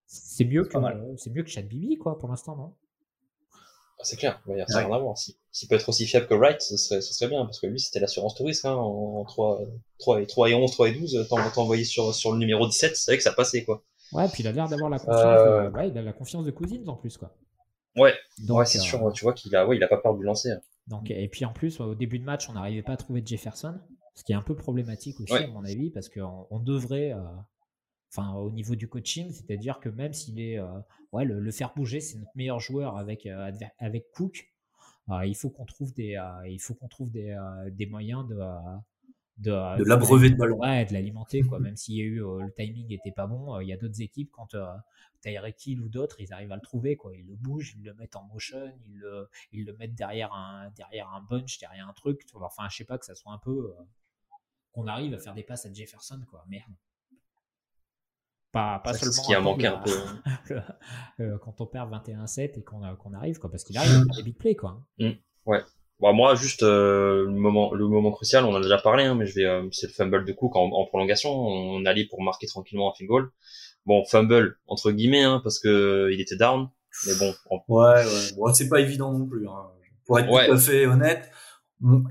c'est 0.07 0.45
mieux 0.45 0.65
que 0.65 0.77
c'est 1.17 1.31
mieux 1.31 1.43
que 1.43 1.51
Chad 1.51 1.67
Bibi 1.67 1.97
quoi 1.99 2.19
pour 2.19 2.29
l'instant 2.29 2.57
non? 2.57 2.75
Ah, 3.99 4.05
C'est 4.05 4.17
clair, 4.17 4.43
il 4.49 4.57
y 4.57 4.61
a 4.61 4.67
ça 4.67 4.79
Ouais. 4.79 4.85
rien 4.87 4.95
à 4.97 4.99
voir. 4.99 5.17
Si- 5.17 5.37
S'il 5.53 5.69
peut 5.69 5.75
être 5.77 5.89
aussi 5.89 6.07
fiable 6.07 6.27
que 6.27 6.35
Wright, 6.35 6.61
ce 6.63 6.77
serait, 6.77 7.01
ce 7.03 7.13
serait 7.15 7.29
bien, 7.29 7.45
parce 7.45 7.61
que 7.61 7.67
lui, 7.67 7.79
c'était 7.79 8.01
l'assurance 8.01 8.35
touriste, 8.35 8.65
hein, 8.65 8.75
en 8.75 9.23
3, 9.25 9.61
3, 9.99 10.21
et 10.23 10.27
3 10.27 10.49
et 10.51 10.55
11, 10.55 10.71
3 10.73 10.89
et 10.89 10.93
12, 10.93 11.27
t'en- 11.29 11.51
t'envoyais 11.51 11.85
sur, 11.85 12.15
sur 12.15 12.33
le 12.33 12.39
numéro 12.39 12.67
17, 12.67 12.97
c'est 12.97 13.11
vrai 13.13 13.19
que 13.19 13.23
ça 13.23 13.33
passait, 13.33 13.65
quoi. 13.65 13.85
Ouais, 14.13 14.29
puis 14.29 14.43
il 14.43 14.47
a 14.47 14.53
l'air 14.53 14.69
d'avoir 14.69 14.91
la 14.91 14.99
confiance 14.99 15.41
Euh, 15.41 15.69
de, 15.71 15.75
ouais, 15.75 15.89
il 15.89 15.99
a 15.99 16.03
la 16.03 16.13
confiance 16.13 16.45
de 16.45 16.51
Cousins 16.51 16.87
en 16.87 16.97
plus 16.97 17.17
quoi. 17.17 17.35
Ouais, 17.97 18.15
Donc, 18.47 18.59
ouais, 18.59 18.67
c'est 18.67 18.79
euh, 18.79 18.83
sûr, 18.83 19.13
tu 19.13 19.25
vois 19.25 19.33
qu'il 19.35 19.55
a, 19.57 19.67
ouais, 19.67 19.77
il 19.77 19.83
a 19.85 19.89
pas 19.89 19.99
peur 19.99 20.15
de 20.15 20.19
lui 20.21 20.27
lancer. 20.27 20.51
hein. 20.51 20.61
Donc, 20.87 21.11
et 21.11 21.29
puis 21.29 21.45
en 21.45 21.53
plus, 21.53 21.81
au 21.81 21.95
début 21.95 22.19
de 22.19 22.25
match, 22.25 22.49
on 22.49 22.55
n'arrivait 22.55 22.83
pas 22.83 22.93
à 22.93 22.97
trouver 22.97 23.23
Jefferson, 23.25 23.79
ce 24.15 24.25
qui 24.25 24.33
est 24.33 24.35
un 24.37 24.43
peu 24.43 24.55
problématique 24.57 25.21
aussi, 25.21 25.33
Ouais. 25.33 25.45
à 25.45 25.49
mon 25.49 25.65
avis, 25.65 25.91
parce 25.91 26.09
qu'on 26.09 26.47
on 26.51 26.59
devrait, 26.59 27.13
euh, 27.13 27.21
enfin, 28.11 28.35
au 28.35 28.51
niveau 28.51 28.75
du 28.75 28.89
coaching, 28.89 29.31
c'est-à-dire 29.31 29.79
que 29.81 29.89
même 29.89 30.13
s'il 30.13 30.41
est, 30.41 30.59
ouais, 31.13 31.25
le, 31.25 31.39
le 31.41 31.51
faire 31.51 31.73
bouger, 31.75 32.01
c'est 32.01 32.19
notre 32.19 32.33
meilleur 32.35 32.61
joueur 32.61 32.97
avec, 32.97 33.29
Cook, 34.15 34.51
il 35.25 35.37
faut 35.37 35.51
qu'on 35.51 35.65
trouve 35.67 35.93
des, 35.95 36.19
il 36.49 36.59
faut 36.61 36.75
qu'on 36.75 36.89
trouve 36.89 37.11
des, 37.11 37.37
des 37.71 37.87
moyens 37.87 38.27
de, 38.29 38.39
de, 39.39 39.51
de 39.79 39.85
l'abreuver 39.85 40.31
de 40.31 40.37
ballon. 40.37 40.59
Ouais, 40.59 40.85
de 40.85 40.93
l'alimenter, 40.93 41.43
quoi. 41.43 41.59
Même 41.61 41.77
s'il 41.77 41.97
y 41.97 42.01
a 42.01 42.05
eu 42.05 42.23
euh, 42.25 42.41
le 42.43 42.53
timing 42.53 42.93
était 42.93 43.13
pas 43.13 43.27
bon, 43.27 43.57
euh, 43.57 43.63
il 43.63 43.69
y 43.69 43.73
a 43.73 43.77
d'autres 43.77 44.01
équipes 44.01 44.31
quand 44.33 44.55
euh, 44.55 44.67
Tyreek 45.21 45.67
Hill 45.67 45.81
ou 45.81 45.89
d'autres, 45.89 46.21
ils 46.21 46.33
arrivent 46.33 46.53
à 46.53 46.57
le 46.57 46.61
trouver, 46.63 46.97
quoi. 46.97 47.15
Ils 47.17 47.27
le 47.27 47.35
bougent, 47.37 47.75
ils 47.77 47.85
le 47.85 47.95
mettent 47.95 48.17
en 48.17 48.25
motion, 48.25 48.73
ils 48.87 48.99
le, 48.99 49.29
ils 49.53 49.65
le 49.65 49.73
mettent 49.77 49.95
derrière 49.95 50.33
un, 50.33 50.71
derrière 50.77 51.09
un 51.11 51.23
bunch, 51.23 51.59
derrière 51.59 51.89
un 51.89 51.93
truc. 51.93 52.25
tu 52.27 52.37
vois. 52.37 52.47
Enfin, 52.47 52.69
je 52.71 52.77
sais 52.77 52.85
pas 52.85 52.99
que 52.99 53.05
ça 53.07 53.15
soit 53.15 53.33
un 53.33 53.39
peu 53.39 53.51
euh, 53.79 53.83
qu'on 54.73 54.87
arrive 54.87 55.15
à 55.15 55.19
faire 55.19 55.35
des 55.35 55.43
passes 55.45 55.67
à 55.67 55.73
Jefferson, 55.73 56.21
quoi. 56.29 56.45
Merde. 56.49 56.73
Pas, 58.51 58.81
pas 58.81 58.93
C'est 58.93 59.07
seulement 59.07 59.23
ce 59.23 59.27
qui 59.29 59.35
a 59.35 59.41
manqué 59.41 59.67
un 59.67 59.79
peu. 59.79 59.91
le- 60.51 60.63
euh, 61.21 61.39
quand 61.39 61.61
on 61.63 61.67
perd 61.67 61.91
21-7 61.91 62.59
et 62.59 62.63
qu'on 62.63 62.83
arrive, 63.15 63.39
quoi, 63.39 63.51
parce 63.51 63.65
qu'il 63.65 63.79
arrive 63.79 63.93
à 63.93 64.05
faire 64.05 64.17
des 64.17 64.23
big 64.25 64.37
plays, 64.37 64.57
quoi. 64.57 64.85
Bon, 66.03 66.13
moi, 66.13 66.35
juste, 66.35 66.65
euh, 66.65 67.25
le 67.27 67.31
moment, 67.31 67.73
le 67.73 67.87
moment 67.87 68.11
crucial, 68.11 68.45
on 68.45 68.51
en 68.53 68.57
a 68.57 68.61
déjà 68.61 68.77
parlé, 68.77 69.05
hein, 69.05 69.15
mais 69.15 69.25
je 69.25 69.35
vais, 69.37 69.45
euh, 69.45 69.63
c'est 69.71 69.87
le 69.87 69.93
fumble 69.93 70.25
de 70.25 70.33
Cook 70.33 70.57
en, 70.57 70.65
en 70.73 70.85
prolongation. 70.87 71.31
On 71.31 71.87
allait 71.87 72.07
pour 72.07 72.21
marquer 72.23 72.49
tranquillement 72.49 72.91
un 72.91 72.95
field 72.95 73.09
goal. 73.09 73.31
Bon, 73.87 74.05
fumble, 74.05 74.59
entre 74.67 74.91
guillemets, 74.91 75.23
hein, 75.23 75.41
parce 75.45 75.59
que 75.61 76.11
il 76.13 76.21
était 76.21 76.37
down. 76.37 76.69
Mais 77.07 77.15
bon, 77.19 77.33
en- 77.51 77.63
Ouais, 77.69 78.05
ouais. 78.05 78.33
Bon, 78.37 78.53
c'est 78.53 78.69
pas 78.69 78.81
évident 78.81 79.13
non 79.13 79.27
plus. 79.27 79.47
Hein. 79.49 79.67
Pour 80.05 80.19
être 80.19 80.29
Ouais. 80.31 80.47
tout 80.49 80.53
à 80.55 80.59
fait 80.59 80.87
honnête, 80.87 81.31
on 81.85 82.03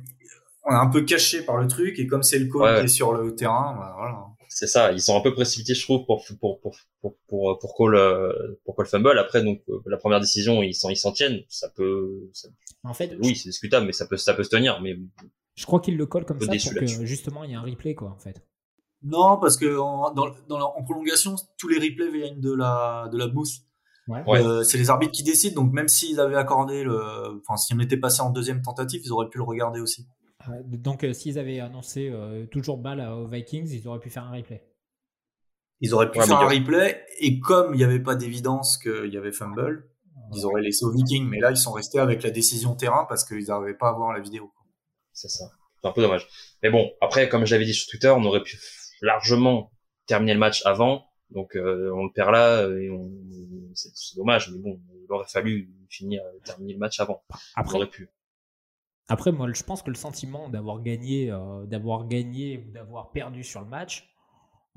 on 0.64 0.72
est 0.72 0.76
un 0.76 0.88
peu 0.90 1.02
caché 1.02 1.42
par 1.42 1.58
le 1.58 1.68
truc 1.68 1.98
et 2.00 2.06
comme 2.08 2.24
c'est 2.24 2.40
le 2.40 2.46
coach 2.46 2.62
Ouais, 2.62 2.80
qui 2.80 2.86
est 2.86 2.88
sur 2.88 3.14
le 3.14 3.36
terrain, 3.36 3.76
bah, 3.78 3.94
voilà. 3.98 4.26
C'est 4.54 4.68
ça. 4.68 4.92
Ils 4.92 5.02
sont 5.02 5.18
un 5.18 5.22
peu 5.22 5.34
précipités, 5.34 5.74
je 5.74 5.82
trouve, 5.84 6.06
pour, 6.06 6.24
pour, 6.40 6.60
pour, 6.60 6.76
pour, 7.02 7.16
pour, 7.28 7.60
pour 7.60 7.76
call, 7.78 7.96
euh, 7.96 8.60
pour 8.66 8.76
call 8.76 8.86
fumble. 8.86 9.18
Après, 9.18 9.44
donc, 9.44 9.62
euh, 9.70 9.80
la 9.86 9.98
première 9.98 10.20
décision, 10.20 10.62
ils 10.62 10.74
s'en, 10.76 10.90
ils 10.90 10.96
s'en 10.98 11.12
tiennent. 11.12 11.42
Ça 11.48 11.70
peut, 11.70 12.30
ça- 12.34 12.50
En 12.84 12.94
fait, 12.94 13.16
oui, 13.24 13.36
c'est 13.36 13.50
discutable, 13.50 13.86
mais 13.86 13.94
ça 13.94 14.06
peut, 14.08 14.18
ça 14.18 14.34
peut 14.34 14.44
se 14.44 14.50
tenir. 14.50 14.82
Mais 14.82 14.96
je 15.56 15.66
crois 15.66 15.80
qu'il 15.80 15.98
le 15.98 16.06
colle 16.06 16.26
comme 16.26 16.40
ça 16.40 16.48
déçu 16.52 16.70
pour 16.74 16.80
que 16.80 17.06
justement 17.06 17.44
il 17.44 17.52
y 17.52 17.54
ait 17.54 17.58
un 17.58 17.62
replay, 17.62 17.96
quoi, 17.96 18.10
en 18.12 18.20
fait. 18.20 18.42
Non, 19.04 19.38
parce 19.40 19.58
que 19.58 19.78
en, 19.80 20.12
dans, 20.14 20.28
dans 20.48 20.58
la- 20.60 20.66
en 20.68 20.84
prolongation, 20.84 21.36
tous 21.58 21.68
les 21.68 21.78
replays 21.80 22.12
viennent 22.12 22.40
de 22.40 22.54
la 22.54 23.10
de 23.12 23.18
la 23.18 23.28
boost. 23.28 23.66
Ouais. 24.08 24.24
Ouais. 24.28 24.42
Euh, 24.44 24.64
c'est 24.64 24.78
les 24.78 24.90
arbitres 24.90 25.12
qui 25.14 25.24
décident, 25.24 25.62
donc 25.64 25.72
même 25.74 25.88
s'ils 25.88 26.20
avaient 26.20 26.36
accordé 26.36 26.84
le, 26.84 27.00
enfin 27.40 27.56
si 27.58 27.74
on 27.74 27.80
était 27.80 27.98
passé 27.98 28.22
en 28.22 28.30
deuxième 28.32 28.62
tentative, 28.62 29.02
ils 29.06 29.12
auraient 29.12 29.30
pu 29.30 29.38
le 29.38 29.44
regarder 29.44 29.80
aussi. 29.80 30.06
Euh, 30.50 30.62
Donc, 30.64 31.04
euh, 31.04 31.14
s'ils 31.14 31.38
avaient 31.40 31.60
annoncé 31.60 32.10
euh, 32.10 32.46
toujours 32.46 32.78
balle 32.78 33.02
aux 33.02 33.28
Vikings, 33.28 33.70
ils 33.72 33.88
auraient 33.88 34.00
pu 34.00 34.10
faire 34.10 34.24
un 34.24 34.32
replay. 34.32 34.64
Ils 35.80 35.94
auraient 35.94 36.12
pu 36.12 36.20
Ouais, 36.20 36.26
faire 36.26 36.40
un 36.40 36.48
replay 36.48 37.04
et 37.20 37.40
comme 37.40 37.74
il 37.74 37.78
n'y 37.78 37.84
avait 37.84 38.02
pas 38.02 38.16
d'évidence 38.16 38.78
qu'il 38.78 39.12
y 39.12 39.18
avait 39.18 39.32
fumble, 39.32 39.90
ils 40.34 40.46
auraient 40.46 40.62
laissé 40.62 40.86
aux 40.86 40.92
Vikings. 40.92 41.28
Mais 41.28 41.40
là, 41.40 41.52
ils 41.52 41.58
sont 41.58 41.72
restés 41.72 42.00
avec 42.00 42.24
la 42.24 42.30
décision 42.30 42.76
terrain 42.76 43.06
parce 43.10 43.26
qu'ils 43.26 43.46
n'arrivaient 43.48 43.78
pas 43.78 43.90
à 43.90 43.94
voir 43.94 44.14
la 44.14 44.20
vidéo. 44.20 44.52
c'est 45.14 45.30
ça. 45.30 45.46
C'est 45.82 45.88
un 45.88 45.92
peu 45.92 46.02
dommage. 46.02 46.28
Mais 46.62 46.70
bon, 46.70 46.92
après, 47.02 47.28
comme 47.28 47.46
je 47.46 47.56
l'avais 47.56 47.66
dit 47.66 47.74
sur 47.74 47.90
Twitter, 47.90 48.10
on 48.10 48.24
aurait 48.26 48.44
pu 48.44 48.60
largement 49.02 49.72
terminer 50.06 50.34
le 50.34 50.40
match 50.40 50.64
avant. 50.66 51.08
Donc, 51.32 51.56
euh, 51.56 51.92
on 51.96 52.06
le 52.06 52.12
perd 52.12 52.32
là, 52.32 52.68
et 52.68 52.90
on, 52.92 53.10
c'est, 53.74 54.16
dommage. 54.16 54.52
Mais 54.52 54.60
bon, 54.60 54.80
il 54.94 55.12
aurait 55.12 55.28
fallu 55.28 55.74
finir, 55.90 56.22
terminer 56.46 56.74
le 56.74 56.80
match 56.80 57.00
avant. 57.00 57.24
On 57.30 57.36
Après, 57.56 57.76
aurait 57.78 57.90
pu. 57.90 58.10
Après, 59.12 59.32
moi, 59.32 59.52
je 59.52 59.64
pense 59.64 59.82
que 59.82 59.90
le 59.90 59.96
sentiment 59.96 60.50
d'avoir 60.50 60.82
gagné, 60.82 61.32
euh, 61.32 61.66
d'avoir 61.66 62.08
gagné 62.08 62.60
ou 62.60 62.72
d'avoir 62.72 63.12
perdu 63.12 63.44
sur 63.44 63.62
le 63.62 63.68
match, 63.68 64.10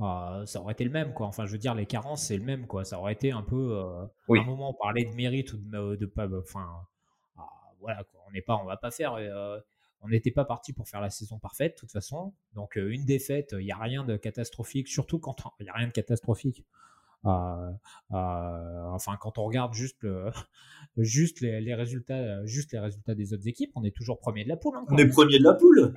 euh, 0.01 0.45
ça 0.47 0.61
aurait 0.61 0.73
été 0.73 0.85
le 0.85 0.91
même, 0.91 1.13
quoi. 1.15 1.27
Enfin, 1.27 1.47
je 1.47 1.53
veux 1.53 1.59
dire, 1.59 1.75
les 1.75 1.87
carences, 1.87 2.27
c'est 2.27 2.37
le 2.37 2.45
même, 2.45 2.67
quoi. 2.67 2.85
Ça 2.85 2.99
aurait 2.99 3.13
été 3.13 3.31
un 3.33 3.43
peu. 3.43 3.77
euh, 3.79 4.07
Oui. 4.29 4.39
À 4.41 4.43
un 4.43 4.47
moment, 4.47 4.71
on 4.71 4.75
parlait 4.75 5.05
de 5.05 5.15
mérite 5.15 5.53
ou 5.53 5.59
de, 5.59 5.97
de 5.97 6.07
pas. 6.07 6.27
Enfin, 6.39 6.67
ah, 7.37 7.49
voilà, 7.81 8.05
quoi. 8.05 8.21
On 8.29 8.33
n'est 8.33 8.43
pas, 8.43 8.57
on 8.57 8.65
va 8.65 8.77
pas 8.77 8.91
faire. 8.91 9.15
euh, 9.15 9.61
on 10.03 10.09
n'était 10.09 10.33
pas 10.33 10.45
parti 10.45 10.73
pour 10.75 10.87
faire 10.89 11.01
la 11.01 11.09
saison 11.11 11.39
parfaite, 11.39 11.75
de 11.77 11.79
toute 11.81 11.93
façon. 11.93 12.35
Donc, 12.55 12.77
euh, 12.77 12.91
une 12.93 13.07
défaite, 13.07 13.55
il 13.59 13.65
n'y 13.65 13.73
a 13.73 13.79
rien 13.79 14.05
de 14.05 14.17
catastrophique, 14.17 14.89
surtout 14.89 15.19
quand 15.19 15.37
il 15.61 15.65
n'y 15.65 15.71
a 15.71 15.75
rien 15.75 15.87
de 15.87 15.93
catastrophique. 15.93 16.65
Euh, 17.27 17.71
euh, 18.13 18.83
enfin, 18.93 19.17
quand 19.21 19.39
on 19.39 19.45
regarde 19.45 19.73
juste 19.75 19.97
le, 20.03 20.27
juste 20.99 21.41
les, 21.41 21.61
les 21.61 21.75
résultats, 21.75 22.45
juste 22.45 22.73
les 22.73 22.79
résultats 22.79 23.15
des 23.15 23.33
autres 23.33 23.49
équipes, 23.49 23.73
on 23.75 23.85
est 23.85 23.95
toujours 23.97 24.19
premier 24.19 24.45
de 24.45 24.49
la 24.49 24.57
poule. 24.57 24.77
hein. 24.77 24.85
On 24.91 24.97
est 24.99 25.09
premier 25.09 25.39
de 25.39 25.45
la 25.45 25.55
poule. 25.55 25.95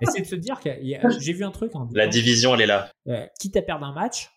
Et 0.00 0.06
c'est 0.06 0.20
de 0.20 0.26
se 0.26 0.36
dire 0.36 0.60
a- 0.96 1.08
j'ai 1.18 1.32
vu 1.32 1.44
un 1.44 1.50
truc 1.50 1.74
en 1.74 1.88
La 1.92 2.06
division, 2.06 2.54
elle 2.54 2.62
est 2.62 2.66
là. 2.66 2.90
euh, 3.08 3.26
quitte 3.38 3.56
à 3.56 3.62
perdre 3.62 3.84
un 3.84 3.92
match, 3.92 4.30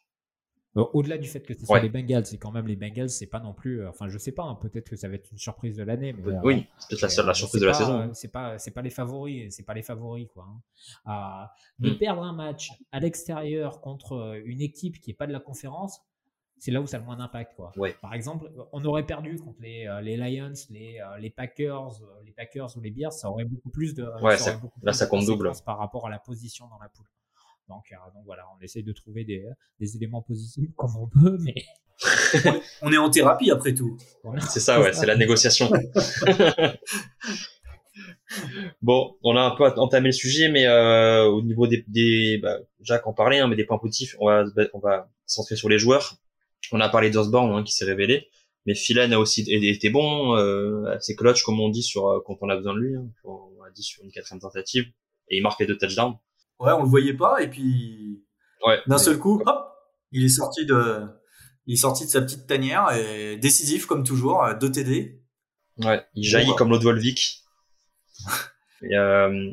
au-delà 0.75 1.17
du 1.17 1.27
fait 1.27 1.41
que 1.41 1.53
ce 1.53 1.65
soit 1.65 1.75
Ouais. 1.75 1.81
les 1.83 1.89
Bengals, 1.89 2.25
c'est 2.25 2.37
quand 2.37 2.51
même 2.51 2.67
les 2.67 2.75
Bengals, 2.75 3.09
c'est 3.09 3.27
pas 3.27 3.39
non 3.39 3.53
plus, 3.53 3.81
euh, 3.81 3.89
enfin 3.89 4.09
je 4.09 4.17
sais 4.17 4.31
pas, 4.31 4.43
hein, 4.43 4.55
peut-être 4.55 4.89
que 4.89 4.95
ça 4.95 5.07
va 5.07 5.15
être 5.15 5.29
une 5.31 5.37
surprise 5.37 5.75
de 5.77 5.83
l'année, 5.83 6.13
mais 6.13 6.33
euh, 6.33 6.39
Oui, 6.43 6.65
c'est 6.79 6.89
peut-être 6.89 7.01
la, 7.01 7.09
seule- 7.09 7.25
la 7.25 7.31
euh, 7.31 7.33
surprise 7.35 7.61
de 7.61 7.65
la 7.67 7.71
pas, 7.73 7.77
saison. 7.77 7.99
euh, 7.99 8.09
C'est 8.13 8.31
pas, 8.31 8.57
c'est 8.57 8.71
pas 8.71 8.81
les 8.81 8.89
favoris, 8.89 9.53
c'est 9.55 9.63
pas 9.63 9.73
les 9.75 9.83
favoris 9.83 10.27
quoi. 10.33 10.47
hein. 11.05 11.47
Euh, 11.81 11.87
de 11.87 11.93
Mm. 11.93 11.97
perdre 11.99 12.23
un 12.23 12.33
match 12.33 12.71
à 12.91 12.99
l'extérieur 12.99 13.81
contre 13.81 14.13
euh, 14.13 14.41
une 14.45 14.61
équipe 14.61 14.99
qui 14.99 15.11
est 15.11 15.15
pas 15.15 15.27
de 15.27 15.31
la 15.33 15.39
conférence, 15.39 16.01
c'est 16.57 16.71
là 16.71 16.81
où 16.81 16.87
ça 16.87 16.97
a 16.97 16.99
le 17.01 17.05
moins 17.05 17.17
d'impact 17.17 17.55
quoi. 17.55 17.71
Ouais. 17.77 17.95
Par 18.01 18.13
exemple, 18.13 18.49
on 18.71 18.83
aurait 18.85 19.05
perdu 19.05 19.37
contre 19.37 19.61
les, 19.61 19.85
euh, 19.85 20.01
les 20.01 20.15
Lions, 20.17 20.53
les, 20.69 20.99
euh, 21.01 21.17
les 21.19 21.29
Packers, 21.29 22.01
euh, 22.01 22.21
les 22.25 22.31
Packers 22.31 22.75
ou 22.77 22.81
les 22.81 22.89
Bears, 22.89 23.11
ça 23.13 23.29
aurait 23.29 23.43
beaucoup 23.45 23.69
plus 23.69 23.93
de, 23.93 24.05
Ouais, 24.23 24.37
ça 24.37 24.53
beaucoup 24.57 24.79
là, 24.81 24.91
plus 24.91 24.97
ça 24.97 25.05
compte 25.07 25.25
double. 25.25 25.51
par 25.65 25.77
rapport 25.77 26.07
à 26.07 26.09
la 26.09 26.19
position 26.19 26.67
dans 26.69 26.79
la 26.79 26.87
poule. 26.89 27.05
Donc, 27.75 27.85
euh, 27.91 28.13
donc 28.13 28.23
voilà, 28.25 28.43
on 28.57 28.63
essaye 28.63 28.83
de 28.83 28.93
trouver 28.93 29.23
des, 29.23 29.45
des 29.79 29.95
éléments 29.95 30.21
positifs 30.21 30.69
comme 30.75 30.95
on 30.97 31.07
peut, 31.07 31.37
mais 31.41 31.55
On 32.81 32.91
est 32.91 32.97
en 32.97 33.09
thérapie 33.09 33.51
après 33.51 33.73
tout. 33.73 33.97
C'est 34.49 34.59
ça, 34.59 34.81
ouais, 34.81 34.93
c'est 34.93 35.05
la 35.05 35.15
négociation. 35.15 35.71
bon, 38.81 39.15
on 39.23 39.35
a 39.35 39.41
un 39.41 39.51
peu 39.51 39.65
entamé 39.77 40.07
le 40.07 40.13
sujet, 40.13 40.49
mais 40.49 40.65
euh, 40.65 41.25
au 41.25 41.41
niveau 41.41 41.67
des, 41.67 41.83
des 41.87 42.39
bah, 42.39 42.59
Jacques 42.81 43.07
en 43.07 43.13
parlait, 43.13 43.39
hein, 43.39 43.47
mais 43.47 43.55
des 43.55 43.65
points 43.65 43.77
positifs, 43.77 44.15
on 44.19 44.27
va, 44.27 44.45
on 44.73 44.79
va 44.79 45.09
se 45.25 45.35
centrer 45.35 45.55
sur 45.55 45.69
les 45.69 45.77
joueurs. 45.77 46.15
On 46.71 46.79
a 46.79 46.89
parlé 46.89 47.09
d'Osborne 47.09 47.51
hein, 47.51 47.63
qui 47.63 47.73
s'est 47.73 47.85
révélé, 47.85 48.29
mais 48.65 48.73
Philan 48.73 49.11
a 49.11 49.17
aussi 49.17 49.41
été 49.41 49.69
été 49.69 49.89
bon, 49.89 50.35
euh, 50.37 50.85
assez 50.85 51.15
clutch 51.15 51.43
comme 51.43 51.59
on 51.59 51.69
dit 51.69 51.83
sur 51.83 52.07
euh, 52.07 52.19
quand 52.25 52.37
on 52.41 52.49
a 52.49 52.55
besoin 52.55 52.73
de 52.73 52.79
lui. 52.79 52.95
Hein, 52.95 53.05
on 53.23 53.61
a 53.65 53.69
dit 53.71 53.83
sur 53.83 54.03
une 54.03 54.11
quatrième 54.11 54.39
tentative, 54.39 54.85
et 55.29 55.37
il 55.37 55.43
marque 55.43 55.59
les 55.59 55.67
deux 55.67 55.77
touchdowns. 55.77 56.15
Ouais, 56.59 56.71
on 56.71 56.83
le 56.83 56.89
voyait 56.89 57.13
pas 57.15 57.41
et 57.41 57.49
puis 57.49 58.23
Ouais. 58.65 58.79
d'un 58.87 58.97
seul 58.97 59.17
coup, 59.19 59.41
hop, 59.45 59.73
il 60.11 60.23
est 60.23 60.29
sorti 60.29 60.65
de, 60.65 61.01
il 61.65 61.73
est 61.73 61.77
sorti 61.77 62.05
de 62.05 62.09
sa 62.09 62.21
petite 62.21 62.47
tanière 62.47 62.91
et 62.93 63.37
décisif 63.37 63.85
comme 63.85 64.03
toujours, 64.05 64.43
euh, 64.43 64.53
deux 64.53 64.71
TD. 64.71 65.21
Ouais, 65.79 66.05
il 66.15 66.23
jaillit 66.23 66.49
bah. 66.51 66.55
comme 66.57 66.69
l'eau 66.69 66.77
de 66.77 66.83
Volvic. 66.83 67.43
et, 68.81 68.95
euh, 68.95 69.51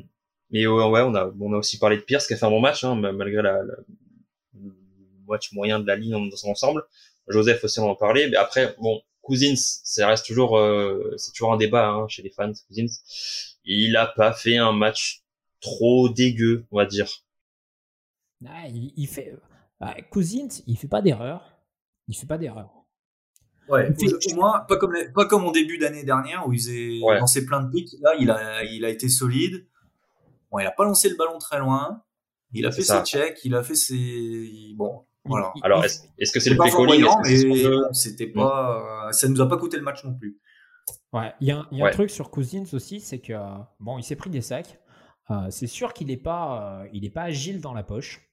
mais 0.50 0.66
ouais, 0.66 1.00
on 1.02 1.14
a, 1.14 1.32
on 1.40 1.52
a 1.52 1.56
aussi 1.56 1.78
parlé 1.78 1.96
de 1.96 2.02
Pierce 2.02 2.26
qui 2.26 2.34
a 2.34 2.36
fait 2.36 2.46
un 2.46 2.50
bon 2.50 2.60
match, 2.60 2.84
hein, 2.84 2.94
ma- 2.94 3.12
malgré 3.12 3.42
la, 3.42 3.62
la- 3.62 3.74
le 4.54 4.70
match 5.26 5.52
moyen 5.52 5.80
de 5.80 5.86
la 5.86 5.96
ligne 5.96 6.28
dans 6.30 6.36
son 6.36 6.50
ensemble. 6.50 6.84
Joseph 7.28 7.62
aussi 7.64 7.78
on 7.80 7.88
en 7.90 7.94
parlait. 7.96 8.28
Mais 8.28 8.36
après, 8.36 8.74
bon, 8.80 9.00
Cousins, 9.22 9.54
ça 9.56 10.08
reste 10.08 10.26
toujours, 10.26 10.58
euh, 10.58 11.14
c'est 11.16 11.30
toujours 11.32 11.52
un 11.52 11.56
débat 11.56 11.88
hein, 11.88 12.06
chez 12.08 12.22
les 12.22 12.30
fans. 12.30 12.52
Cousins, 12.66 12.86
il 13.64 13.96
a 13.96 14.06
pas 14.06 14.32
fait 14.32 14.56
un 14.56 14.72
match 14.72 15.22
trop 15.60 16.08
dégueu, 16.08 16.66
on 16.70 16.78
va 16.78 16.86
dire. 16.86 17.08
Ah, 18.46 18.66
il, 18.68 19.06
fait, 19.06 19.34
bah, 19.78 19.94
Cousins, 20.10 20.48
il 20.66 20.76
fait 20.76 20.88
pas 20.88 21.02
d'erreur. 21.02 21.58
Il 22.08 22.16
fait 22.16 22.26
pas 22.26 22.38
d'erreur. 22.38 22.70
Ouais, 23.68 23.88
au, 24.30 24.34
moins, 24.34 24.60
pas 24.60 24.76
comme, 24.76 24.96
pas 25.14 25.26
comme 25.26 25.44
en 25.44 25.52
début 25.52 25.78
d'année 25.78 26.02
dernière 26.02 26.48
où 26.48 26.52
il 26.52 26.58
faisait 26.58 26.98
lancé 27.18 27.46
plein 27.46 27.62
de 27.62 27.70
pics. 27.70 27.94
Là, 28.00 28.14
il 28.18 28.30
a, 28.30 28.64
il 28.64 28.84
a 28.84 28.88
été 28.88 29.08
solide. 29.08 29.66
Bon, 30.50 30.58
il 30.58 30.66
a 30.66 30.72
pas 30.72 30.84
lancé 30.84 31.08
le 31.08 31.16
ballon 31.16 31.38
très 31.38 31.58
loin. 31.58 32.02
Il 32.52 32.66
a 32.66 32.72
fait 32.72 32.82
ses 32.82 33.02
checks, 33.04 33.38
il 33.44 33.54
a 33.54 33.62
fait 33.62 33.76
ses. 33.76 34.74
Bon, 34.74 35.04
voilà. 35.24 35.52
Alors, 35.62 35.84
est-ce 35.84 36.32
que 36.32 36.40
c'est 36.40 36.50
le 36.50 36.56
play 36.56 36.70
calling 36.70 37.06
mais 37.22 37.92
c'était 37.92 38.26
pas, 38.26 39.08
ça 39.12 39.28
nous 39.28 39.40
a 39.40 39.48
pas 39.48 39.56
coûté 39.56 39.76
le 39.76 39.84
match 39.84 40.04
non 40.04 40.14
plus. 40.14 40.40
Ouais, 41.12 41.32
il 41.40 41.48
y 41.48 41.52
a, 41.52 41.66
y 41.70 41.82
a 41.82 41.86
un 41.86 41.90
truc 41.90 42.10
sur 42.10 42.30
Cousins 42.30 42.64
aussi, 42.72 43.00
c'est 43.00 43.20
que 43.20 43.34
bon, 43.78 43.98
il 43.98 44.02
s'est 44.02 44.16
pris 44.16 44.30
des 44.30 44.40
sacs. 44.40 44.80
Euh, 45.30 45.50
c'est 45.50 45.66
sûr 45.66 45.92
qu'il 45.92 46.08
n'est 46.08 46.16
pas, 46.16 46.82
euh, 46.82 46.88
il 46.92 47.04
est 47.04 47.10
pas 47.10 47.22
agile 47.22 47.60
dans 47.60 47.74
la 47.74 47.82
poche. 47.82 48.26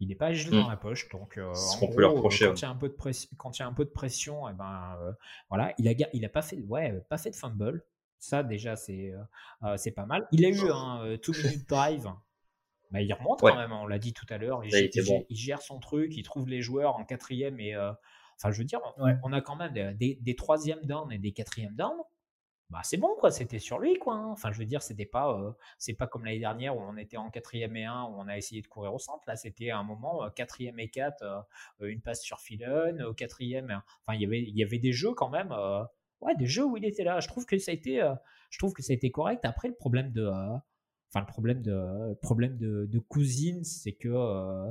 Il 0.00 0.08
n'est 0.08 0.16
pas 0.16 0.26
agile 0.26 0.50
dans 0.50 0.66
hmm. 0.66 0.70
la 0.70 0.76
poche, 0.76 1.08
donc 1.10 1.38
euh, 1.38 1.52
en 1.80 1.86
gros, 1.86 2.14
reprocher, 2.14 2.46
quand 2.46 2.60
il 2.60 2.62
y 2.62 2.64
a 2.64 2.70
un 2.70 2.74
peu 2.74 2.88
de 2.88 2.94
pression, 2.94 3.30
quand 3.36 3.56
il 3.56 3.62
y 3.62 3.64
a 3.64 3.68
un 3.68 3.72
peu 3.72 3.84
de 3.84 3.90
pression, 3.90 4.48
et 4.48 4.52
eh 4.52 4.56
ben 4.56 4.98
voilà, 5.48 5.72
il 5.78 5.86
a, 5.86 5.92
il 6.12 6.24
a 6.24 6.28
pas 6.28 6.42
fait, 6.42 6.60
ouais, 6.62 7.00
pas 7.08 7.18
fait 7.18 7.30
de 7.30 7.36
fumble. 7.36 7.84
Ça 8.18 8.42
déjà 8.42 8.74
c'est, 8.74 9.12
c'est 9.76 9.92
pas 9.92 10.06
mal. 10.06 10.26
Il 10.32 10.44
a 10.44 10.48
eu 10.48 10.70
un 10.70 11.16
two 11.18 11.32
minute 11.32 11.68
drive 11.68 12.12
bah, 12.92 13.00
il 13.00 13.12
remonte 13.12 13.40
quand 13.40 13.56
même, 13.56 13.72
hein, 13.72 13.80
on 13.82 13.86
l'a 13.86 13.98
dit 13.98 14.12
tout 14.12 14.26
à 14.28 14.36
l'heure. 14.36 14.62
Il, 14.64 14.90
il, 15.30 15.36
gère 15.36 15.62
son 15.62 15.80
truc, 15.80 16.14
il 16.14 16.22
trouve 16.22 16.48
les 16.48 16.60
joueurs 16.60 16.96
en 16.96 17.04
quatrième 17.04 17.58
et. 17.58 17.74
Euh, 17.74 17.90
enfin, 18.36 18.52
je 18.52 18.58
veux 18.58 18.64
dire, 18.64 18.80
on, 18.98 19.32
a 19.32 19.40
quand 19.40 19.56
même 19.56 19.72
des, 19.94 20.18
des, 20.20 20.36
troisièmes 20.36 20.84
down 20.84 21.10
et 21.10 21.18
des 21.18 21.32
quatrièmes 21.32 21.74
down. 21.74 21.96
Bah, 22.72 22.80
c'est 22.82 22.96
bon, 22.96 23.14
quoi. 23.18 23.30
C'était 23.30 23.58
sur 23.58 23.78
lui, 23.78 23.98
quoi. 23.98 24.14
Hein. 24.14 24.30
Enfin, 24.30 24.50
je 24.50 24.58
veux 24.58 24.64
dire, 24.64 24.82
c'était 24.82 25.04
pas, 25.06 25.38
euh, 25.38 25.52
c'est 25.78 25.92
pas 25.92 26.06
comme 26.06 26.24
l'année 26.24 26.38
dernière 26.38 26.74
où 26.76 26.80
on 26.80 26.96
était 26.96 27.18
en 27.18 27.30
quatrième 27.30 27.76
et 27.76 27.84
un, 27.84 28.04
où 28.04 28.14
on 28.16 28.26
a 28.28 28.36
essayé 28.38 28.62
de 28.62 28.66
courir 28.66 28.94
au 28.94 28.98
centre. 28.98 29.22
Là, 29.26 29.36
c'était 29.36 29.70
un 29.70 29.82
moment, 29.82 30.24
euh, 30.24 30.30
quatrième 30.30 30.78
et 30.80 30.88
quatre, 30.88 31.46
une 31.80 32.00
passe 32.00 32.22
sur 32.22 32.40
Phelan, 32.40 32.98
au 33.04 33.12
quatrième. 33.12 33.82
Enfin, 34.06 34.16
il 34.16 34.22
y 34.22 34.24
avait, 34.24 34.40
il 34.42 34.56
y 34.56 34.64
avait 34.64 34.78
des 34.78 34.92
jeux 34.92 35.12
quand 35.12 35.28
même. 35.28 35.54
ouais, 36.22 36.34
des 36.36 36.46
jeux 36.46 36.64
où 36.64 36.76
il 36.78 36.84
était 36.86 37.04
là. 37.04 37.20
Je 37.20 37.28
trouve 37.28 37.44
que 37.46 37.58
ça 37.58 37.72
a 37.72 37.74
été, 37.74 38.00
je 38.50 38.58
trouve 38.58 38.72
que 38.72 38.82
ça 38.82 38.94
a 38.94 39.08
correct. 39.10 39.44
Après, 39.44 39.68
le 39.68 39.74
problème 39.74 40.10
de 40.12 40.30
Enfin, 41.14 41.20
le 41.20 41.30
problème 41.30 41.60
de, 41.60 42.14
problème 42.22 42.56
de, 42.56 42.86
de 42.86 42.98
cousine, 42.98 43.64
c'est 43.64 43.92
que 43.92 44.08
euh, 44.08 44.70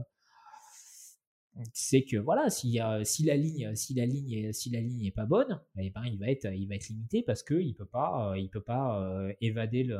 c'est 1.73 2.03
que 2.03 2.17
voilà, 2.17 2.49
si, 2.49 2.79
si 3.03 3.23
la 3.23 3.35
ligne, 3.35 3.75
si 3.75 3.93
la 3.93 4.05
ligne, 4.05 4.53
si 4.53 4.69
la 4.69 4.79
ligne 4.79 5.05
est 5.05 5.11
pas 5.11 5.25
bonne, 5.25 5.61
eh 5.77 5.89
ben 5.89 6.03
il 6.05 6.17
va 6.19 6.29
être, 6.29 6.45
il 6.53 6.67
va 6.67 6.75
être 6.75 6.87
limité 6.87 7.23
parce 7.23 7.43
que 7.43 7.55
il 7.55 7.73
peut 7.73 7.85
pas, 7.85 8.33
il 8.37 8.49
peut 8.49 8.61
pas 8.61 9.01
euh, 9.01 9.33
évader 9.41 9.83
le, 9.83 9.99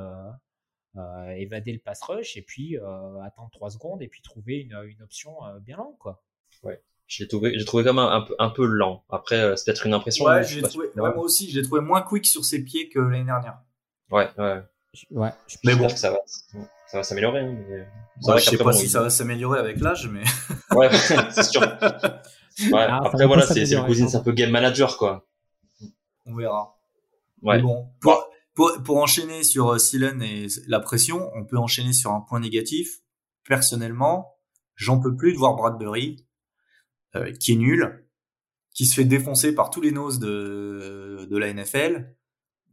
euh, 0.95 1.29
évader 1.31 1.73
le 1.73 1.79
pass 1.79 2.01
rush 2.03 2.37
et 2.37 2.41
puis 2.41 2.77
attendre 3.23 3.49
3 3.51 3.71
secondes 3.71 4.01
et 4.01 4.07
puis 4.07 4.21
trouver 4.21 4.59
une, 4.59 4.75
une 4.87 5.01
option 5.01 5.33
bien 5.61 5.77
longue 5.77 5.97
quoi. 5.97 6.23
Ouais. 6.63 6.81
J'ai 7.07 7.27
trouvé, 7.27 7.59
j'ai 7.59 7.65
trouvé 7.65 7.83
quand 7.83 7.93
même 7.93 8.05
un, 8.05 8.21
peu, 8.21 8.35
un 8.39 8.49
peu 8.49 8.65
lent. 8.65 9.03
Après, 9.09 9.57
c'est 9.57 9.65
peut-être 9.65 9.85
une 9.85 9.93
impression. 9.93 10.23
Ouais, 10.23 10.45
trouvé, 10.61 10.87
moi 10.95 11.17
aussi, 11.17 11.51
j'ai 11.51 11.61
trouvé 11.61 11.81
moins 11.81 12.01
quick 12.01 12.25
sur 12.25 12.45
ses 12.45 12.63
pieds 12.63 12.87
que 12.87 12.99
l'année 12.99 13.25
dernière. 13.25 13.59
Ouais, 14.11 14.29
ouais. 14.37 14.61
Ouais, 15.09 15.29
mais 15.63 15.75
bon, 15.75 15.87
ça 15.87 16.11
va, 16.11 16.19
ça 16.25 16.97
va 16.97 17.03
s'améliorer. 17.03 17.39
Hein, 17.39 17.57
je 18.37 18.41
sais 18.41 18.57
pas 18.57 18.73
si 18.73 18.89
ça 18.89 19.01
va 19.01 19.09
s'améliorer 19.09 19.59
avec 19.59 19.79
l'âge, 19.79 20.09
mais. 20.09 20.23
ouais, 20.75 20.89
c'est 21.31 21.43
sûr. 21.43 21.61
Ouais, 22.69 22.85
ah, 22.87 22.99
après, 23.05 23.25
voilà, 23.25 23.47
c'est 23.47 23.61
le 23.61 23.85
cousin, 23.85 24.09
c'est 24.09 24.17
un 24.17 24.23
peu 24.23 24.33
game 24.33 24.51
manager, 24.51 24.97
quoi. 24.97 25.25
On 26.25 26.35
verra. 26.35 26.77
Ouais. 27.41 27.61
bon, 27.61 27.87
pour, 28.01 28.29
pour, 28.53 28.71
pour, 28.83 28.97
enchaîner 28.97 29.43
sur 29.43 29.69
euh, 29.69 29.77
Silen 29.77 30.21
et 30.21 30.47
la 30.67 30.81
pression, 30.81 31.31
on 31.33 31.45
peut 31.45 31.57
enchaîner 31.57 31.93
sur 31.93 32.11
un 32.11 32.19
point 32.19 32.41
négatif. 32.41 32.99
Personnellement, 33.47 34.35
j'en 34.75 34.99
peux 34.99 35.15
plus 35.15 35.31
de 35.31 35.37
voir 35.37 35.55
Bradbury, 35.55 36.27
euh, 37.15 37.31
qui 37.31 37.53
est 37.53 37.55
nul, 37.55 38.05
qui 38.75 38.85
se 38.85 38.95
fait 38.95 39.05
défoncer 39.05 39.55
par 39.55 39.69
tous 39.69 39.81
les 39.81 39.91
noses 39.91 40.19
de, 40.19 41.25
de 41.27 41.37
la 41.37 41.53
NFL 41.53 42.13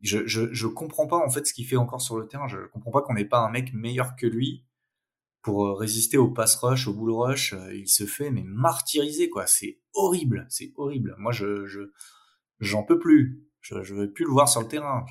je, 0.03 0.27
je, 0.27 0.53
je 0.53 0.67
comprends 0.67 1.07
pas 1.07 1.17
en 1.17 1.31
fait 1.31 1.47
ce 1.47 1.53
qu'il 1.53 1.67
fait 1.67 1.77
encore 1.77 2.01
sur 2.01 2.17
le 2.19 2.27
terrain. 2.27 2.49
Je 2.49 2.59
comprends 2.73 2.91
pas 2.91 3.03
qu'on 3.03 3.15
n'ait 3.15 3.25
pas 3.25 3.41
un 3.41 3.51
mec 3.51 3.73
meilleur 3.73 4.17
que 4.17 4.27
lui 4.27 4.65
pour 5.43 5.67
euh, 5.67 5.75
résister 5.75 6.19
au 6.19 6.29
pass 6.29 6.57
rush, 6.57 6.87
au 6.89 6.95
bull 6.95 7.13
rush. 7.13 7.53
Euh, 7.53 7.75
il 7.75 7.89
se 7.89 8.05
fait 8.05 8.31
mais 8.31 8.45
martyriser 8.45 9.29
quoi. 9.29 9.47
C'est 9.47 9.79
horrible, 9.95 10.47
c'est 10.49 10.73
horrible. 10.77 11.15
Moi 11.19 11.33
je 11.33 11.67
je 11.67 11.81
j'en 12.61 12.83
peux 12.83 12.99
plus. 12.99 13.45
Je 13.61 13.83
je 13.83 13.95
veux 13.95 14.11
plus 14.11 14.25
le 14.25 14.31
voir 14.31 14.49
sur 14.49 14.61
le 14.61 14.69
terrain. 14.69 15.05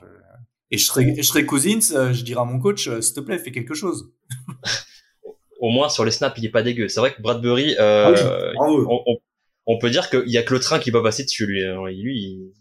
Et 0.72 0.78
je 0.78 0.86
serais 0.86 1.16
je 1.16 1.22
serais 1.22 1.46
Cousins, 1.46 1.92
euh, 1.94 2.14
je 2.14 2.24
dirais 2.24 2.42
à 2.42 2.46
mon 2.46 2.60
coach 2.60 2.90
s'il 3.02 3.14
te 3.14 3.20
plaît 3.20 3.40
fais 3.40 3.52
quelque 3.52 3.74
chose. 3.74 4.14
Au 5.60 5.70
moins 5.70 5.90
sur 5.90 6.06
les 6.06 6.12
snaps 6.12 6.38
il 6.38 6.46
est 6.46 6.52
pas 6.52 6.64
dégueu. 6.64 6.88
C'est 6.88 7.00
vrai 7.00 7.14
que 7.14 7.22
Bradbury, 7.22 7.76
euh, 7.80 8.14
ah 8.60 8.68
on, 8.70 9.18
on, 9.66 9.80
peut 9.80 9.90
dire 9.90 10.10
qu'il 10.10 10.30
y 10.30 10.38
a 10.38 10.44
que 10.44 10.54
le 10.54 10.60
train 10.60 10.78
qui 10.78 10.92
va 10.92 11.02
passer 11.02 11.24
dessus 11.24 11.48
lui. 11.48 11.64
Lui 12.02 12.16
il 12.22 12.54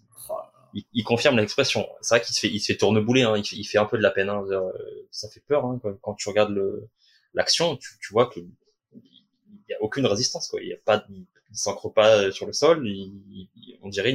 il, 0.93 1.05
confirme 1.05 1.37
l'expression. 1.37 1.89
C'est 2.01 2.17
vrai 2.17 2.25
qu'il 2.25 2.35
se 2.35 2.41
fait, 2.41 2.49
il 2.49 2.61
se 2.61 2.73
fait 2.73 2.77
tournebouler, 2.79 3.23
hein, 3.23 3.37
il, 3.37 3.65
fait, 3.65 3.79
un 3.79 3.85
peu 3.85 3.97
de 3.97 4.03
la 4.03 4.11
peine. 4.11 4.29
Hein, 4.29 4.45
euh, 4.51 4.73
ça 5.11 5.29
fait 5.29 5.41
peur 5.41 5.65
hein, 5.65 5.81
quand, 6.03 6.15
tu 6.15 6.29
regardes 6.29 6.51
le 6.51 6.89
l'action, 7.35 7.77
tu, 7.77 7.91
tu, 8.01 8.13
vois 8.13 8.27
que 8.27 8.41
il 8.41 9.65
y 9.69 9.75
a 9.75 9.83
aucune 9.83 10.07
résistance, 10.07 10.49
quoi. 10.49 10.61
Il 10.63 10.69
y 10.69 10.73
a 10.73 10.79
pas, 10.85 11.05
il, 11.11 11.27
s'ancre 11.53 11.93
pas 11.93 12.31
sur 12.31 12.47
le 12.47 12.53
sol. 12.53 12.87
Il, 12.87 13.49
on 13.83 13.89
dirait 13.89 14.15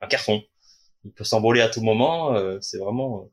un 0.00 0.06
carton. 0.06 0.42
Il 1.04 1.12
peut 1.12 1.24
s'envoler 1.24 1.60
à 1.60 1.68
tout 1.68 1.82
moment. 1.82 2.34
Euh, 2.34 2.58
c'est 2.60 2.78
vraiment, 2.78 3.30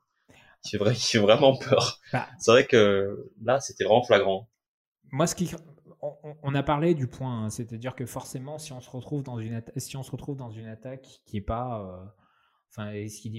il 0.65 0.69
fait, 0.72 0.78
vrai, 0.78 0.93
il 0.93 1.00
fait 1.00 1.19
vraiment 1.19 1.58
peur. 1.58 2.00
Bah. 2.12 2.28
c'est 2.39 2.52
vrai 2.52 2.65
que 2.65 3.32
là, 3.41 3.60
c'était 3.60 3.84
vraiment 3.84 4.04
flagrant. 4.04 4.50
Moi, 5.12 5.28
ce 5.28 5.36
qui 5.36 5.50
on, 6.43 6.56
a 6.56 6.63
parlé 6.63 6.93
du 6.93 7.08
point, 7.08 7.50
c'est-à-dire 7.50 7.95
que 7.95 8.06
forcément, 8.06 8.58
si 8.58 8.72
on 8.72 8.82
se 8.82 8.89
retrouve 8.89 9.24
dans 9.24 9.39
une, 9.39 9.62
si 9.78 9.98
on 9.98 10.04
se 10.04 10.12
retrouve 10.12 10.38
dans 10.38 10.52
une 10.52 10.67
attaque 10.67 11.08
qui 11.26 11.38
est 11.38 11.41
pas, 11.41 11.82
euh, 11.82 12.06
enfin, 12.69 12.91
ce 13.08 13.21
qui 13.21 13.32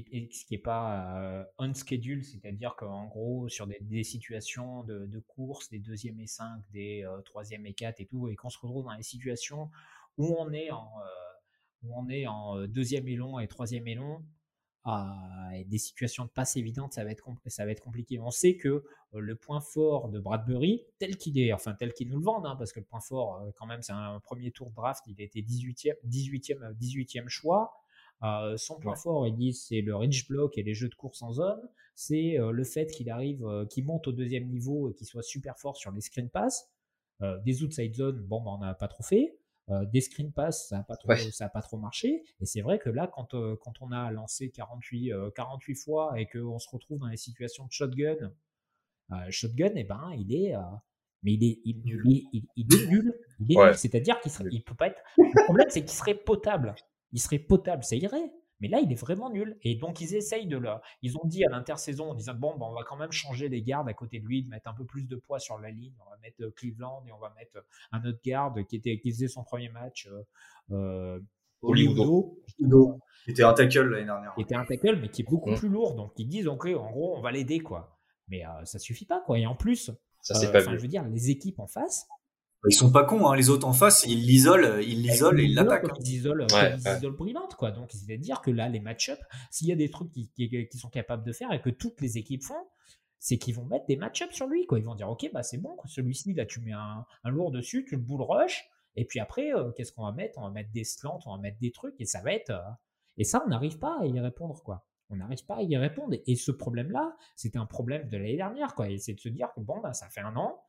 n'est 0.50 0.58
pas 0.58 1.18
euh, 1.18 1.44
on 1.58 1.72
schedule, 1.74 2.24
c'est-à-dire 2.24 2.74
qu'en 2.76 3.06
gros, 3.06 3.48
sur 3.48 3.66
des, 3.66 4.04
situations 4.04 4.82
de, 4.84 5.18
course, 5.20 5.70
des 5.70 5.78
deuxième 5.78 6.18
et 6.20 6.26
5, 6.26 6.62
des 6.72 7.04
euh, 7.04 7.20
troisième 7.22 7.66
et 7.66 7.74
4 7.74 8.00
et 8.00 8.06
tout, 8.06 8.28
et 8.28 8.36
qu'on 8.36 8.50
se 8.50 8.58
retrouve 8.58 8.84
dans 8.84 8.96
des 8.96 9.02
situations 9.02 9.70
où 10.18 10.36
on 10.38 10.52
est 10.52 10.70
en, 10.70 10.90
euh, 11.00 11.84
où 11.84 11.98
on 11.98 12.08
est 12.08 12.26
en 12.26 12.66
deuxième 12.66 13.08
et 13.08 13.16
long 13.16 13.38
et 13.38 13.46
troisième 13.48 13.86
et 13.86 13.94
long, 13.94 14.24
des 15.66 15.78
situations 15.78 16.24
de 16.24 16.30
passe 16.30 16.56
évidentes, 16.56 16.94
ça 16.94 17.04
va 17.04 17.10
être, 17.10 17.28
ça 17.46 17.64
va 17.64 17.70
être 17.70 17.82
compliqué. 17.82 18.18
On 18.18 18.30
sait 18.30 18.56
que 18.56 18.84
le 19.12 19.36
point 19.36 19.60
fort 19.60 20.08
de 20.08 20.18
Bradbury, 20.18 20.84
tel 20.98 21.16
qu'il 21.16 21.38
est, 21.38 21.52
enfin 21.52 21.74
tel 21.74 21.92
qu'il 21.92 22.08
nous 22.08 22.18
le 22.18 22.24
vendent, 22.24 22.46
hein, 22.46 22.56
parce 22.56 22.72
que 22.72 22.80
le 22.80 22.86
point 22.86 23.00
fort, 23.00 23.46
quand 23.56 23.66
même, 23.66 23.82
c'est 23.82 23.92
un 23.92 24.18
premier 24.20 24.50
tour 24.50 24.70
de 24.70 24.74
draft, 24.74 25.04
il 25.06 25.20
a 25.20 25.24
été 25.24 25.42
18e, 25.42 25.94
18e, 26.06 26.74
18e 26.76 27.28
choix. 27.28 27.79
Euh, 28.22 28.56
son 28.56 28.78
point 28.78 28.96
fort, 28.96 29.26
ils 29.26 29.34
disent, 29.34 29.64
c'est 29.66 29.80
le 29.80 29.96
reach 29.96 30.28
block 30.28 30.58
et 30.58 30.62
les 30.62 30.74
jeux 30.74 30.88
de 30.88 30.94
course 30.94 31.22
en 31.22 31.32
zone. 31.32 31.60
C'est 31.94 32.38
euh, 32.38 32.50
le 32.52 32.64
fait 32.64 32.86
qu'il 32.86 33.10
arrive, 33.10 33.44
euh, 33.44 33.64
qu'il 33.66 33.84
monte 33.84 34.06
au 34.08 34.12
deuxième 34.12 34.48
niveau 34.48 34.90
et 34.90 34.94
qu'il 34.94 35.06
soit 35.06 35.22
super 35.22 35.58
fort 35.58 35.76
sur 35.76 35.90
les 35.90 36.00
screen 36.00 36.28
pass. 36.28 36.70
des 37.44 37.62
outside 37.62 37.94
zones, 37.94 38.20
bon, 38.20 38.40
bah, 38.40 38.50
on 38.52 38.58
n'a 38.58 38.74
pas 38.74 38.88
trop 38.88 39.02
fait. 39.02 39.36
des 39.92 40.00
screen 40.00 40.32
pass, 40.32 40.68
ça 40.68 40.78
n'a 40.78 40.82
pas, 40.82 40.96
trop, 40.96 41.14
ça 41.14 41.46
a 41.46 41.48
pas 41.48 41.62
trop 41.62 41.78
marché. 41.78 42.24
Et 42.40 42.46
c'est 42.46 42.60
vrai 42.60 42.78
que 42.78 42.90
là, 42.90 43.06
quand, 43.06 43.34
quand 43.58 43.74
on 43.80 43.92
a 43.92 44.10
lancé 44.10 44.50
48, 44.50 45.12
48 45.34 45.74
fois 45.74 46.18
et 46.18 46.26
qu'on 46.26 46.58
se 46.58 46.68
retrouve 46.70 46.98
dans 46.98 47.08
les 47.08 47.16
situations 47.16 47.66
de 47.66 47.72
shotgun, 47.72 48.32
shotgun, 49.28 49.74
et 49.76 49.80
eh 49.80 49.84
ben, 49.84 50.12
il 50.16 50.34
est, 50.34 50.54
mais 51.22 51.34
il 51.34 51.44
est, 51.44 51.60
il, 51.64 51.82
nul. 51.82 52.02
Il, 52.32 52.74
est 52.74 52.86
nul. 52.86 53.14
C'est-à-dire 53.76 54.18
qu'il 54.20 54.32
il 54.50 54.64
peut 54.64 54.74
pas 54.74 54.88
être. 54.88 55.02
Le 55.18 55.44
problème, 55.44 55.68
c'est 55.68 55.80
qu'il 55.80 55.90
serait 55.90 56.14
potable 56.14 56.74
il 57.12 57.20
serait 57.20 57.38
potable, 57.38 57.84
ça 57.84 57.96
irait. 57.96 58.32
Mais 58.60 58.68
là, 58.68 58.80
il 58.80 58.92
est 58.92 59.00
vraiment 59.00 59.30
nul. 59.30 59.58
Et 59.62 59.74
donc, 59.74 60.00
ils 60.00 60.14
essayent 60.14 60.46
de 60.46 60.58
le. 60.58 60.68
Ils 61.02 61.16
ont 61.16 61.24
dit 61.24 61.44
à 61.44 61.48
l'intersaison, 61.48 62.10
en 62.10 62.14
disant 62.14 62.34
bon, 62.34 62.56
ben, 62.58 62.66
on 62.66 62.74
va 62.74 62.82
quand 62.84 62.96
même 62.96 63.12
changer 63.12 63.48
les 63.48 63.62
gardes 63.62 63.88
à 63.88 63.94
côté 63.94 64.20
de 64.20 64.26
lui, 64.26 64.42
de 64.42 64.50
mettre 64.50 64.68
un 64.68 64.74
peu 64.74 64.84
plus 64.84 65.08
de 65.08 65.16
poids 65.16 65.38
sur 65.38 65.58
la 65.58 65.70
ligne. 65.70 65.94
On 66.06 66.10
va 66.10 66.16
mettre 66.18 66.42
euh, 66.42 66.50
Cleveland 66.50 67.02
et 67.06 67.12
on 67.12 67.18
va 67.18 67.32
mettre 67.36 67.56
euh, 67.56 67.62
un 67.92 68.04
autre 68.04 68.20
garde 68.22 68.64
qui, 68.66 68.76
était, 68.76 68.98
qui 68.98 69.12
faisait 69.12 69.28
son 69.28 69.44
premier 69.44 69.70
match. 69.70 70.08
Euh, 70.08 70.22
euh 70.72 71.20
Qui 73.24 73.30
était 73.32 73.42
un 73.42 73.54
tackle 73.54 73.88
l'année 73.88 74.04
dernière. 74.04 74.34
Qui 74.34 74.42
était 74.42 74.54
un 74.54 74.64
tackle, 74.64 74.96
mais 75.00 75.08
qui 75.08 75.22
est 75.22 75.28
beaucoup 75.28 75.50
mmh. 75.50 75.56
plus 75.56 75.68
lourd. 75.68 75.94
Donc, 75.94 76.12
ils 76.18 76.28
disent 76.28 76.46
ok, 76.46 76.66
en 76.66 76.90
gros, 76.90 77.16
on 77.16 77.22
va 77.22 77.32
l'aider, 77.32 77.60
quoi. 77.60 77.98
Mais 78.28 78.42
ça 78.64 78.78
suffit 78.78 79.06
pas, 79.06 79.20
quoi. 79.20 79.38
Et 79.38 79.46
en 79.46 79.56
plus, 79.56 79.90
ça, 80.20 80.52
pas 80.52 80.60
je 80.60 80.76
veux 80.76 80.88
dire, 80.88 81.04
les 81.08 81.30
équipes 81.30 81.58
en 81.58 81.66
face, 81.66 82.06
ils 82.68 82.74
sont 82.74 82.92
pas 82.92 83.04
cons, 83.04 83.26
hein. 83.26 83.36
les 83.36 83.48
autres 83.48 83.66
en 83.66 83.72
face, 83.72 84.04
ils 84.06 84.26
l'isolent, 84.26 84.82
ils 84.82 85.02
l'isolent 85.02 85.38
et 85.40 85.44
ils 85.44 85.54
l'attaquent. 85.54 85.90
Ils 86.00 86.14
isolent, 86.16 86.46
ouais, 86.52 86.76
ils 86.76 86.96
isolent 86.98 87.16
brillante, 87.16 87.54
quoi. 87.54 87.70
Donc, 87.70 87.90
c'est-à-dire 87.92 88.42
que 88.42 88.50
là, 88.50 88.68
les 88.68 88.80
match-up, 88.80 89.18
s'il 89.50 89.68
y 89.68 89.72
a 89.72 89.76
des 89.76 89.90
trucs 89.90 90.12
qui, 90.12 90.30
qui, 90.34 90.78
sont 90.78 90.90
capables 90.90 91.24
de 91.24 91.32
faire 91.32 91.52
et 91.52 91.62
que 91.62 91.70
toutes 91.70 92.00
les 92.00 92.18
équipes 92.18 92.42
font, 92.42 92.66
c'est 93.18 93.38
qu'ils 93.38 93.54
vont 93.54 93.64
mettre 93.64 93.86
des 93.86 93.96
match-up 93.96 94.32
sur 94.32 94.46
lui, 94.46 94.66
quoi. 94.66 94.78
Ils 94.78 94.84
vont 94.84 94.94
dire, 94.94 95.08
ok, 95.08 95.30
bah 95.32 95.42
c'est 95.42 95.58
bon, 95.58 95.76
celui-ci, 95.86 96.34
là, 96.34 96.44
tu 96.44 96.60
mets 96.60 96.72
un, 96.72 97.04
un, 97.24 97.30
lourd 97.30 97.50
dessus, 97.50 97.84
tu 97.88 97.96
le 97.96 98.02
bull 98.02 98.22
rush, 98.22 98.68
et 98.96 99.04
puis 99.04 99.20
après, 99.20 99.54
euh, 99.54 99.70
qu'est-ce 99.72 99.92
qu'on 99.92 100.04
va 100.04 100.12
mettre? 100.12 100.38
On 100.38 100.42
va 100.42 100.50
mettre 100.50 100.70
des 100.72 100.84
slants, 100.84 101.20
on 101.26 101.36
va 101.36 101.40
mettre 101.40 101.58
des 101.60 101.70
trucs, 101.70 101.94
et 101.98 102.04
ça 102.04 102.20
va 102.22 102.32
être. 102.32 102.50
Euh, 102.50 102.60
Et 103.16 103.24
ça, 103.24 103.42
on 103.44 103.48
n'arrive 103.48 103.78
pas 103.78 103.98
à 104.00 104.06
y 104.06 104.18
répondre, 104.20 104.62
quoi. 104.62 104.86
On 105.10 105.16
n'arrive 105.16 105.44
pas 105.44 105.56
à 105.56 105.62
y 105.62 105.76
répondre. 105.76 106.14
Et 106.26 106.36
ce 106.36 106.52
problème-là, 106.52 107.16
c'était 107.36 107.58
un 107.58 107.66
problème 107.66 108.08
de 108.08 108.16
l'année 108.16 108.36
dernière, 108.36 108.74
quoi. 108.74 108.88
Et 108.88 108.98
c'est 108.98 109.14
de 109.14 109.20
se 109.20 109.28
dire 109.28 109.48
que 109.54 109.60
bon, 109.60 109.80
bah, 109.80 109.92
ça 109.92 110.08
fait 110.08 110.20
un 110.20 110.36
an. 110.36 110.62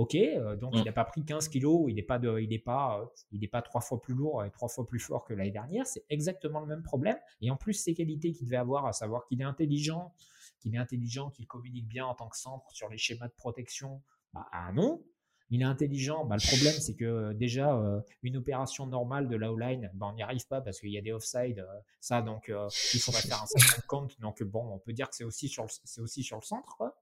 Ok, 0.00 0.14
euh, 0.14 0.56
donc 0.56 0.72
il 0.76 0.80
Mm. 0.80 0.84
n'a 0.86 0.92
pas 0.92 1.04
pris 1.04 1.24
15 1.26 1.48
kilos, 1.48 1.84
il 1.88 1.94
n'est 1.96 2.02
pas, 2.02 2.18
de, 2.18 2.38
il 2.40 2.62
pas, 2.62 3.00
euh, 3.00 3.04
il 3.32 3.50
pas 3.50 3.60
trois 3.60 3.82
fois 3.82 4.00
plus 4.00 4.14
lourd 4.14 4.42
et 4.42 4.50
trois 4.50 4.68
fois 4.68 4.86
plus 4.86 4.98
fort 4.98 5.24
que 5.26 5.34
l'année 5.34 5.50
dernière. 5.50 5.86
C'est 5.86 6.04
exactement 6.08 6.60
le 6.60 6.66
même 6.66 6.82
problème. 6.82 7.18
Et 7.42 7.50
en 7.50 7.56
plus, 7.56 7.74
ses 7.74 7.92
qualités 7.92 8.32
qu'il 8.32 8.46
devait 8.46 8.56
avoir, 8.56 8.86
à 8.86 8.94
savoir 8.94 9.26
qu'il 9.26 9.42
est 9.42 9.44
intelligent, 9.44 10.14
qu'il 10.60 10.74
est 10.74 10.78
intelligent, 10.78 11.28
qu'il 11.28 11.46
communique 11.46 11.86
bien 11.86 12.06
en 12.06 12.14
tant 12.14 12.28
que 12.30 12.38
centre 12.38 12.70
sur 12.72 12.88
les 12.88 12.96
schémas 12.96 13.28
de 13.28 13.34
protection, 13.34 14.00
bah 14.32 14.46
ah 14.52 14.72
non. 14.72 15.02
Il 15.50 15.60
est 15.62 15.64
intelligent. 15.64 16.24
Bah, 16.24 16.36
le 16.36 16.46
problème, 16.46 16.74
c'est 16.80 16.94
que 16.94 17.04
euh, 17.04 17.34
déjà, 17.34 17.74
euh, 17.76 18.00
une 18.22 18.36
opération 18.38 18.86
normale 18.86 19.28
de 19.28 19.36
la 19.36 19.52
O-line, 19.52 19.90
bah, 19.94 20.06
on 20.08 20.14
n'y 20.14 20.22
arrive 20.22 20.46
pas 20.46 20.60
parce 20.60 20.78
qu'il 20.80 20.90
y 20.90 20.96
a 20.96 21.02
des 21.02 21.12
offside. 21.12 21.58
euh, 21.58 21.80
ça, 22.00 22.22
donc, 22.22 22.48
euh, 22.48 22.68
il 22.94 23.00
faudrait 23.00 23.20
faire 23.22 23.42
un 23.42 23.46
certain 23.46 23.82
compte. 23.88 24.18
Donc, 24.20 24.42
bon, 24.44 24.64
on 24.72 24.78
peut 24.78 24.92
dire 24.92 25.10
que 25.10 25.16
c'est 25.16 25.24
aussi 25.24 25.48
sur 25.48 25.64
le, 25.64 25.68
c'est 25.84 26.00
aussi 26.00 26.22
sur 26.22 26.36
le 26.38 26.42
centre. 26.42 26.76
Quoi. 26.76 26.96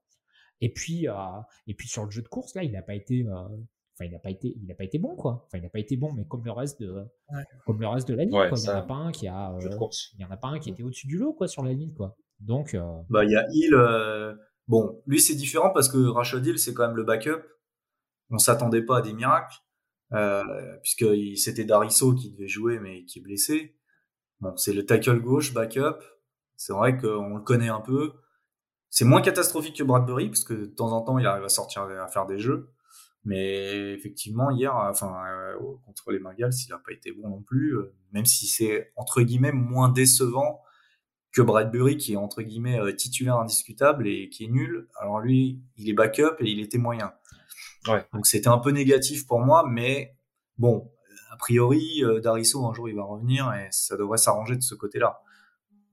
Et 0.61 0.71
puis, 0.73 1.07
euh, 1.07 1.13
et 1.67 1.73
puis 1.73 1.87
sur 1.87 2.05
le 2.05 2.11
jeu 2.11 2.21
de 2.21 2.27
course, 2.27 2.53
là, 2.55 2.63
il 2.63 2.71
n'a 2.71 2.81
pas 2.81 2.95
été, 2.95 3.25
euh, 3.25 3.33
enfin, 3.33 4.05
il 4.05 4.11
n'a 4.11 4.19
pas 4.19 4.29
été, 4.29 4.53
il 4.57 4.67
n'a 4.67 4.75
pas 4.75 4.83
été 4.83 4.99
bon, 4.99 5.15
quoi. 5.15 5.43
Enfin, 5.45 5.57
il 5.57 5.63
n'a 5.63 5.69
pas 5.69 5.79
été 5.79 5.95
bon, 5.97 6.11
mais 6.13 6.25
comme 6.25 6.43
le 6.43 6.51
reste 6.51 6.81
de, 6.81 6.91
Ouais. 7.29 7.43
comme 7.65 7.79
le 7.79 7.87
reste 7.87 8.07
de 8.07 8.15
la 8.15 8.25
ligne, 8.25 8.35
Ouais, 8.37 8.49
quoi. 8.49 8.57
Il 8.57 8.63
n'y 8.63 8.69
en 8.69 8.75
a 8.77 8.81
pas 8.81 8.95
un 8.95 9.11
qui 9.11 9.27
a, 9.27 9.53
euh, 9.53 9.59
il 10.15 10.21
y 10.21 10.25
en 10.25 10.31
a 10.31 10.37
pas 10.37 10.47
un 10.49 10.59
qui 10.59 10.69
était 10.69 10.83
au-dessus 10.83 11.07
du 11.07 11.17
lot, 11.17 11.33
quoi, 11.33 11.47
sur 11.47 11.63
la 11.63 11.73
ligne, 11.73 11.93
quoi. 11.93 12.15
Donc, 12.39 12.73
euh, 12.73 13.01
Bah, 13.09 13.23
il 13.25 13.31
y 13.31 13.35
a 13.35 13.45
Hill. 13.51 13.73
euh, 13.73 14.35
Bon, 14.67 15.01
lui, 15.07 15.19
c'est 15.19 15.33
différent 15.33 15.71
parce 15.71 15.89
que 15.89 15.97
Rashad 15.97 16.45
Hill, 16.45 16.59
c'est 16.59 16.75
quand 16.75 16.85
même 16.87 16.95
le 16.95 17.03
backup. 17.03 17.41
On 18.29 18.37
s'attendait 18.37 18.83
pas 18.83 18.99
à 18.99 19.01
des 19.01 19.13
miracles, 19.13 19.55
euh, 20.13 20.43
puisque 20.83 21.05
c'était 21.37 21.63
Dariso 21.65 22.13
qui 22.13 22.29
devait 22.31 22.47
jouer, 22.47 22.79
mais 22.79 23.03
qui 23.05 23.17
est 23.17 23.21
blessé. 23.23 23.75
Bon, 24.41 24.55
c'est 24.57 24.73
le 24.73 24.85
tackle 24.85 25.19
gauche, 25.21 25.53
backup. 25.55 25.97
C'est 26.55 26.73
vrai 26.73 26.97
qu'on 26.97 27.35
le 27.37 27.41
connaît 27.41 27.69
un 27.69 27.81
peu. 27.81 28.13
C'est 28.89 29.05
moins 29.05 29.21
catastrophique 29.21 29.77
que 29.77 29.83
Bradbury, 29.83 30.29
parce 30.29 30.43
que 30.43 30.53
de 30.53 30.65
temps 30.65 30.91
en 30.91 31.01
temps, 31.01 31.19
il 31.19 31.25
arrive 31.25 31.43
à 31.43 31.49
sortir, 31.49 31.83
à 31.83 32.07
faire 32.07 32.25
des 32.25 32.39
jeux. 32.39 32.69
Mais 33.25 33.93
effectivement, 33.93 34.49
hier, 34.49 34.73
enfin, 34.75 35.13
euh, 35.27 35.57
contre 35.85 36.11
les 36.11 36.19
Bengals, 36.19 36.53
il 36.65 36.69
n'a 36.69 36.77
pas 36.77 36.91
été 36.91 37.11
bon 37.11 37.29
non 37.29 37.41
plus, 37.41 37.77
euh, 37.77 37.93
même 38.13 38.25
si 38.25 38.47
c'est, 38.47 38.91
entre 38.95 39.21
guillemets, 39.21 39.51
moins 39.51 39.89
décevant 39.89 40.61
que 41.31 41.41
Bradbury 41.41 41.97
qui 41.97 42.13
est 42.13 42.17
entre 42.17 42.41
guillemets 42.41 42.79
euh, 42.79 42.93
titulaire 42.93 43.37
indiscutable 43.37 44.07
et 44.07 44.29
qui 44.29 44.45
est 44.45 44.47
nul. 44.47 44.87
Alors 44.99 45.19
lui, 45.19 45.61
il 45.77 45.89
est 45.89 45.93
backup 45.93 46.35
et 46.39 46.49
il 46.49 46.59
était 46.59 46.77
moyen. 46.77 47.13
Ouais. 47.87 48.05
Donc 48.13 48.25
c'était 48.25 48.47
un 48.47 48.57
peu 48.57 48.71
négatif 48.71 49.27
pour 49.27 49.39
moi, 49.39 49.63
mais 49.67 50.15
bon, 50.57 50.91
a 51.31 51.37
priori, 51.37 52.03
euh, 52.03 52.19
Dariso 52.19 52.65
un 52.65 52.73
jour 52.73 52.89
il 52.89 52.95
va 52.95 53.03
revenir 53.03 53.53
et 53.53 53.67
ça 53.71 53.95
devrait 53.95 54.17
s'arranger 54.17 54.55
de 54.55 54.61
ce 54.61 54.75
côté-là. 54.75 55.21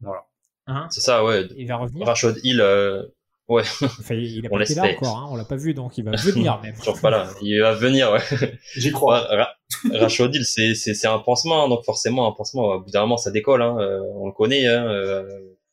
Voilà. 0.01 0.27
Hein, 0.67 0.89
C'est 0.91 1.01
ça, 1.01 1.25
ouais. 1.25 1.47
il 1.57 1.67
va 1.69 1.77
revenir. 1.77 2.07
Rashad 2.07 2.37
Hill, 2.43 2.61
euh, 2.61 3.03
ouais, 3.49 3.63
Enfin, 3.83 4.15
il 4.15 4.43
n'a 4.43 4.49
on 4.53 4.57
pas 4.59 4.65
été 4.65 4.75
là 4.75 4.83
l'espère. 4.87 5.09
encore, 5.09 5.19
hein, 5.19 5.29
on 5.31 5.37
l'a 5.37 5.45
pas 5.45 5.57
vu, 5.57 5.75
donc 5.75 5.97
il 5.99 6.05
va 6.05 6.13
venir 6.17 6.61
même. 6.63 6.75
toujours 6.79 7.01
pas 7.01 7.11
là. 7.11 7.31
Il 7.43 7.61
va 7.61 7.73
venir, 7.75 8.11
ouais. 8.13 8.21
J'y 8.77 8.91
crois. 8.93 9.21
Ra- 9.21 9.55
Rashad 9.93 10.35
Hill, 10.35 10.45
c'est, 10.45 10.75
c'est, 10.75 10.95
c'est 10.95 11.07
un 11.09 11.19
pansement, 11.19 11.65
hein, 11.65 11.69
donc 11.69 11.85
forcément, 11.85 12.29
un 12.29 12.33
pansement, 12.33 12.65
au 12.75 12.81
bout 12.81 12.91
d'un 12.91 13.01
moment, 13.03 13.17
ça 13.17 13.31
décolle, 13.31 13.63
hein, 13.63 13.77
euh, 13.81 14.01
on 14.15 14.27
le 14.27 14.33
connaît, 14.33 14.67
hein, 14.67 14.87
euh, 14.87 15.25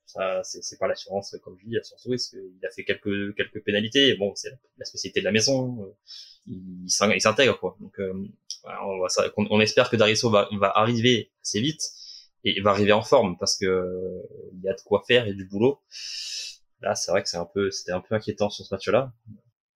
ça, 0.05 0.41
c'est, 0.43 0.63
c'est 0.63 0.77
pas 0.77 0.87
l'assurance, 0.87 1.35
comme 1.43 1.57
je 1.59 1.65
dis, 1.65 1.73
l'assurance 1.73 2.05
risque. 2.07 2.33
Il 2.35 2.65
a 2.65 2.69
fait 2.69 2.83
quelques, 2.83 3.35
quelques 3.35 3.63
pénalités, 3.63 4.15
bon, 4.15 4.31
c'est 4.35 4.49
la 4.77 4.85
spécialité 4.85 5.21
de 5.21 5.25
la 5.25 5.31
maison, 5.31 5.77
euh, 5.81 5.95
il, 6.47 6.83
il 6.85 6.89
s'in- 6.89 7.11
il 7.13 7.21
s'intègre, 7.21 7.59
quoi. 7.59 7.75
Donc, 7.79 7.99
euh, 7.99 8.13
voilà, 8.63 8.85
on, 8.85 8.99
va, 9.01 9.09
ça- 9.09 9.25
on, 9.37 9.47
on 9.49 9.59
espère 9.59 9.89
que 9.89 9.95
Dariso 9.95 10.29
va, 10.29 10.47
va 10.59 10.71
arriver 10.75 11.31
assez 11.41 11.61
vite 11.61 11.81
et 12.43 12.59
va 12.61 12.71
arriver 12.71 12.91
en 12.93 13.01
forme 13.01 13.37
parce 13.37 13.57
que 13.57 13.65
euh, 13.65 14.21
il 14.53 14.61
y 14.61 14.69
a 14.69 14.73
de 14.73 14.81
quoi 14.81 15.03
faire 15.07 15.27
et 15.27 15.33
du 15.33 15.45
boulot. 15.45 15.81
Là, 16.81 16.95
c'est 16.95 17.11
vrai 17.11 17.23
que 17.23 17.29
c'est 17.29 17.37
un 17.37 17.45
peu, 17.45 17.71
c'était 17.71 17.93
un 17.93 18.01
peu 18.01 18.15
inquiétant 18.15 18.49
sur 18.49 18.65
ce 18.65 18.73
match-là. 18.73 19.13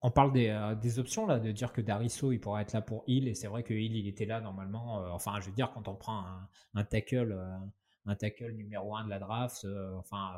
On 0.02 0.12
parle 0.12 0.32
des, 0.32 0.50
euh, 0.50 0.76
des 0.76 1.00
options 1.00 1.26
là, 1.26 1.40
de 1.40 1.52
dire 1.52 1.74
que 1.74 1.82
Dariso 1.82 2.32
il 2.32 2.40
pourrait 2.40 2.62
être 2.62 2.74
là 2.74 2.82
pour 2.82 3.04
Hill 3.08 3.28
et 3.28 3.34
c'est 3.34 3.48
vrai 3.48 3.64
que 3.64 3.74
Hill 3.74 3.96
il 3.96 4.08
était 4.08 4.26
là 4.26 4.42
normalement. 4.42 5.04
euh, 5.04 5.10
enfin, 5.10 5.40
je 5.42 5.48
veux 5.48 5.56
dire 5.56 5.72
quand 5.74 5.88
on 5.88 5.96
prend 5.96 6.20
un, 6.20 6.48
un 6.76 6.84
tackle, 6.84 7.32
euh, 7.32 7.58
un 8.06 8.16
tackle 8.16 8.52
numéro 8.52 8.96
1 8.96 9.06
de 9.06 9.10
la 9.10 9.20
draft, 9.20 9.66
enfin 9.98 10.34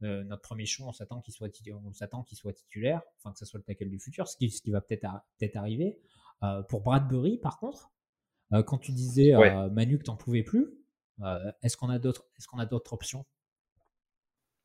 notre 0.00 0.42
premier 0.42 0.66
choix, 0.66 0.88
on 0.88 0.92
s'attend 0.92 1.20
qu'il 1.20 1.32
soit 1.32 1.48
on 1.84 1.92
s'attend 1.92 2.24
qu'il 2.24 2.36
soit 2.36 2.52
titulaire, 2.52 3.02
enfin 3.18 3.32
que 3.32 3.38
ce 3.38 3.44
soit 3.44 3.58
le 3.58 3.64
tackle 3.64 3.88
du 3.88 4.00
futur, 4.00 4.26
ce 4.26 4.36
qui, 4.36 4.50
ce 4.50 4.60
qui 4.60 4.70
va 4.72 4.80
peut-être 4.80 5.06
peut-être 5.38 5.56
arriver. 5.56 6.00
Pour 6.68 6.80
Bradbury 6.80 7.38
par 7.38 7.58
contre, 7.58 7.92
quand 8.50 8.78
tu 8.78 8.90
disais 8.92 9.36
Ouais. 9.36 9.70
Manu 9.70 9.98
que 9.98 10.04
t'en 10.04 10.16
pouvais 10.16 10.42
plus, 10.42 10.70
est-ce 11.62 11.76
qu'on 11.76 11.88
a 11.88 11.98
d'autres 11.98 12.24
est-ce 12.38 12.46
qu'on 12.48 12.58
a 12.58 12.66
d'autres 12.66 12.92
options? 12.92 13.24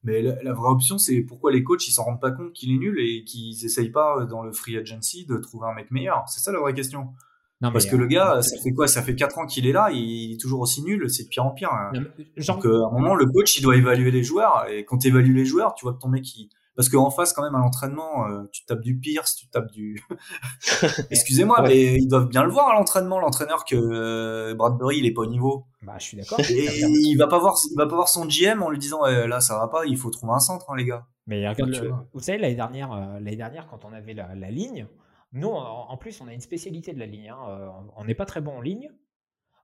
Mais 0.03 0.21
la, 0.21 0.41
la 0.43 0.53
vraie 0.53 0.69
option, 0.69 0.97
c'est 0.97 1.21
pourquoi 1.21 1.51
les 1.51 1.63
coachs 1.63 1.87
ils 1.87 1.91
s'en 1.91 2.03
rendent 2.03 2.21
pas 2.21 2.31
compte 2.31 2.53
qu'il 2.53 2.71
est 2.71 2.77
nul 2.77 2.99
et 2.99 3.23
qu'ils 3.23 3.65
essayent 3.65 3.89
pas 3.91 4.17
euh, 4.19 4.25
dans 4.25 4.43
le 4.43 4.51
free 4.51 4.77
agency 4.77 5.25
de 5.25 5.37
trouver 5.37 5.67
un 5.67 5.73
mec 5.73 5.91
meilleur? 5.91 6.23
C'est 6.27 6.39
ça 6.39 6.51
la 6.51 6.59
vraie 6.59 6.73
question. 6.73 7.13
Non, 7.59 7.71
Parce 7.71 7.87
que 7.87 7.95
euh, 7.95 7.99
le 7.99 8.05
gars, 8.05 8.39
ça 8.43 8.55
fait 8.61 8.71
quoi? 8.71 8.87
Ça 8.87 9.01
fait 9.01 9.15
4 9.15 9.39
ans 9.39 9.47
qu'il 9.47 9.65
est 9.65 9.71
là, 9.71 9.89
il 9.91 10.33
est 10.33 10.39
toujours 10.39 10.59
aussi 10.61 10.83
nul, 10.83 11.09
c'est 11.09 11.23
de 11.23 11.27
pire 11.29 11.43
en 11.43 11.49
pire. 11.51 11.71
hein. 11.73 11.91
non, 11.93 12.05
genre, 12.37 12.57
Donc 12.57 12.67
euh, 12.67 12.83
à 12.83 12.87
un 12.87 12.91
moment, 12.91 13.15
le 13.15 13.25
coach, 13.25 13.57
il 13.57 13.63
doit 13.63 13.75
évaluer 13.75 14.11
les 14.11 14.23
joueurs, 14.23 14.67
et 14.69 14.85
quand 14.85 14.99
tu 14.99 15.07
évalues 15.07 15.33
les 15.33 15.45
joueurs, 15.45 15.73
tu 15.73 15.83
vois 15.83 15.93
que 15.93 15.99
ton 15.99 16.09
mec, 16.09 16.23
il... 16.37 16.49
parce 16.77 16.87
qu'en 16.87 17.09
face, 17.11 17.33
quand 17.33 17.43
même, 17.43 17.55
à 17.55 17.59
l'entraînement, 17.59 18.29
euh, 18.29 18.43
tu 18.53 18.63
tapes 18.63 18.79
du 18.79 18.97
Pierce, 18.97 19.35
tu 19.35 19.49
tapes 19.49 19.69
du... 19.71 20.01
Excusez-moi, 21.11 21.61
Ouais. 21.61 21.67
mais 21.67 21.93
ils 21.95 22.07
doivent 22.07 22.27
bien 22.29 22.43
le 22.43 22.49
voir 22.51 22.69
à 22.69 22.73
l'entraînement, 22.75 23.19
l'entraîneur, 23.19 23.65
que 23.65 23.75
euh, 23.75 24.55
Bradbury, 24.55 24.99
il 24.99 25.05
est 25.05 25.11
pas 25.13 25.21
au 25.23 25.25
niveau. 25.27 25.65
bah, 25.81 25.95
je 25.99 26.03
suis 26.05 26.17
d'accord. 26.17 26.39
Et 26.39 26.67
il 26.81 27.15
va 27.17 27.27
pas 27.27 27.39
voir, 27.39 27.55
il 27.69 27.75
va 27.75 27.85
pas 27.87 27.95
voir 27.95 28.07
son 28.07 28.25
GM 28.25 28.61
en 28.63 28.69
lui 28.69 28.77
disant, 28.79 29.05
eh, 29.05 29.27
là, 29.27 29.41
ça 29.41 29.57
va 29.59 29.67
pas, 29.67 29.85
il 29.85 29.97
faut 29.97 30.09
trouver 30.09 30.33
un 30.33 30.39
centre, 30.39 30.69
hein, 30.69 30.75
les 30.77 30.85
gars. 30.85 31.05
Mais 31.25 31.47
regarde, 31.47 31.71
le- 31.71 31.91
vous 32.13 32.19
savez, 32.21 32.37
l'année 32.37 32.55
dernière, 32.55 32.91
euh, 32.93 33.13
l'année 33.15 33.35
dernière, 33.35 33.67
quand 33.67 33.83
on 33.83 33.91
avait 33.91 34.13
la, 34.13 34.33
la 34.35 34.49
ligne, 34.51 34.87
nous, 35.33 35.49
en, 35.49 35.89
en 35.89 35.97
plus, 35.97 36.21
on 36.21 36.27
a 36.27 36.33
une 36.33 36.39
spécialité 36.41 36.93
de 36.93 36.99
la 36.99 37.05
ligne. 37.05 37.29
hein, 37.29 37.71
on 37.97 38.05
n'est 38.05 38.15
pas 38.15 38.25
très 38.25 38.39
bon 38.41 38.57
en 38.57 38.61
ligne. 38.61 38.89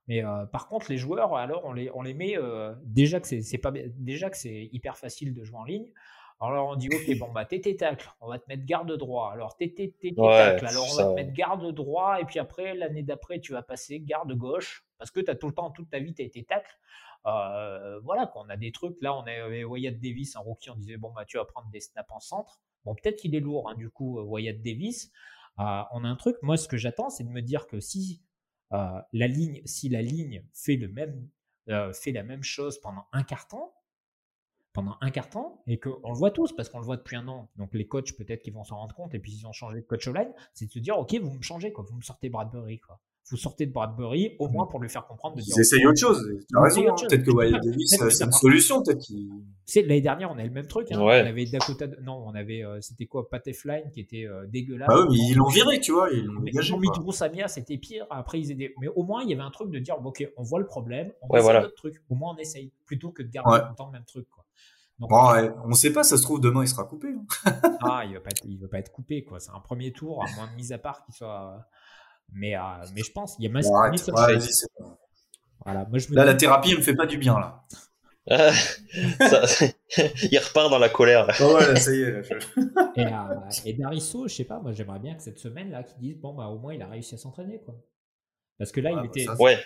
Mais 0.06 0.22
euh, 0.22 0.44
par 0.44 0.68
contre, 0.68 0.86
les 0.90 0.98
joueurs, 0.98 1.34
alors, 1.34 1.62
on 1.64 1.72
les, 1.72 1.90
on 1.94 2.02
les 2.02 2.12
met 2.12 2.36
euh, 2.36 2.74
déjà 2.84 3.20
que 3.20 3.26
c'est 3.26 3.40
c'est 3.40 3.56
pas 3.56 3.70
bien- 3.70 3.86
déjà 3.96 4.28
que 4.28 4.36
c'est 4.36 4.68
hyper 4.70 4.98
facile 4.98 5.32
de 5.32 5.42
jouer 5.44 5.56
en 5.56 5.64
ligne. 5.64 5.86
Alors 6.40 6.68
on 6.68 6.76
dit 6.76 6.88
ok 6.92 7.18
bon 7.18 7.32
bah 7.32 7.44
t'es 7.44 7.60
tacles, 7.60 8.10
on 8.20 8.28
va 8.28 8.38
te 8.38 8.44
mettre 8.48 8.64
garde 8.66 8.92
droit. 8.98 9.30
Alors 9.32 9.56
t'es 9.56 9.68
tacles, 9.70 10.66
alors 10.66 10.86
on 10.92 10.96
va 10.96 11.04
te 11.04 11.14
mettre 11.14 11.32
garde 11.32 11.72
droit 11.72 12.20
et 12.20 12.24
puis 12.24 12.38
après 12.38 12.74
l'année 12.74 13.02
d'après 13.02 13.40
tu 13.40 13.52
vas 13.52 13.62
passer 13.62 14.00
garde 14.00 14.32
gauche 14.34 14.84
parce 14.98 15.10
que 15.10 15.20
t'as 15.20 15.36
tout 15.36 15.46
le 15.46 15.54
temps 15.54 15.70
toute 15.70 15.88
ta 15.90 16.00
vie 16.00 16.12
t'as 16.12 16.24
été 16.24 16.44
tacle. 16.44 16.70
Euh, 17.26 17.98
voilà 18.00 18.26
quoi, 18.26 18.42
on 18.44 18.50
a 18.50 18.56
des 18.56 18.72
trucs 18.72 19.00
là 19.00 19.16
on 19.16 19.22
avait 19.22 19.64
Wyatt 19.64 19.98
Davis 19.98 20.36
un 20.36 20.40
rookie 20.40 20.68
on 20.70 20.76
disait 20.76 20.98
bon 20.98 21.12
bah 21.12 21.24
tu 21.24 21.38
vas 21.38 21.44
prendre 21.46 21.70
des 21.70 21.80
snaps 21.80 22.10
en 22.10 22.20
centre. 22.20 22.60
Bon 22.84 22.94
peut-être 22.94 23.16
qu'il 23.16 23.34
est 23.34 23.40
lourd 23.40 23.70
hein, 23.70 23.74
du 23.76 23.88
coup 23.88 24.18
euh, 24.18 24.22
Wyatt 24.24 24.60
Davis. 24.60 25.10
Euh, 25.60 25.82
on 25.92 26.04
a 26.04 26.08
un 26.08 26.16
truc 26.16 26.36
moi 26.42 26.56
ce 26.56 26.68
que 26.68 26.76
j'attends 26.76 27.08
c'est 27.10 27.24
de 27.24 27.30
me 27.30 27.40
dire 27.40 27.66
que 27.68 27.80
si 27.80 28.20
euh, 28.72 29.00
la 29.12 29.28
ligne 29.28 29.62
si 29.64 29.88
la 29.88 30.02
ligne 30.02 30.44
fait 30.52 30.76
le 30.76 30.88
même 30.88 31.28
fait 31.94 32.12
la 32.12 32.24
même 32.24 32.42
chose 32.42 32.78
pendant 32.80 33.06
un 33.12 33.22
quart 33.22 33.48
temps 33.48 33.72
pendant 34.74 34.96
un 35.00 35.10
quart 35.10 35.30
temps 35.30 35.62
et 35.66 35.78
qu'on 35.78 36.10
le 36.12 36.18
voit 36.18 36.30
tous 36.32 36.52
parce 36.52 36.68
qu'on 36.68 36.80
le 36.80 36.84
voit 36.84 36.96
depuis 36.98 37.16
un 37.16 37.26
an. 37.28 37.48
Donc 37.56 37.70
les 37.72 37.86
coachs 37.86 38.12
peut-être 38.16 38.42
qu'ils 38.42 38.52
vont 38.52 38.64
s'en 38.64 38.76
rendre 38.76 38.94
compte 38.94 39.14
et 39.14 39.18
puis 39.18 39.32
ils 39.32 39.46
ont 39.46 39.52
changé 39.52 39.76
de 39.80 39.86
coach 39.86 40.06
online, 40.06 40.32
c'est 40.52 40.66
de 40.66 40.70
se 40.70 40.78
dire 40.80 40.98
ok 40.98 41.14
vous 41.22 41.30
me 41.32 41.42
changez 41.42 41.72
quoi, 41.72 41.84
vous 41.88 41.96
me 41.96 42.02
sortez 42.02 42.28
Bradbury 42.28 42.80
quoi. 42.80 43.00
Vous 43.30 43.38
sortez 43.38 43.64
de 43.64 43.72
Bradbury 43.72 44.36
au 44.38 44.48
moins 44.50 44.66
pour 44.66 44.80
lui 44.80 44.88
faire 44.90 45.06
comprendre 45.06 45.36
de 45.36 45.40
dire 45.40 45.54
Ils 45.56 45.60
essayent 45.62 45.86
autre 45.86 45.98
chose. 45.98 46.22
Tu 46.46 46.58
as 46.58 46.60
raison, 46.60 46.90
hein. 46.90 46.94
peut-être 47.08 47.24
que 47.24 47.30
Wyatt 47.30 47.62
Davis, 47.64 48.02
euh, 48.02 48.10
c'est 48.10 48.24
une 48.24 48.32
solution, 48.32 48.82
peut-être. 48.82 49.02
C'est 49.64 49.80
l'année 49.80 50.02
dernière 50.02 50.30
on 50.30 50.36
a 50.36 50.44
le 50.44 50.50
même 50.50 50.66
truc. 50.66 50.92
hein. 50.92 51.00
Ouais. 51.02 51.22
On 51.22 51.26
avait 51.26 51.46
Dakota, 51.46 51.86
non 52.02 52.22
on 52.26 52.34
avait 52.34 52.62
euh, 52.62 52.82
c'était 52.82 53.06
quoi 53.06 53.30
Patefline 53.30 53.90
qui 53.92 54.00
était 54.00 54.26
euh, 54.26 54.44
dégueulasse. 54.48 54.88
Bah 54.88 55.06
oui, 55.08 55.16
mais 55.16 55.30
ils 55.30 55.36
l'ont 55.36 55.48
viré, 55.48 55.80
tu 55.80 55.92
vois, 55.92 56.10
ils 56.12 56.22
l'ont 56.26 56.42
dégagé. 56.42 56.68
ils 56.68 56.74
ont 56.74 56.78
mis 56.78 56.88
quoi. 56.88 56.98
Drew 56.98 57.12
Samia, 57.12 57.48
c'était 57.48 57.78
pire. 57.78 58.06
Après, 58.10 58.38
ils 58.40 58.50
étaient... 58.50 58.74
Mais 58.78 58.88
au 58.88 59.04
moins, 59.04 59.22
il 59.22 59.30
y 59.30 59.32
avait 59.32 59.40
un 59.42 59.50
truc 59.50 59.70
de 59.70 59.78
dire, 59.78 59.98
bon, 60.02 60.10
ok, 60.10 60.28
on 60.36 60.42
voit 60.42 60.60
le 60.60 60.66
problème, 60.66 61.10
on 61.22 61.28
Ouais, 61.28 61.38
essaye 61.38 61.44
voilà. 61.44 61.60
d'autres 61.62 61.76
trucs. 61.76 62.02
Au 62.10 62.14
moins, 62.16 62.34
on 62.34 62.38
essaye, 62.38 62.72
plutôt 62.84 63.10
que 63.10 63.22
de 63.22 63.28
garder 63.30 63.52
Ouais. 63.52 63.60
tout 63.74 63.84
le 63.86 63.92
même 63.92 64.04
truc. 64.04 64.28
Quoi. 64.28 64.43
Donc, 64.98 65.10
Bon, 65.10 65.32
ouais, 65.32 65.50
on 65.64 65.72
sait 65.72 65.92
pas, 65.92 66.04
ça 66.04 66.16
se 66.16 66.22
trouve, 66.22 66.40
demain, 66.40 66.62
il 66.62 66.68
sera 66.68 66.84
coupé. 66.84 67.08
hein. 67.08 67.52
ah, 67.82 68.04
il 68.06 68.14
va 68.14 68.20
pas 68.20 68.30
être, 68.30 68.44
il 68.44 68.60
va 68.60 68.68
pas 68.68 68.78
être 68.78 68.92
coupé, 68.92 69.24
quoi. 69.24 69.40
C'est 69.40 69.50
un 69.50 69.60
premier 69.60 69.92
tour, 69.92 70.22
à 70.24 70.30
moins 70.36 70.46
de 70.50 70.54
mise 70.54 70.72
à 70.72 70.78
part 70.78 71.04
qu'il 71.04 71.14
soit. 71.14 71.66
Mais, 72.32 72.56
euh, 72.56 72.60
mais 72.94 73.02
je 73.02 73.10
pense, 73.12 73.36
il 73.38 73.44
y 73.44 73.48
a 73.48 73.50
Mas- 73.50 73.66
Bon, 73.66 73.74
arrête. 73.76 73.92
Mason 73.92 74.12
Ouais. 74.12 74.86
Voilà, 75.64 75.84
moi 75.86 75.98
je 75.98 76.08
me 76.10 76.14
Là, 76.16 76.22
dis- 76.22 76.28
la 76.28 76.34
thérapie, 76.34 76.70
elle 76.72 76.78
me 76.78 76.82
fait 76.82 76.94
pas 76.94 77.06
du 77.06 77.18
bien, 77.18 77.38
là. 77.38 77.62
Ça- 79.18 79.66
il 80.30 80.38
repart 80.38 80.70
dans 80.70 80.78
la 80.78 80.88
colère. 80.88 81.26
Oh, 81.40 81.54
ouais, 81.56 81.66
là, 81.66 81.76
ça 81.76 81.90
y 81.92 82.00
est, 82.00 82.10
là, 82.10 82.22
je- 82.22 82.32
Et, 82.96 83.06
euh, 83.06 83.50
et 83.66 83.72
Dariso, 83.74 84.28
je 84.28 84.34
sais 84.34 84.44
pas, 84.44 84.60
moi 84.60 84.72
j'aimerais 84.72 84.98
bien 84.98 85.14
que 85.14 85.22
cette 85.22 85.38
semaine 85.38 85.70
là, 85.70 85.82
qu'ils 85.82 85.98
disent 85.98 86.18
bon 86.18 86.32
bah 86.34 86.46
au 86.46 86.58
moins 86.58 86.72
il 86.72 86.80
a 86.80 86.86
réussi 86.86 87.14
à 87.16 87.18
s'entraîner 87.18 87.60
quoi. 87.60 87.74
Parce 88.58 88.72
que 88.72 88.80
là 88.80 88.90
il 88.92 88.96
bah, 88.96 89.04
était, 89.04 89.24
ça, 89.24 89.34
Ouais, 89.38 89.58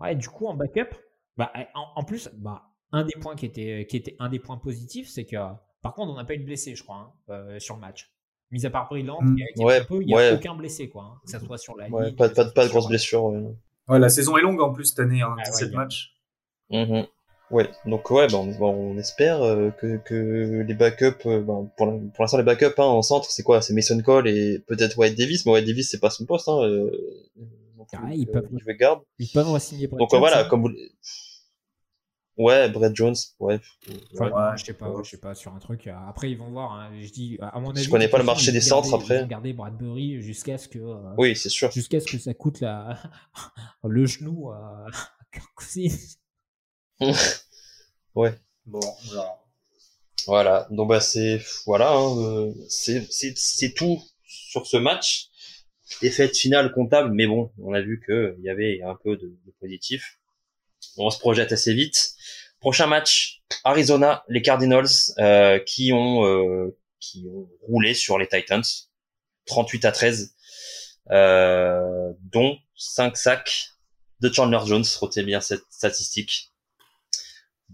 ouais, 0.00 0.16
du 0.16 0.28
coup 0.28 0.46
en 0.48 0.54
backup, 0.54 0.88
bah 1.36 1.52
en, 1.74 1.86
en 2.00 2.04
plus, 2.04 2.28
bah 2.34 2.62
un 2.92 3.04
des 3.04 3.14
points 3.20 3.36
qui 3.36 3.46
était, 3.46 3.86
qui 3.88 3.96
était 3.96 4.16
un 4.18 4.28
des 4.28 4.38
points 4.38 4.56
positifs, 4.58 5.08
c'est 5.08 5.24
que 5.24 5.36
par 5.82 5.94
contre 5.94 6.12
on 6.12 6.16
n'a 6.16 6.24
pas 6.24 6.34
eu 6.34 6.38
de 6.38 6.44
blessé, 6.44 6.74
je 6.74 6.82
crois, 6.82 6.96
hein, 6.96 7.12
euh, 7.30 7.58
sur 7.58 7.74
le 7.74 7.80
match. 7.80 8.10
Mis 8.50 8.64
à 8.64 8.70
part 8.70 8.88
Brillant, 8.88 9.18
Mm. 9.20 9.36
qui 9.36 9.42
a 9.42 9.46
été 9.50 9.62
Ouais, 9.64 9.82
il 10.00 10.06
n'y 10.06 10.14
a 10.14 10.16
ouais. 10.16 10.32
aucun 10.32 10.54
blessé 10.54 10.88
quoi, 10.88 11.02
hein, 11.04 11.20
que 11.24 11.30
ça 11.30 11.38
soit 11.40 11.58
sur 11.58 11.76
la 11.76 11.88
ouais 11.88 12.06
ligne, 12.06 12.16
pas, 12.16 12.28
pas, 12.30 12.46
pas 12.46 12.64
de 12.64 12.70
grosses 12.70 12.84
sur- 12.84 12.88
blessures. 12.88 13.24
ouais. 13.24 13.42
Ouais, 13.88 13.98
la 13.98 14.08
saison 14.08 14.36
est 14.36 14.42
longue, 14.42 14.60
en 14.60 14.70
plus, 14.72 14.84
cette 14.86 15.00
année, 15.00 15.22
hein, 15.22 15.28
Ah, 15.32 15.36
ouais, 15.38 15.50
17 15.50 15.68
il 15.68 15.72
y 15.72 15.74
a- 15.74 15.78
matchs. 15.78 16.14
Mhm. 16.70 17.06
Ouais, 17.50 17.70
donc 17.86 18.10
ouais, 18.10 18.26
ben, 18.26 18.36
on, 18.36 18.62
on 18.62 18.98
espère 18.98 19.40
euh, 19.42 19.70
que, 19.70 19.96
que 20.04 20.64
les 20.66 20.74
backups, 20.74 21.24
euh, 21.26 21.40
ben, 21.40 21.70
pour 21.78 21.86
l'in- 21.86 22.08
pour 22.14 22.22
l'instant 22.22 22.36
les 22.36 22.42
backups 22.44 22.74
hein, 22.78 22.82
en 22.84 23.00
centre, 23.00 23.30
c'est 23.30 23.42
quoi? 23.42 23.62
C'est 23.62 23.72
Mason 23.72 23.98
Cole 24.02 24.28
et 24.28 24.58
peut-être 24.66 24.98
White 24.98 25.16
Davis, 25.16 25.46
mais 25.46 25.52
White 25.52 25.66
Davis 25.66 25.90
c'est 25.90 26.00
pas 26.00 26.10
son 26.10 26.26
poste. 26.26 26.46
Hein, 26.48 26.60
euh, 26.64 26.90
donc, 27.78 27.88
Ah, 27.94 28.14
ils 28.14 28.28
euh, 28.28 28.32
peuvent- 28.32 28.48
il 28.52 28.62
veut 28.64 28.74
garde. 28.74 29.00
Ils 29.18 29.28
peuvent 29.32 29.48
re-signer 29.50 29.86
Brett 29.86 29.98
Donc 29.98 30.12
euh, 30.12 30.18
voilà, 30.18 30.44
comme 30.44 30.60
vous. 30.60 30.72
Ouais, 32.38 32.68
Brett 32.70 32.94
Jones, 32.94 33.16
ouais. 33.40 33.58
Enfin, 34.14 34.26
ouais. 34.26 34.32
Ouais. 34.32 34.56
je 34.56 34.64
sais 34.64 34.72
pas, 34.72 34.94
je 35.02 35.10
sais 35.10 35.18
pas 35.18 35.34
sur 35.34 35.52
un 35.54 35.58
truc. 35.58 35.86
euh, 35.88 35.92
Après, 36.08 36.30
ils 36.30 36.38
vont 36.38 36.50
voir. 36.50 36.72
hein, 36.72 36.90
Je 37.00 37.10
dis, 37.10 37.36
à 37.40 37.58
mon 37.58 37.74
Je 37.74 37.80
avis, 37.80 37.88
connais 37.90 38.06
de 38.06 38.10
pas 38.12 38.18
le 38.18 38.24
marché 38.24 38.50
ils 38.50 38.54
des 38.54 38.60
vont 38.60 38.66
centres, 38.66 38.90
garder- 38.90 39.04
après. 39.04 39.16
Ils 39.16 39.20
vont 39.22 39.26
garder 39.26 39.52
Bradbury 39.52 40.22
jusqu'à 40.22 40.56
ce 40.56 40.68
que, 40.68 40.78
euh, 40.78 41.14
Oui, 41.18 41.34
c'est 41.36 41.48
sûr. 41.48 41.70
jusqu'à 41.72 41.98
ce 42.00 42.06
que 42.06 42.16
ça 42.18 42.32
coûte 42.34 42.60
la... 42.60 42.96
le 43.84 44.06
genou 44.06 44.50
à 44.52 44.86
Kirk 45.32 45.46
Cousins. 45.54 46.16
Bon, 48.14 48.80
voilà. 49.06 49.38
Voilà, 50.26 50.68
donc 50.70 50.88
bah 50.90 51.00
c'est 51.00 51.40
voilà, 51.64 51.92
hein, 51.92 52.18
euh, 52.18 52.52
c'est 52.68 53.06
c'est 53.10 53.32
c'est 53.36 53.72
tout 53.72 53.98
sur 54.26 54.66
ce 54.66 54.76
match. 54.76 55.28
Défaite 56.02 56.36
finale 56.36 56.70
comptable, 56.72 57.12
mais 57.14 57.26
bon, 57.26 57.50
on 57.58 57.72
a 57.72 57.80
vu 57.80 58.02
que 58.06 58.34
il 58.38 58.44
y 58.44 58.50
avait 58.50 58.82
un 58.82 58.94
peu 59.02 59.16
de, 59.16 59.28
de 59.28 59.52
positif. 59.60 60.17
On 60.98 61.10
se 61.10 61.18
projette 61.18 61.52
assez 61.52 61.72
vite. 61.74 62.14
Prochain 62.60 62.86
match, 62.88 63.42
Arizona, 63.64 64.24
les 64.28 64.42
Cardinals, 64.42 64.88
euh, 65.18 65.58
qui 65.60 65.92
ont 65.92 66.24
euh, 66.26 66.76
qui 67.00 67.26
ont 67.32 67.48
roulé 67.62 67.94
sur 67.94 68.18
les 68.18 68.26
Titans, 68.26 68.64
38 69.46 69.84
à 69.84 69.92
13, 69.92 70.34
euh, 71.12 72.12
dont 72.32 72.56
5 72.76 73.16
sacs 73.16 73.70
de 74.20 74.32
Chandler 74.32 74.58
Jones. 74.66 74.84
Retenez 75.00 75.24
bien 75.24 75.40
cette 75.40 75.62
statistique. 75.70 76.52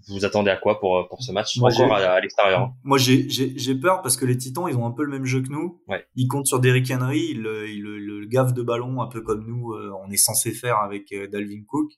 Vous 0.09 0.25
attendez 0.25 0.51
à 0.51 0.57
quoi 0.57 0.81
pour 0.81 1.07
pour 1.09 1.22
ce 1.22 1.31
match? 1.33 1.57
Moi, 1.57 1.72
Encore 1.72 1.97
j'ai- 1.99 2.05
à, 2.05 2.12
à 2.14 2.20
l'extérieur. 2.20 2.61
hein. 2.61 2.75
Moi, 2.83 2.99
j'ai- 2.99 3.31
j'ai 3.31 3.57
j'ai 3.57 3.75
peur 3.77 4.03
parce 4.03 4.16
que 4.16 4.25
les 4.27 4.37
Titans, 4.37 4.66
ils 4.68 4.77
ont 4.77 4.85
un 4.87 4.91
peu 4.91 5.05
le 5.05 5.11
même 5.12 5.25
jeu 5.25 5.41
que 5.41 5.49
nous. 5.49 5.81
Ouais. 5.87 6.05
Ils 6.16 6.27
comptent 6.27 6.49
sur 6.49 6.59
Derrick 6.61 6.91
Henry, 6.91 7.29
ils 7.31 7.41
le, 7.41 7.68
ils 7.70 7.81
le, 7.81 7.99
le 7.99 8.27
gavent 8.27 8.53
de 8.53 8.62
ballon 8.62 9.01
un 9.01 9.07
peu 9.07 9.22
comme 9.22 9.47
nous, 9.47 9.72
euh, 9.72 9.93
on 10.05 10.11
est 10.11 10.16
censé 10.16 10.51
faire 10.53 10.79
avec 10.79 11.12
euh, 11.12 11.29
Dalvin 11.29 11.62
Cook. 11.66 11.93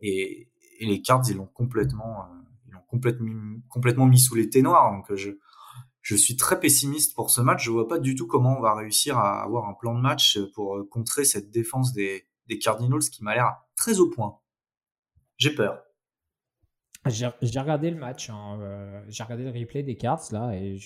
Et, 0.00 0.48
les 0.80 1.02
Cards, 1.02 1.22
ils 1.28 1.36
l'ont 1.36 1.46
complètement, 1.46 2.22
euh, 2.22 2.26
ils 2.66 2.72
l'ont 2.72 2.82
complètement, 2.88 3.26
mis- 3.26 3.62
complètement 3.68 4.06
mis 4.06 4.18
sous 4.18 4.34
les 4.34 4.48
ténoirs. 4.48 4.92
Donc, 4.92 5.14
je, 5.14 5.32
je 6.00 6.16
suis 6.16 6.36
très 6.36 6.58
pessimiste 6.58 7.14
pour 7.14 7.30
ce 7.30 7.42
match. 7.42 7.64
Je 7.64 7.70
vois 7.70 7.86
pas 7.86 7.98
du 7.98 8.14
tout 8.14 8.26
comment 8.26 8.56
on 8.56 8.62
va 8.62 8.74
réussir 8.74 9.18
à 9.18 9.42
avoir 9.42 9.68
un 9.68 9.74
plan 9.74 9.94
de 9.94 10.00
match 10.00 10.38
pour 10.54 10.78
euh, 10.78 10.88
contrer 10.90 11.24
cette 11.24 11.50
défense 11.50 11.92
des, 11.92 12.26
des 12.46 12.58
Cardinals 12.58 13.00
qui 13.00 13.22
m'a 13.22 13.34
l'air 13.34 13.56
très 13.76 14.00
au 14.00 14.08
point. 14.08 14.38
J'ai 15.36 15.54
peur. 15.54 15.82
J'ai 17.06 17.60
regardé 17.60 17.90
le 17.90 17.96
match, 17.96 18.28
hein, 18.28 18.58
euh, 18.60 19.02
j'ai 19.08 19.22
regardé 19.22 19.44
le 19.44 19.58
replay 19.58 19.82
des 19.82 19.96
cards 19.96 20.20
là, 20.32 20.52
et 20.52 20.78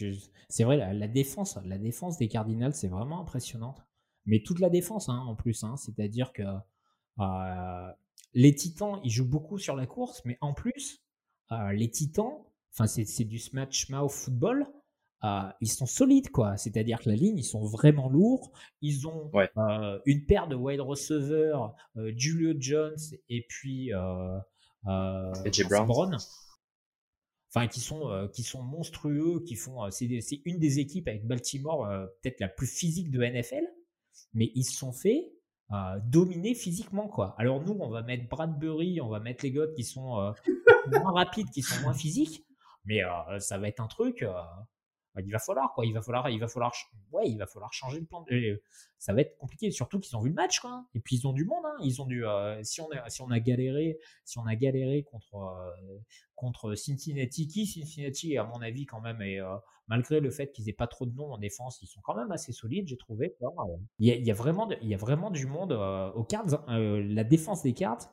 c'est 0.49 0.63
vrai, 0.63 0.77
la, 0.77 1.09
défense, 1.09 1.59
la 1.65 1.77
défense 1.77 2.19
des 2.19 2.29
Cardinals, 2.29 2.73
c'est 2.73 2.87
vraiment 2.87 3.21
impressionnante. 3.21 3.85
Mais 4.25 4.41
toute 4.41 4.61
la 4.61 4.71
défense, 4.71 5.09
hein, 5.09 5.19
en 5.27 5.35
plus, 5.35 5.65
hein, 5.65 5.77
c'est-à-dire 5.77 6.33
que 6.33 6.45
les 8.35 8.55
Titans, 8.55 9.01
ils 9.05 9.11
jouent 9.11 9.29
beaucoup 9.29 9.59
sur 9.59 9.77
la 9.77 9.87
course, 9.87 10.23
mais 10.25 10.37
en 10.41 10.55
plus, 10.55 11.03
euh, 11.53 11.73
les 11.73 11.91
Titans, 11.91 12.39
enfin, 12.73 12.87
c'est 12.87 13.05
c'est 13.05 13.25
du 13.25 13.39
smash 13.39 13.89
mouth 13.91 14.11
football. 14.11 14.67
euh, 15.25 15.51
ils 15.63 15.71
sont 15.71 15.87
solides, 15.87 16.31
quoi. 16.31 16.57
C'est-à-dire 16.59 17.01
que 17.01 17.09
la 17.09 17.17
ligne, 17.17 17.39
ils 17.39 17.45
sont 17.45 17.65
vraiment 17.65 18.11
lourds. 18.11 18.53
Ils 18.83 19.07
ont 19.09 19.31
Ouais. 19.33 19.49
euh, 19.57 19.99
une 20.05 20.27
paire 20.27 20.49
de 20.49 20.55
wide 20.55 20.81
receivers, 20.83 21.73
Julio 22.17 22.53
Jones 22.59 22.99
et 23.31 23.47
puis 23.49 23.91
AJ 24.85 25.65
Brown. 25.69 26.17
Enfin, 27.49 27.69
qui 27.69 27.81
sont 27.81 28.29
qui 28.35 28.43
sont 28.43 28.63
monstrueux, 28.63 29.43
qui 29.47 29.55
font. 29.55 29.89
c'est 29.91 30.09
une 30.45 30.59
des 30.59 30.79
équipes 30.81 31.07
avec 31.09 31.27
Baltimore 31.27 31.89
peut-être 32.23 32.41
la 32.41 32.49
plus 32.49 32.67
physique 32.67 33.11
de 33.11 33.23
NFL, 33.23 33.65
mais 34.35 34.51
ils 34.55 34.65
se 34.65 34.77
sont 34.77 34.93
fait 34.93 35.33
euh, 35.73 35.99
dominer 36.05 36.55
physiquement 36.55 37.09
quoi. 37.09 37.35
Alors 37.39 37.63
nous, 37.63 37.77
on 37.81 37.89
va 37.89 38.03
mettre 38.03 38.29
Bradbury, 38.29 39.01
on 39.01 39.09
va 39.09 39.21
mettre 39.21 39.45
les 39.45 39.53
gars 39.53 39.67
qui 39.75 39.83
sont 39.83 40.21
euh, 40.21 40.33
moins 41.01 41.13
rapides, 41.13 41.51
qui 41.51 41.63
sont 41.63 41.81
moins 41.83 41.95
physiques, 41.95 42.45
mais 42.85 43.03
euh, 43.03 43.39
ça 43.39 43.59
va 43.59 43.69
être 43.69 43.81
un 43.81 43.87
truc. 43.87 44.25
Euh, 45.17 45.23
il 45.25 45.31
va 45.31 45.39
falloir 45.39 45.73
quoi, 45.75 45.87
il 45.87 45.93
va 45.93 46.03
falloir, 46.03 46.29
il 46.31 46.41
va 46.41 46.49
falloir, 46.49 46.73
ouais, 47.13 47.29
il 47.29 47.39
va 47.39 47.47
falloir 47.47 47.73
changer 47.73 48.01
le 48.01 48.07
plan. 48.07 48.25
euh, 48.31 48.61
ça 48.99 49.13
va 49.13 49.21
être 49.21 49.37
compliqué, 49.37 49.71
surtout 49.71 50.01
qu'ils 50.01 50.17
ont 50.17 50.21
vu 50.21 50.31
le 50.31 50.35
match 50.35 50.61
quoi. 50.61 50.87
Et 50.95 51.01
puis 51.01 51.17
ils 51.17 51.27
ont 51.27 51.33
du 51.33 51.45
monde, 51.45 51.65
hein. 51.65 51.77
ils 51.83 52.01
ont 52.01 52.07
du. 52.07 52.27
euh, 52.27 52.63
si 52.63 52.81
on 52.81 52.89
a, 52.91 53.09
si 53.11 53.23
on 53.23 53.31
a 53.31 53.41
galéré, 53.41 53.99
si 54.25 54.39
on 54.39 54.47
a 54.47 54.55
galéré 54.57 55.03
contre 55.05 55.35
euh, 55.37 55.99
contre 56.35 56.75
Cincinnati, 56.75 57.47
qui 57.49 57.67
Cincinnati 57.67 58.37
à 58.37 58.45
mon 58.45 58.61
avis 58.61 58.87
quand 58.87 59.01
même 59.01 59.21
et 59.23 59.41
malgré 59.89 60.21
le 60.21 60.31
fait 60.31 60.51
qu'ils 60.53 60.69
aient 60.69 60.75
pas 60.75 60.87
trop 60.87 61.07
de 61.07 61.15
noms 61.15 61.33
en 61.33 61.39
défense, 61.39 61.81
ils 61.83 61.87
sont 61.87 62.01
quand 62.03 62.15
même 62.15 62.31
assez 62.33 62.53
solides, 62.53 62.89
j'ai 62.89 62.97
trouvé. 62.97 63.37
Il 63.99 64.07
y 64.09 64.31
a, 64.31 64.35
vraiment, 64.35 64.69
il 64.83 64.89
y 64.89 64.95
a 64.95 64.97
vraiment 64.97 65.31
du 65.31 65.47
monde 65.47 65.73
aux 65.73 66.25
cartes. 66.25 66.55
Euh, 66.69 67.03
la 67.07 67.25
défense 67.25 67.63
des 67.63 67.75
cartes, 67.75 68.11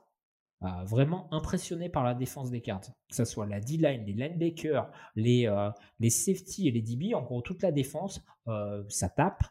euh, 0.64 0.84
vraiment 0.86 1.32
impressionné 1.34 1.90
par 1.90 2.04
la 2.04 2.14
défense 2.14 2.52
des 2.52 2.62
cartes. 2.62 2.92
Que 3.10 3.16
ce 3.16 3.26
soit 3.26 3.48
la 3.48 3.60
D-line, 3.60 4.06
les 4.06 4.14
linebackers, 4.14 4.92
les, 5.16 5.48
euh, 5.48 5.70
les 6.00 6.10
safety 6.10 6.68
et 6.68 6.72
les 6.72 6.82
DB, 6.82 7.14
en 7.16 7.22
gros 7.24 7.42
toute 7.42 7.62
la 7.64 7.72
défense, 7.72 8.22
euh, 8.48 8.84
ça 8.90 9.10
tape. 9.10 9.44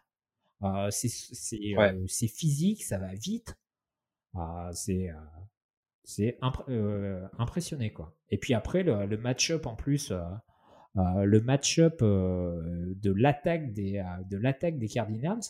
Euh, 0.63 0.91
c'est 0.91 1.09
c'est, 1.09 1.57
euh, 1.77 1.77
Ouais. 1.79 2.07
physique, 2.29 2.85
ça 2.85 2.99
va 2.99 3.13
vite. 3.15 3.57
C'est 4.73 5.09
c'est 6.05 6.39
impr- 6.43 7.29
impressionné 7.39 7.93
quoi. 7.93 8.15
Et 8.31 8.39
puis 8.39 8.55
après 8.55 8.83
le, 8.83 9.07
le 9.07 9.17
match-up 9.19 9.67
en 9.67 9.75
plus, 9.75 10.13
le 10.95 11.41
match-up 11.41 12.01
de 12.01 13.13
l'attaque 13.13 13.73
des 13.73 14.03
de 14.29 14.37
l'attaque 14.37 14.79
des 14.79 14.89
Cardinals 14.89 15.41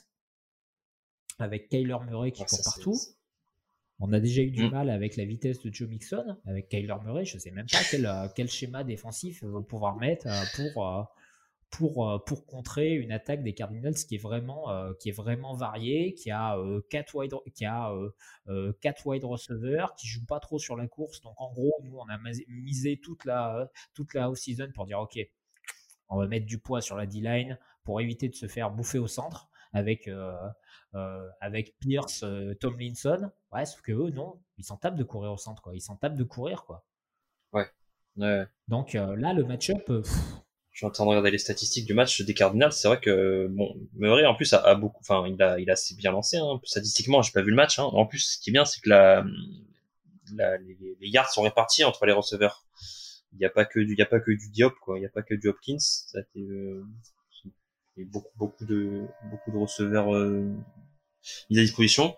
avec 1.38 1.68
Kyler 1.68 1.96
Murray 2.06 2.32
qui 2.32 2.42
Ah, 2.42 2.46
court 2.46 2.60
partout. 2.64 2.96
On 4.00 4.12
a 4.12 4.20
déjà 4.20 4.42
eu 4.42 4.50
du 4.50 4.64
Mm. 4.64 4.70
mal 4.70 4.90
avec 4.90 5.16
la 5.16 5.24
vitesse 5.24 5.60
de 5.60 5.72
Joe 5.72 5.88
Mixon, 5.88 6.36
avec 6.46 6.68
Kyler 6.68 6.94
Murray. 7.04 7.24
Je 7.26 7.38
sais 7.38 7.50
même 7.50 7.66
pas 7.70 7.78
quel, 7.90 8.06
euh, 8.06 8.28
quel 8.34 8.48
schéma 8.48 8.82
défensif 8.82 9.42
euh, 9.44 9.60
pouvoir 9.60 9.96
mettre 9.96 10.26
euh, 10.26 10.42
pour, 10.56 10.86
euh, 10.88 11.02
pour, 11.70 12.24
pour 12.24 12.46
contrer 12.46 12.94
une 12.94 13.12
attaque 13.12 13.42
des 13.44 13.52
Cardinals 13.52 13.94
qui 13.94 14.14
est 14.16 14.18
vraiment, 14.18 14.64
qui 14.98 15.10
est 15.10 15.12
vraiment 15.12 15.54
variée, 15.54 16.14
qui 16.14 16.30
a, 16.32 16.56
euh, 16.58 16.80
quatre 16.90 17.14
wide, 17.14 17.32
qui 17.54 17.64
a 17.64 17.92
quatre 18.80 19.06
wide 19.06 19.24
receivers, 19.24 19.94
qui 19.94 20.08
joue 20.08 20.24
pas 20.24 20.40
trop 20.40 20.58
sur 20.58 20.76
la 20.76 20.88
course. 20.88 21.20
Donc 21.20 21.34
en 21.36 21.52
gros, 21.52 21.72
nous, 21.84 21.96
on 21.96 22.08
a 22.08 22.18
misé 22.48 22.96
toute 23.00 23.24
la, 23.24 23.70
toute 23.94 24.14
la 24.14 24.30
off-season 24.30 24.70
pour 24.74 24.86
dire, 24.86 24.98
OK, 24.98 25.18
on 26.08 26.16
va 26.16 26.26
mettre 26.26 26.46
du 26.46 26.58
poids 26.58 26.80
sur 26.80 26.96
la 26.96 27.06
D-line 27.06 27.56
pour 27.84 28.00
éviter 28.00 28.28
de 28.28 28.34
se 28.34 28.48
faire 28.48 28.70
bouffer 28.70 28.98
au 28.98 29.06
centre 29.06 29.48
avec, 29.72 30.08
euh, 30.08 30.32
euh, 30.94 31.28
avec 31.40 31.76
Pierce, 31.78 32.22
euh, 32.24 32.54
Tomlinson. 32.54 33.30
Ouais, 33.52 33.64
sauf 33.66 33.80
que 33.82 33.92
eux, 33.92 34.10
non, 34.10 34.40
ils 34.58 34.64
s'en 34.64 34.76
tapent 34.76 34.96
de 34.96 35.04
courir 35.04 35.32
au 35.32 35.36
centre, 35.36 35.62
quoi. 35.62 35.74
Ils 35.74 35.80
s'en 35.80 35.96
tapent 35.96 36.16
de 36.16 36.24
courir, 36.24 36.64
quoi. 36.64 36.84
Ouais. 37.52 37.66
Donc 38.68 38.92
là, 38.94 39.32
le 39.32 39.44
match-up, 39.44 39.82
Je 40.72 40.76
suis 40.78 40.86
en 40.86 40.90
train 40.90 41.04
de 41.04 41.08
regarder 41.10 41.30
les 41.30 41.38
statistiques 41.38 41.86
du 41.86 41.94
match 41.94 42.20
des 42.22 42.34
Cardinals. 42.34 42.72
C'est 42.72 42.88
vrai 42.88 43.00
que 43.00 43.48
bon, 43.48 43.74
Murray 43.94 44.24
en 44.26 44.34
plus 44.34 44.52
a, 44.52 44.58
a 44.58 44.74
beaucoup, 44.74 45.00
enfin 45.00 45.26
il 45.26 45.40
a, 45.42 45.58
il 45.58 45.68
a 45.70 45.72
assez 45.72 45.94
bien 45.94 46.12
lancé. 46.12 46.36
Hein. 46.36 46.60
Statistiquement, 46.64 47.22
j'ai 47.22 47.32
pas 47.32 47.42
vu 47.42 47.50
le 47.50 47.56
match. 47.56 47.78
Hein. 47.78 47.84
En 47.84 48.06
plus, 48.06 48.18
ce 48.34 48.38
qui 48.38 48.50
est 48.50 48.52
bien, 48.52 48.64
c'est 48.64 48.80
que 48.80 48.88
la, 48.88 49.24
la- 50.34 50.58
les, 50.58 50.76
les 51.00 51.08
yards 51.08 51.30
sont 51.30 51.42
répartis 51.42 51.84
entre 51.84 52.06
les 52.06 52.12
receveurs. 52.12 52.64
Il 53.32 53.38
n'y 53.38 53.44
a 53.46 53.50
pas 53.50 53.64
que 53.64 53.80
du, 53.80 53.92
il 53.92 53.98
y 53.98 54.02
a 54.02 54.06
pas 54.06 54.20
que 54.20 54.30
du 54.32 54.50
Diop 54.50 54.74
quoi. 54.80 54.96
Il 54.98 55.00
n'y 55.00 55.06
a 55.06 55.10
pas 55.10 55.22
que 55.22 55.34
du 55.34 55.48
Hopkins. 55.48 55.78
Ça 55.78 56.18
a 56.18 56.20
été, 56.22 56.40
euh, 56.40 56.84
beaucoup, 58.04 58.36
beaucoup 58.36 58.64
de, 58.64 59.02
beaucoup 59.30 59.50
de 59.50 59.56
receveurs 59.56 60.14
euh, 60.14 60.48
mis 61.50 61.58
à 61.58 61.62
disposition. 61.62 62.16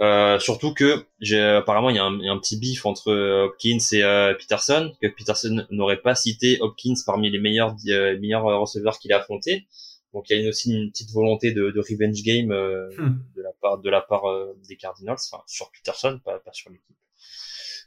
Euh, 0.00 0.38
surtout 0.38 0.74
que 0.74 1.06
j'ai 1.20 1.40
apparemment 1.40 1.88
il 1.88 1.96
y, 1.96 1.98
a 1.98 2.04
un, 2.04 2.38
petit 2.38 2.58
bif 2.58 2.84
entre 2.84 3.10
euh, 3.10 3.46
Hopkins 3.46 3.78
et 3.92 4.02
euh, 4.02 4.34
Peterson 4.34 4.92
que 5.00 5.06
Peterson 5.06 5.64
n'aurait 5.70 6.02
pas 6.02 6.14
cité 6.14 6.58
Hopkins 6.60 6.94
parmi 7.06 7.30
les 7.30 7.38
meilleurs 7.38 7.74
euh, 7.88 8.18
meilleurs 8.20 8.44
receveurs 8.44 8.98
qu'il 8.98 9.12
a 9.14 9.20
affrontés. 9.20 9.66
Donc 10.12 10.26
il 10.28 10.42
y 10.42 10.46
a 10.46 10.48
aussi 10.50 10.70
une 10.70 10.90
petite 10.90 11.10
volonté 11.12 11.52
de, 11.52 11.70
de 11.70 11.80
revenge 11.80 12.22
game 12.22 12.48
Hmm. 12.48 13.18
de 13.34 13.42
la 13.42 13.52
part 13.60 13.78
de 13.78 13.90
la 13.90 14.00
part 14.02 14.24
des 14.68 14.76
Cardinals, 14.76 15.16
enfin 15.32 15.42
sur 15.46 15.70
Peterson, 15.70 16.20
pas, 16.24 16.38
pas 16.40 16.52
sur 16.52 16.70
l'équipe. 16.70 16.96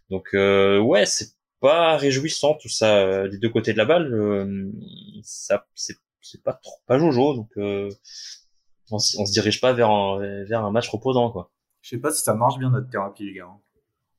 Donc 0.10 0.30
ouais, 0.34 1.06
c'est 1.06 1.34
pas 1.60 1.98
réjouissant 1.98 2.56
tout 2.56 2.70
ça 2.70 3.28
des 3.28 3.38
deux 3.38 3.50
côtés 3.50 3.74
de 3.74 3.78
la 3.78 3.86
balle. 3.86 4.72
ça 5.24 5.68
c'est 5.76 5.98
c'est 6.22 6.44
pas 6.44 6.54
trop 6.54 6.76
pas 6.88 6.98
jojo 7.00 7.34
donc 7.36 7.50
euh, 7.58 7.90
on, 8.92 9.00
se 9.00 9.32
dirige 9.32 9.62
pas 9.62 9.74
vers 9.74 9.90
un 9.90 10.20
vers 10.46 10.66
un 10.66 10.72
match 10.72 10.90
reposant 10.90 11.30
quoi. 11.32 11.52
Je 11.82 11.90
sais 11.90 11.98
pas 11.98 12.12
si 12.12 12.24
ça 12.24 12.34
marche 12.34 12.58
bien 12.58 12.70
notre 12.72 12.90
thérapie, 12.90 13.24
les 13.26 13.34
gars. 13.36 13.48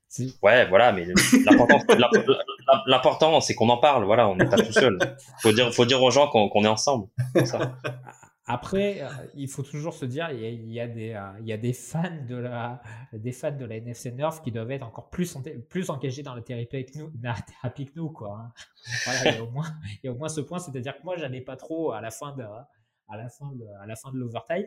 c'est- 0.08 0.32
Ouais, 0.42 0.66
voilà, 0.68 0.92
mais 0.92 1.04
l'important, 1.44 1.78
l'imp- 1.98 2.82
l'important, 2.86 3.40
c'est 3.40 3.54
qu'on 3.54 3.68
en 3.68 3.76
parle. 3.78 4.04
Voilà, 4.04 4.28
on 4.28 4.36
n'est 4.36 4.48
pas 4.48 4.56
tout 4.56 4.72
seul. 4.72 4.96
Faut 5.42 5.52
dire, 5.52 5.72
faut 5.74 5.84
dire 5.84 6.02
aux 6.02 6.10
gens 6.10 6.28
qu'on 6.28 6.64
est 6.64 6.68
ensemble. 6.68 7.08
Ça. 7.44 7.76
après, 8.52 9.00
il 9.34 9.48
faut 9.48 9.62
toujours 9.62 9.94
se 9.94 10.04
dire, 10.04 10.30
il 10.30 10.72
y 10.72 10.80
a, 10.80 10.88
des, 10.88 11.16
il 11.40 11.46
y 11.46 11.52
a 11.52 11.56
des 11.56 11.72
fans 11.72 12.24
de 12.26 12.36
la, 12.36 12.82
des 13.12 13.30
fans 13.30 13.52
de 13.52 13.64
la 13.64 13.76
NFC 13.76 14.10
North 14.10 14.42
qui 14.42 14.50
doivent 14.50 14.70
être 14.72 14.84
encore 14.86 15.08
plus, 15.08 15.36
plus 15.68 15.88
engagés 15.88 16.22
dans 16.22 16.34
la 16.34 16.42
thérapie 16.42 16.84
que 16.84 16.98
nous, 16.98 17.12
la 17.22 17.34
thérapie 17.34 17.86
que 17.86 17.92
nous, 17.94 18.10
quoi. 18.10 18.40
Hein. 18.40 18.52
Voilà, 19.04 19.30
il 19.30 19.36
y 19.36 19.38
a 19.38 19.44
au 19.44 19.50
moins, 19.50 19.72
il 19.84 20.06
y 20.06 20.08
a 20.08 20.12
au 20.12 20.16
moins 20.16 20.28
ce 20.28 20.40
point, 20.40 20.58
c'est-à-dire 20.58 20.98
que 20.98 21.04
moi, 21.04 21.16
j'allais 21.16 21.42
pas 21.42 21.56
trop 21.56 21.92
à 21.92 22.00
la 22.00 22.10
fin 22.10 22.34
de, 22.34 22.42
à 22.42 23.16
la 23.16 23.28
fin 23.28 23.52
de, 23.52 23.64
à 23.80 23.86
la 23.86 23.94
fin 23.94 24.10
de 24.10 24.18
l'overtime. 24.18 24.66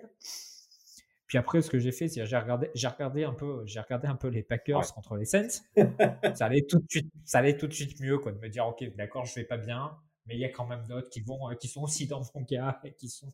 Puis 1.27 1.37
après, 1.37 1.61
ce 1.61 1.69
que 1.69 1.79
j'ai 1.79 1.91
fait, 1.91 2.07
c'est 2.07 2.25
j'ai 2.25 2.37
regardé, 2.37 2.69
j'ai 2.75 2.87
regardé 2.87 3.23
un 3.23 3.33
peu, 3.33 3.63
j'ai 3.65 3.79
regardé 3.79 4.07
un 4.07 4.15
peu 4.15 4.27
les 4.27 4.43
Packers 4.43 4.93
contre 4.93 5.15
les 5.15 5.25
Saints. 5.25 5.63
ça 6.35 6.45
allait 6.45 6.65
tout 6.65 6.79
de 6.79 6.85
suite, 6.87 7.11
ça 7.25 7.39
allait 7.39 7.57
tout 7.57 7.67
de 7.67 7.73
suite 7.73 7.99
mieux, 7.99 8.17
quoi, 8.19 8.31
de 8.31 8.39
me 8.39 8.49
dire, 8.49 8.65
ok, 8.67 8.95
d'accord, 8.95 9.25
je 9.25 9.35
vais 9.35 9.45
pas 9.45 9.57
bien, 9.57 9.97
mais 10.25 10.35
il 10.35 10.39
y 10.39 10.45
a 10.45 10.49
quand 10.49 10.65
même 10.65 10.85
d'autres 10.87 11.09
qui 11.09 11.21
vont, 11.21 11.49
qui 11.59 11.67
sont 11.67 11.81
aussi 11.81 12.07
dans 12.07 12.21
mon 12.35 12.45
cas 12.45 12.79
et 12.83 12.93
qui 12.93 13.09
sont, 13.09 13.33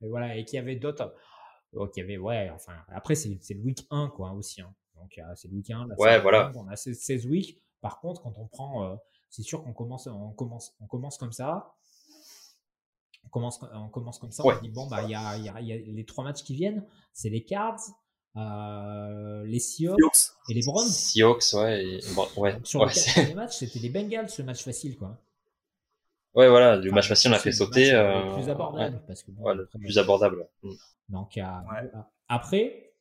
et 0.00 0.08
voilà, 0.08 0.36
et 0.36 0.44
qui 0.44 0.58
avait 0.58 0.76
d'autres, 0.76 1.14
oh, 1.74 1.88
qui 1.88 2.00
avait, 2.00 2.18
ouais, 2.18 2.50
enfin, 2.50 2.74
après, 2.88 3.14
c'est, 3.14 3.38
c'est 3.40 3.54
le 3.54 3.62
week 3.62 3.86
1, 3.90 4.08
quoi, 4.08 4.32
aussi, 4.32 4.60
hein. 4.60 4.74
Donc, 4.96 5.20
c'est 5.34 5.48
le 5.48 5.54
week 5.54 5.70
1, 5.70 5.88
ouais, 5.98 6.20
voilà. 6.20 6.52
on 6.54 6.68
a 6.68 6.76
16 6.76 7.26
weeks. 7.26 7.60
Par 7.80 7.98
contre, 7.98 8.22
quand 8.22 8.38
on 8.38 8.46
prend, 8.46 8.84
euh, 8.84 8.94
c'est 9.30 9.42
sûr 9.42 9.64
qu'on 9.64 9.72
commence, 9.72 10.06
on 10.06 10.30
commence, 10.30 10.76
on 10.80 10.86
commence 10.86 11.18
comme 11.18 11.32
ça 11.32 11.74
on 13.24 13.28
commence, 13.28 13.60
on 13.72 13.88
commence 13.88 14.18
comme 14.18 14.32
ça. 14.32 14.44
On 14.44 14.60
dit 14.60 14.68
bon, 14.68 14.86
bah, 14.86 15.02
il 15.04 15.10
y 15.10 15.14
a, 15.14 15.36
y, 15.36 15.48
a, 15.48 15.60
y 15.60 15.72
a, 15.72 15.76
les 15.76 16.04
trois 16.04 16.24
matchs 16.24 16.42
qui 16.42 16.54
viennent. 16.54 16.84
C'est 17.12 17.30
les 17.30 17.44
Cards, 17.44 17.80
euh, 18.36 19.44
les 19.44 19.60
Seahawks 19.60 20.32
et 20.48 20.54
les 20.54 20.62
Browns. 20.62 20.88
Seahawks, 20.88 21.52
ouais. 21.54 21.84
Et... 21.84 22.00
ouais. 22.36 22.58
Sur 22.64 22.80
ouais, 22.80 22.86
le 22.86 23.12
premier 23.12 23.34
match, 23.34 23.56
c'était 23.56 23.78
les 23.78 23.90
Bengals, 23.90 24.28
ce 24.28 24.42
match 24.42 24.64
facile, 24.64 24.96
quoi. 24.96 25.18
Ouais, 26.34 26.48
voilà, 26.48 26.78
du 26.78 26.90
match 26.90 27.08
facile, 27.08 27.30
on 27.30 27.34
a 27.34 27.38
fait 27.38 27.52
sauter. 27.52 27.92
Euh... 27.92 28.24
Le 28.24 28.34
plus 28.34 28.48
abordable. 28.48 28.96
Ouais. 28.96 29.02
Parce 29.06 29.22
que, 29.22 29.30
bon, 29.32 29.42
ouais, 29.42 29.54
le 29.54 29.66
plus 29.66 29.98
abordable. 29.98 30.48
Donc, 31.08 31.36
euh, 31.36 31.42
après, 32.28 32.92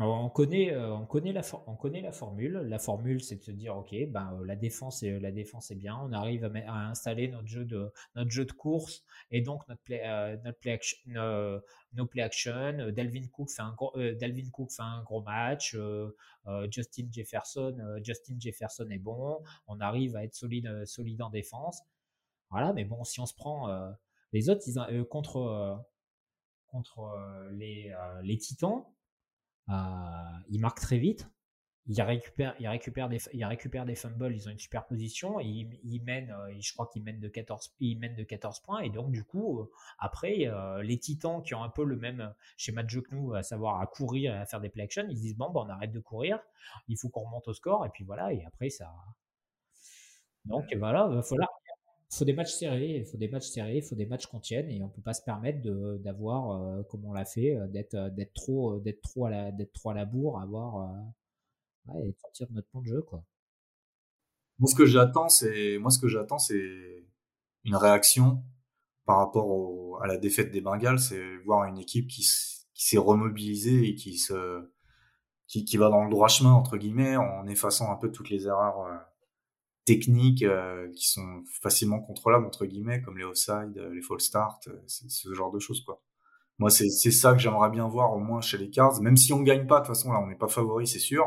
on 0.00 0.30
connaît, 0.30 0.72
euh, 0.72 0.94
on 0.94 1.04
connaît 1.04 1.32
la, 1.32 1.42
on 1.66 1.76
connaît 1.76 2.00
la 2.00 2.12
formule. 2.12 2.52
La 2.52 2.78
formule, 2.78 3.22
c'est 3.22 3.36
de 3.36 3.42
se 3.42 3.50
dire, 3.50 3.76
ok, 3.76 3.94
ben 4.08 4.40
la 4.46 4.56
défense, 4.56 5.02
est, 5.02 5.20
la 5.20 5.30
défense 5.30 5.70
est 5.70 5.74
bien. 5.74 5.98
On 6.02 6.12
arrive 6.12 6.44
à, 6.44 6.50
à, 6.66 6.88
installer 6.88 7.28
notre 7.28 7.46
jeu 7.46 7.66
de, 7.66 7.92
notre 8.16 8.30
jeu 8.30 8.46
de 8.46 8.52
course 8.52 9.04
et 9.30 9.42
donc 9.42 9.68
notre 9.68 9.82
play, 9.82 10.00
euh, 10.04 10.36
notre 10.44 10.58
play 10.58 10.72
action, 10.72 10.98
euh, 11.14 11.60
nos 11.92 12.06
play 12.06 12.22
action. 12.22 12.90
Delvin 12.90 13.26
Cook 13.30 13.50
fait 13.50 13.60
un 13.60 13.74
gros, 13.74 13.92
Delvin 13.94 14.48
Cook 14.50 14.70
fait 14.70 14.82
un 14.82 15.02
gros 15.02 15.22
match. 15.22 15.76
Justin 16.70 17.06
Jefferson, 17.12 17.76
Justin 18.02 18.36
Jefferson 18.38 18.88
est 18.90 18.98
bon. 18.98 19.42
On 19.66 19.78
arrive 19.80 20.16
à 20.16 20.24
être 20.24 20.34
solide, 20.34 20.84
solide 20.86 21.20
en 21.20 21.28
défense. 21.28 21.82
Voilà, 22.52 22.72
mais 22.72 22.84
bon, 22.84 23.02
si 23.02 23.18
on 23.18 23.26
se 23.26 23.34
prend 23.34 23.68
les 24.32 24.48
autres, 24.48 24.62
ils, 24.66 25.04
contre 25.04 25.84
contre 26.68 27.48
les, 27.50 27.92
les 28.22 28.38
Titans 28.38 28.84
euh, 29.68 29.74
il 30.48 30.60
marque 30.60 30.80
très 30.80 30.98
vite. 30.98 31.28
Il 31.86 32.00
récupère, 32.00 32.54
il 32.60 32.68
récupère 32.68 33.08
des, 33.08 33.18
des 33.18 33.94
fumbles. 33.96 34.32
Ils 34.34 34.48
ont 34.48 34.52
une 34.52 34.58
super 34.58 34.86
position. 34.86 35.40
Et 35.40 35.44
il, 35.44 35.80
il 35.82 36.02
mène, 36.04 36.30
euh, 36.30 36.54
je 36.60 36.72
crois 36.72 36.88
qu'il 36.92 37.02
mène 37.02 37.18
de 37.18 37.28
14, 37.28 37.74
il 37.80 37.98
mène 37.98 38.14
de 38.14 38.22
14 38.22 38.60
points. 38.60 38.80
Et 38.80 38.90
donc, 38.90 39.10
du 39.10 39.24
coup, 39.24 39.60
euh, 39.60 39.70
après, 39.98 40.48
les 40.82 40.98
Titans 40.98 41.42
qui 41.42 41.54
ont 41.54 41.62
un 41.62 41.68
peu 41.70 41.84
le 41.84 41.96
même 41.96 42.32
schéma 42.56 42.82
de 42.82 42.88
jeu 42.90 43.00
que 43.00 43.14
nous, 43.14 43.34
à 43.34 43.42
savoir 43.42 43.80
à 43.80 43.86
courir 43.86 44.34
et 44.34 44.38
à 44.38 44.46
faire 44.46 44.60
des 44.60 44.68
play 44.68 44.84
action, 44.84 45.04
ils 45.08 45.18
disent 45.20 45.36
bon, 45.36 45.50
bah, 45.50 45.62
on 45.66 45.68
arrête 45.68 45.92
de 45.92 46.00
courir. 46.00 46.38
Il 46.88 46.96
faut 46.96 47.08
qu'on 47.08 47.24
remonte 47.24 47.48
au 47.48 47.54
score. 47.54 47.84
Et 47.86 47.90
puis 47.90 48.04
voilà. 48.04 48.32
Et 48.32 48.44
après, 48.44 48.70
ça. 48.70 48.92
Donc 50.44 50.74
voilà, 50.76 51.06
il 51.08 51.16
va 51.16 51.22
falloir, 51.22 51.48
faut 52.12 52.24
des 52.26 52.34
matchs 52.34 52.52
serrés, 52.52 52.96
il 52.98 53.06
faut 53.06 53.16
des 53.16 53.28
matchs 53.28 53.48
serrés, 53.48 53.78
il 53.78 53.82
faut 53.82 53.94
des 53.94 54.06
matchs 54.06 54.26
qu'on 54.26 54.40
tienne 54.40 54.70
et 54.70 54.82
on 54.82 54.88
peut 54.88 55.00
pas 55.00 55.14
se 55.14 55.22
permettre 55.22 55.62
de 55.62 55.98
d'avoir 56.04 56.50
euh, 56.50 56.82
comme 56.84 57.04
on 57.06 57.12
l'a 57.12 57.24
fait 57.24 57.56
euh, 57.56 57.66
d'être 57.68 57.94
euh, 57.94 58.10
d'être 58.10 58.34
trop 58.34 58.78
d'être 58.80 59.00
trop 59.00 59.26
à 59.26 59.30
la 59.30 59.50
d'être 59.50 59.72
trop 59.72 59.90
à 59.90 59.94
la 59.94 60.04
bourre, 60.04 60.38
avoir 60.40 60.92
ouais, 61.86 62.08
et 62.08 62.14
sortir 62.20 62.48
de 62.48 62.54
notre 62.54 62.68
plan 62.68 62.82
de 62.82 62.86
jeu 62.86 63.02
quoi. 63.02 63.24
Moi 64.58 64.70
ce 64.70 64.74
que 64.74 64.84
j'attends 64.84 65.30
c'est 65.30 65.78
moi 65.78 65.90
ce 65.90 65.98
que 65.98 66.08
j'attends 66.08 66.38
c'est 66.38 67.06
une 67.64 67.76
réaction 67.76 68.42
par 69.06 69.18
rapport 69.18 69.48
au, 69.48 69.98
à 70.02 70.06
la 70.06 70.16
défaite 70.18 70.50
des 70.52 70.60
Bengals, 70.60 70.98
c'est 70.98 71.36
voir 71.46 71.64
une 71.64 71.78
équipe 71.78 72.08
qui 72.08 72.28
qui 72.74 72.86
s'est 72.86 72.98
remobilisée 72.98 73.88
et 73.88 73.94
qui 73.94 74.18
se 74.18 74.70
qui, 75.46 75.64
qui 75.64 75.76
va 75.78 75.88
dans 75.88 76.04
le 76.04 76.10
droit 76.10 76.28
chemin 76.28 76.52
entre 76.52 76.76
guillemets 76.76 77.16
en 77.16 77.46
effaçant 77.46 77.90
un 77.90 77.96
peu 77.96 78.12
toutes 78.12 78.28
les 78.28 78.46
erreurs 78.46 79.11
techniques 79.84 80.42
euh, 80.42 80.88
qui 80.94 81.08
sont 81.08 81.42
facilement 81.60 82.00
contrôlables 82.00 82.46
entre 82.46 82.66
guillemets 82.66 83.02
comme 83.02 83.18
les 83.18 83.24
offside, 83.24 83.76
euh, 83.76 83.92
les 83.92 84.02
false 84.02 84.24
start, 84.24 84.68
euh, 84.68 84.80
ce 84.86 85.34
genre 85.34 85.50
de 85.50 85.58
choses 85.58 85.82
quoi. 85.84 86.02
Moi 86.58 86.70
c'est 86.70 86.88
c'est 86.88 87.10
ça 87.10 87.32
que 87.32 87.38
j'aimerais 87.38 87.70
bien 87.70 87.88
voir 87.88 88.12
au 88.12 88.20
moins 88.20 88.40
chez 88.40 88.58
les 88.58 88.70
Cards, 88.70 89.00
même 89.02 89.16
si 89.16 89.32
on 89.32 89.42
gagne 89.42 89.66
pas 89.66 89.80
de 89.80 89.86
toute 89.86 89.96
façon 89.96 90.12
là 90.12 90.20
on 90.22 90.28
n'est 90.28 90.36
pas 90.36 90.48
favori 90.48 90.86
c'est 90.86 90.98
sûr, 90.98 91.24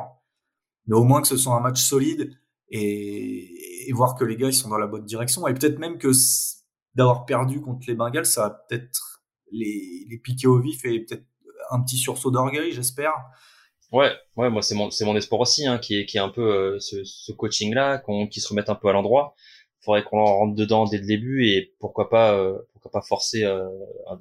mais 0.87 0.95
au 0.95 1.03
moins 1.03 1.21
que 1.21 1.27
ce 1.27 1.37
soit 1.37 1.55
un 1.55 1.59
match 1.59 1.81
solide 1.81 2.31
et, 2.69 3.89
et 3.89 3.93
voir 3.93 4.15
que 4.15 4.23
les 4.23 4.37
gars 4.37 4.47
ils 4.47 4.53
sont 4.53 4.69
dans 4.69 4.77
la 4.77 4.87
bonne 4.87 5.05
direction. 5.05 5.47
Et 5.47 5.53
peut-être 5.53 5.79
même 5.79 5.97
que 5.97 6.11
d'avoir 6.95 7.25
perdu 7.25 7.61
contre 7.61 7.85
les 7.87 7.95
Bengals 7.95 8.25
ça 8.25 8.43
va 8.43 8.49
peut-être 8.51 9.23
les 9.51 10.05
les 10.09 10.17
piquer 10.17 10.47
au 10.47 10.59
vif 10.59 10.85
et 10.85 11.01
peut-être 11.01 11.25
un 11.71 11.81
petit 11.81 11.97
sursaut 11.97 12.31
d'orgueil 12.31 12.71
j'espère 12.71 13.13
Ouais, 13.95 14.11
ouais, 14.35 14.49
moi 14.49 14.61
c'est 14.61 14.75
mon 14.75 14.91
c'est 14.91 15.05
mon 15.05 15.15
espoir 15.15 15.39
aussi, 15.39 15.65
hein, 15.65 15.77
qui 15.77 15.97
est 15.97 16.05
qui 16.05 16.17
est 16.17 16.19
un 16.19 16.27
peu 16.27 16.41
euh, 16.75 16.79
ce, 16.81 17.05
ce 17.05 17.31
coaching 17.31 17.73
là, 17.73 17.97
qu'on 17.97 18.27
qui 18.27 18.41
se 18.41 18.49
remette 18.49 18.69
un 18.69 18.75
peu 18.75 18.89
à 18.89 18.91
l'endroit. 18.91 19.35
Faudrait 19.79 20.03
qu'on 20.03 20.19
en 20.19 20.25
rentre 20.37 20.55
dedans 20.55 20.85
dès 20.85 20.97
le 20.97 21.05
début 21.05 21.47
et 21.47 21.73
pourquoi 21.79 22.09
pas 22.09 22.33
euh, 22.37 22.57
pourquoi 22.73 22.91
pas 22.91 23.01
forcer 23.01 23.45
euh, 23.45 23.69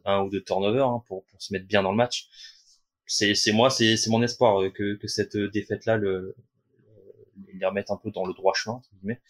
un, 0.05 0.22
ou 0.22 0.31
deux 0.31 0.43
turnovers 0.45 0.87
hein, 0.89 1.03
pour 1.09 1.25
pour 1.25 1.43
se 1.43 1.53
mettre 1.53 1.66
bien 1.66 1.83
dans 1.83 1.91
le 1.91 1.97
match. 1.97 2.29
C'est 3.07 3.35
c'est 3.35 3.51
moi 3.53 3.68
c'est 3.68 3.97
c'est 3.97 4.11
mon 4.11 4.22
espoir 4.22 4.62
que 4.72 4.95
que 4.95 5.09
cette 5.09 5.37
défaite 5.37 5.87
là 5.87 5.97
le, 5.97 6.37
les 7.53 7.66
remette 7.66 7.91
un 7.91 7.97
peu 7.97 8.12
dans 8.12 8.27
le 8.27 8.35
droit 8.35 8.55
chemin 8.55 8.77
entre 8.77 8.91
guillemets. 8.95 9.20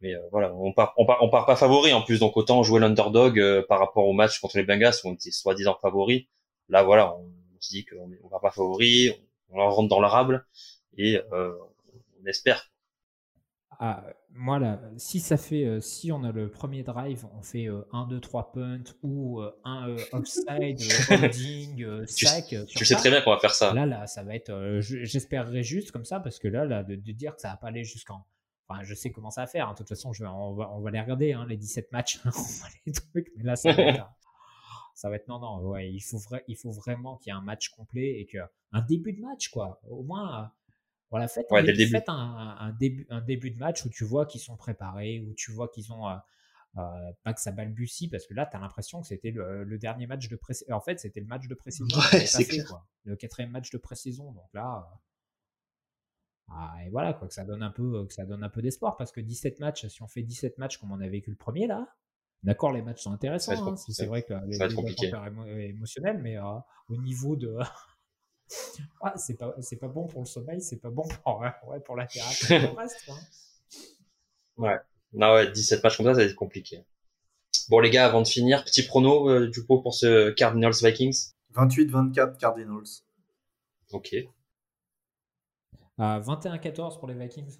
Mais 0.00 0.14
voilà, 0.32 0.52
on 0.54 0.72
part, 0.72 0.94
on 0.96 1.06
part, 1.06 1.22
on 1.22 1.30
part 1.30 1.46
pas 1.46 1.56
favori 1.56 1.92
en 1.92 2.02
plus, 2.02 2.18
donc 2.20 2.36
autant 2.36 2.62
jouer 2.64 2.80
l'underdog 2.80 3.40
par 3.68 3.78
rapport 3.78 4.06
au 4.06 4.14
match 4.14 4.40
contre 4.40 4.56
les 4.58 4.64
Bengals 4.64 4.94
où 5.04 5.10
on 5.10 5.14
était 5.14 5.30
soi-disant 5.30 5.76
favori. 5.80 6.28
Là, 6.70 6.82
voilà, 6.82 7.16
on, 7.16 7.30
se 7.60 7.70
dit 7.70 7.84
qu'on 7.84 8.10
on 8.24 8.28
va 8.28 8.40
pas 8.40 8.50
favori, 8.50 9.10
rentre 9.52 9.88
dans 9.88 10.00
l'arabe 10.00 10.42
et 10.96 11.20
euh, 11.32 11.54
on 12.20 12.26
espère. 12.26 12.70
Ah, 13.82 14.04
moi 14.28 14.58
là, 14.58 14.78
si 14.98 15.20
ça 15.20 15.38
fait, 15.38 15.64
euh, 15.64 15.80
si 15.80 16.12
on 16.12 16.22
a 16.22 16.32
le 16.32 16.50
premier 16.50 16.82
drive, 16.82 17.24
on 17.38 17.42
fait 17.42 17.68
1, 17.92 18.06
2, 18.08 18.20
3 18.20 18.52
punt 18.52 18.82
ou 19.02 19.40
euh, 19.40 19.50
un 19.64 19.96
offside, 20.12 20.78
holding, 21.10 22.06
sac. 22.06 22.48
Tu, 22.48 22.64
tu 22.66 22.84
sais 22.84 22.94
très 22.96 23.10
bien 23.10 23.22
qu'on 23.22 23.30
va 23.30 23.38
faire 23.38 23.54
ça. 23.54 23.72
Là, 23.72 23.86
là, 23.86 24.06
ça 24.06 24.22
va 24.22 24.34
être, 24.34 24.80
j'espérerais 24.80 25.62
juste 25.62 25.92
comme 25.92 26.04
ça 26.04 26.20
parce 26.20 26.38
que 26.38 26.48
là, 26.48 26.66
là, 26.66 26.82
de, 26.82 26.94
dire 26.94 27.34
que 27.34 27.40
ça 27.40 27.48
va 27.48 27.56
pas 27.56 27.68
aller 27.68 27.84
jusqu'en, 27.84 28.26
Enfin, 28.70 28.84
je 28.84 28.94
sais 28.94 29.10
comment 29.10 29.30
ça 29.30 29.40
va 29.40 29.46
faire. 29.48 29.68
Hein. 29.68 29.72
De 29.72 29.78
toute 29.78 29.88
façon, 29.88 30.12
je 30.12 30.22
vais, 30.22 30.30
on, 30.30 30.54
va, 30.54 30.70
on 30.72 30.80
va 30.80 30.90
les 30.92 31.00
regarder, 31.00 31.32
hein, 31.32 31.44
les 31.48 31.56
17 31.56 31.90
matchs. 31.90 32.20
on 32.24 32.30
va 32.30 32.68
les 32.86 32.92
trucs. 32.92 33.32
Mais 33.36 33.42
là, 33.42 33.56
ça 33.56 33.72
va 33.72 33.82
être, 33.82 34.08
ça 34.94 35.08
va 35.08 35.16
être 35.16 35.28
non, 35.28 35.38
non, 35.38 35.60
ouais, 35.68 35.90
il 35.90 36.00
faut, 36.00 36.18
vrai, 36.18 36.44
il 36.48 36.56
faut 36.56 36.72
vraiment 36.72 37.16
qu'il 37.16 37.32
y 37.32 37.34
ait 37.34 37.38
un 37.38 37.42
match 37.42 37.70
complet 37.70 38.20
et 38.20 38.26
que 38.26 38.38
un 38.72 38.82
début 38.82 39.12
de 39.12 39.20
match, 39.20 39.48
quoi. 39.48 39.80
Au 39.88 40.02
moins, 40.02 40.52
voilà, 41.10 41.26
faites, 41.26 41.46
un, 41.50 41.62
début. 41.62 41.96
un, 42.06 42.72
début, 42.78 43.06
un 43.10 43.20
début 43.20 43.50
de 43.50 43.58
match 43.58 43.84
où 43.84 43.90
tu 43.90 44.04
vois 44.04 44.26
qu'ils 44.26 44.40
sont 44.40 44.56
préparés, 44.56 45.20
où 45.20 45.34
tu 45.34 45.50
vois 45.52 45.68
qu'ils 45.68 45.92
ont. 45.92 46.08
Euh, 46.08 46.16
euh, 46.78 47.12
pas 47.24 47.34
que 47.34 47.40
ça 47.40 47.50
balbutie 47.50 48.06
parce 48.06 48.28
que 48.28 48.34
là 48.34 48.46
tu 48.46 48.56
as 48.56 48.60
l'impression 48.60 49.00
que 49.00 49.08
c'était 49.08 49.32
le, 49.32 49.76
dernier 49.76 50.06
match 50.06 50.28
de 50.28 50.36
pré 50.36 50.54
en 50.70 50.80
fait 50.80 51.00
c'était 51.00 51.18
le 51.18 51.26
match 51.26 51.48
de 51.48 51.54
pré-saison 51.56 51.98
ouais, 52.12 52.26
fait, 52.26 52.62
quoi. 52.62 52.86
le 53.02 53.16
quatrième 53.16 53.50
match 53.50 53.72
de 53.72 53.78
pré-saison 53.78 54.30
donc 54.30 54.48
là 54.54 54.88
euh, 54.88 56.52
ah, 56.52 56.76
et 56.86 56.90
voilà 56.90 57.12
quoi 57.12 57.26
que 57.26 57.34
ça 57.34 57.44
donne 57.44 57.64
un 57.64 57.72
peu 57.72 58.06
que 58.06 58.14
ça 58.14 58.24
donne 58.24 58.44
un 58.44 58.48
peu 58.48 58.62
d'espoir 58.62 58.96
parce 58.96 59.10
que 59.10 59.20
17 59.20 59.58
matchs 59.58 59.88
si 59.88 60.00
on 60.00 60.06
fait 60.06 60.22
17 60.22 60.58
matchs 60.58 60.78
comme 60.78 60.92
on 60.92 61.00
a 61.00 61.08
vécu 61.08 61.30
le 61.30 61.36
premier 61.36 61.66
là 61.66 61.88
D'accord, 62.42 62.72
les 62.72 62.82
matchs 62.82 63.02
sont 63.02 63.12
intéressants. 63.12 63.52
Hein, 63.52 63.76
c'est 63.76 64.06
vrai 64.06 64.22
que 64.22 64.32
les, 64.46 64.58
les 64.58 65.68
émotionnel, 65.68 66.18
mais 66.22 66.38
euh, 66.38 66.58
au 66.88 66.96
niveau 66.96 67.36
de 67.36 67.58
ah, 69.02 69.12
c'est 69.16 69.36
pas 69.36 69.54
c'est 69.60 69.76
pas 69.76 69.88
bon 69.88 70.06
pour 70.06 70.22
le 70.22 70.26
sommeil, 70.26 70.62
c'est 70.62 70.78
pas 70.78 70.90
bon 70.90 71.06
pour 71.06 71.40
ouais, 71.40 71.80
pour 71.80 71.96
la 71.96 72.06
thérapie. 72.06 72.54
reste, 72.54 73.10
hein. 73.10 73.18
Ouais. 74.56 74.78
Non 75.12 75.34
ouais, 75.34 75.50
17 75.50 75.82
matchs 75.82 75.96
comme 75.96 76.06
ça, 76.06 76.14
ça 76.14 76.20
va 76.20 76.26
être 76.26 76.34
compliqué. 76.34 76.84
Bon 77.68 77.80
les 77.80 77.90
gars, 77.90 78.06
avant 78.06 78.22
de 78.22 78.28
finir, 78.28 78.64
petit 78.64 78.82
prono 78.84 79.28
euh, 79.28 79.48
du 79.48 79.64
coup 79.64 79.80
pour 79.82 79.94
ce 79.94 80.30
Cardinals 80.30 80.74
Vikings. 80.82 81.32
28-24 81.54 82.38
Cardinals. 82.38 83.02
Ok. 83.92 84.14
Euh, 84.14 84.28
21-14 85.98 86.98
pour 86.98 87.08
les 87.08 87.14
Vikings. 87.14 87.58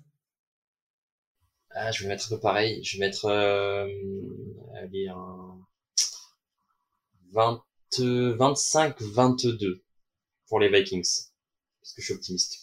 Ah, 1.73 1.93
je 1.93 2.03
vais 2.03 2.09
mettre 2.09 2.27
un 2.27 2.37
peu 2.37 2.41
pareil. 2.41 2.83
Je 2.85 2.99
vais 2.99 3.07
mettre 3.07 3.27
euh, 3.27 3.87
allez, 4.77 5.09
un 5.09 5.57
20, 7.33 7.63
25, 8.37 9.01
22 9.01 9.83
pour 10.49 10.61
les 10.61 10.69
Vikings. 10.69 11.29
Parce 11.81 11.95
que 11.95 12.03
je 12.03 12.07
suis 12.07 12.15
optimiste. 12.15 12.59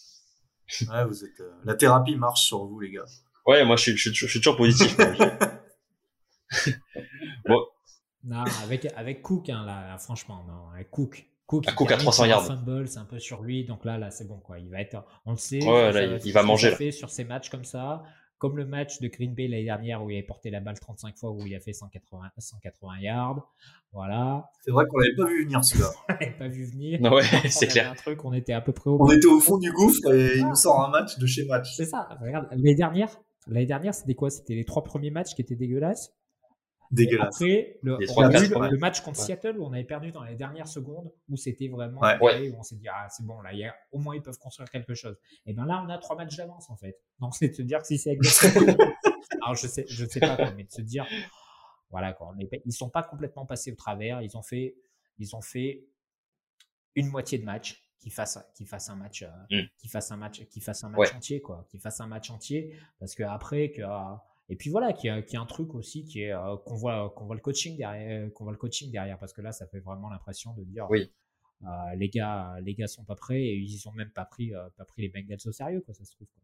Ouais, 0.88 1.04
vous 1.06 1.24
êtes, 1.24 1.40
euh, 1.40 1.50
la 1.64 1.74
thérapie 1.74 2.16
marche 2.16 2.46
sur 2.46 2.64
vous, 2.64 2.78
les 2.80 2.90
gars. 2.90 3.06
Ouais, 3.46 3.64
moi, 3.64 3.76
je 3.76 3.82
suis, 3.82 3.96
je 3.96 4.10
suis, 4.10 4.14
je 4.14 4.26
suis 4.26 4.40
toujours 4.40 4.58
positif. 4.58 4.94
bon. 7.48 7.66
Non, 8.24 8.44
avec, 8.62 8.86
avec 8.94 9.22
Cook, 9.22 9.48
hein, 9.48 9.64
là, 9.64 9.96
franchement, 9.98 10.44
non, 10.46 10.68
avec 10.74 10.90
Cook. 10.90 11.24
Cook, 11.46 11.66
à 11.66 11.72
Cook 11.72 11.90
à 11.92 11.96
300 11.96 12.26
yards. 12.26 12.44
c'est 12.86 12.98
un 12.98 13.06
peu 13.06 13.18
sur 13.18 13.42
lui, 13.42 13.64
donc 13.64 13.86
là, 13.86 13.96
là, 13.96 14.10
c'est 14.10 14.28
bon, 14.28 14.38
quoi. 14.38 14.58
Il 14.58 14.68
va 14.68 14.82
être, 14.82 15.02
on 15.24 15.30
le 15.30 15.38
sait. 15.38 15.64
Ouais, 15.64 15.92
là, 15.92 16.18
il, 16.22 16.32
va 16.32 16.42
manger. 16.42 16.72
Fait 16.72 16.92
sur 16.92 17.08
ces 17.08 17.24
matchs 17.24 17.48
comme 17.48 17.64
ça, 17.64 18.02
comme 18.38 18.56
le 18.56 18.64
match 18.64 19.00
de 19.00 19.08
Green 19.08 19.34
Bay 19.34 19.48
l'année 19.48 19.64
dernière 19.64 20.02
où 20.02 20.10
il 20.10 20.14
avait 20.14 20.26
porté 20.26 20.50
la 20.50 20.60
balle 20.60 20.78
35 20.78 21.16
fois, 21.16 21.30
où 21.30 21.46
il 21.46 21.54
a 21.54 21.60
fait 21.60 21.72
180, 21.72 22.30
180 22.38 23.00
yards. 23.00 23.52
Voilà. 23.92 24.50
C'est 24.60 24.70
vrai 24.70 24.86
qu'on 24.86 24.98
l'avait 24.98 25.16
pas 25.16 25.26
vu 25.26 25.44
venir 25.44 25.64
celui-là. 25.64 25.90
on 26.08 26.12
l'avait 26.12 26.38
pas 26.38 26.48
vu 26.48 26.64
venir. 26.64 27.00
Ouais, 27.12 27.22
c'est 27.50 27.66
clair. 27.66 27.90
Un 27.90 27.94
truc, 27.94 28.24
on 28.24 28.32
était 28.32 28.52
à 28.52 28.60
peu 28.60 28.72
près 28.72 28.90
au. 28.90 28.98
On 29.00 29.10
était 29.10 29.26
au 29.26 29.40
fond 29.40 29.58
du 29.58 29.72
gouffre 29.72 30.12
et 30.12 30.38
il 30.38 30.46
nous 30.46 30.54
sort 30.54 30.84
un 30.84 30.90
match 30.90 31.18
de 31.18 31.26
chez 31.26 31.44
match. 31.46 31.74
C'est 31.76 31.86
ça. 31.86 32.08
Regarde, 32.20 32.46
l'année 32.50 32.74
dernière, 32.74 33.10
l'année 33.46 33.66
dernière, 33.66 33.94
c'était 33.94 34.14
quoi? 34.14 34.30
C'était 34.30 34.54
les 34.54 34.64
trois 34.64 34.84
premiers 34.84 35.10
matchs 35.10 35.34
qui 35.34 35.42
étaient 35.42 35.56
dégueulasses? 35.56 36.12
Dégueulasse. 36.90 37.36
Après, 37.36 37.78
le, 37.82 37.98
le, 37.98 38.78
match 38.78 39.00
contre 39.00 39.18
Seattle 39.18 39.58
où 39.58 39.64
on 39.64 39.72
avait 39.72 39.84
perdu 39.84 40.10
dans 40.10 40.24
les 40.24 40.34
dernières 40.34 40.68
secondes, 40.68 41.12
où 41.28 41.36
c'était 41.36 41.68
vraiment 41.68 42.00
ouais. 42.00 42.50
où 42.50 42.58
on 42.58 42.62
s'est 42.62 42.76
dit 42.76 42.88
ah 42.88 43.06
c'est 43.10 43.26
bon 43.26 43.40
là, 43.42 43.52
y 43.52 43.64
a, 43.64 43.74
au 43.92 43.98
moins 43.98 44.14
ils 44.14 44.22
peuvent 44.22 44.38
construire 44.38 44.70
quelque 44.70 44.94
chose. 44.94 45.16
Et 45.44 45.52
ben 45.52 45.66
là 45.66 45.82
on 45.84 45.90
a 45.90 45.98
trois 45.98 46.16
matchs 46.16 46.36
d'avance 46.36 46.70
en 46.70 46.76
fait. 46.76 46.96
Donc 47.20 47.34
c'est 47.36 47.48
de 47.48 47.54
se 47.54 47.62
dire 47.62 47.80
que 47.80 47.86
si 47.86 47.98
c'est 47.98 48.12
exactement. 48.12 48.76
Alors 49.42 49.54
je 49.54 49.66
sais, 49.66 49.84
je 49.86 50.06
sais 50.06 50.20
pas, 50.20 50.50
mais 50.56 50.64
de 50.64 50.70
se 50.70 50.80
dire 50.80 51.06
voilà 51.90 52.12
quoi, 52.12 52.32
on 52.34 52.38
est, 52.38 52.48
ils 52.64 52.72
sont 52.72 52.90
pas 52.90 53.02
complètement 53.02 53.46
passés 53.46 53.72
au 53.72 53.76
travers. 53.76 54.22
Ils 54.22 54.36
ont 54.36 54.42
fait, 54.42 54.76
ils 55.18 55.34
ont 55.36 55.40
fait 55.40 55.86
une 56.94 57.08
moitié 57.08 57.38
de 57.38 57.44
match 57.44 57.82
qui 57.98 58.10
fasse 58.10 58.38
qui 58.54 58.64
fasse 58.64 58.88
un 58.88 58.96
match 58.96 59.22
euh, 59.22 59.28
mm. 59.62 59.66
qui 59.76 59.88
fasse 59.88 60.10
un 60.10 60.16
match 60.16 60.44
qui 60.46 60.60
fasse 60.60 60.84
un 60.84 60.88
match 60.88 61.14
entier 61.14 61.40
quoi 61.40 61.66
qui 61.68 61.78
fasse 61.78 62.00
un 62.00 62.06
match 62.06 62.30
entier 62.30 62.76
parce 63.00 63.14
que 63.14 63.24
après 63.24 63.72
que 63.72 63.82
et 64.50 64.56
puis 64.56 64.70
voilà, 64.70 64.92
qui 64.92 65.08
a, 65.08 65.20
qui 65.20 65.36
a 65.36 65.40
un 65.40 65.46
truc 65.46 65.74
aussi 65.74 66.04
qui 66.04 66.22
est 66.22 66.32
euh, 66.32 66.56
qu'on 66.64 66.74
voit 66.74 67.12
qu'on 67.14 67.26
voit 67.26 67.34
le 67.34 67.40
coaching 67.40 67.76
derrière, 67.76 68.32
qu'on 68.32 68.44
voit 68.44 68.52
le 68.52 68.58
coaching 68.58 68.90
derrière, 68.90 69.18
parce 69.18 69.34
que 69.34 69.42
là, 69.42 69.52
ça 69.52 69.66
fait 69.66 69.80
vraiment 69.80 70.08
l'impression 70.08 70.54
de 70.54 70.64
dire, 70.64 70.86
oui. 70.90 71.12
Euh, 71.64 71.94
les 71.96 72.08
gars, 72.08 72.54
les 72.62 72.74
gars 72.74 72.86
sont 72.86 73.04
pas 73.04 73.16
prêts 73.16 73.42
et 73.42 73.56
ils 73.56 73.88
ont 73.88 73.92
même 73.92 74.12
pas 74.12 74.24
pris, 74.24 74.54
euh, 74.54 74.68
pas 74.76 74.84
pris 74.84 75.02
les 75.02 75.08
Bengals 75.08 75.40
au 75.44 75.50
sérieux, 75.50 75.80
quoi, 75.80 75.92
ça 75.92 76.04
se 76.04 76.12
trouve. 76.12 76.28
Quoi. 76.28 76.42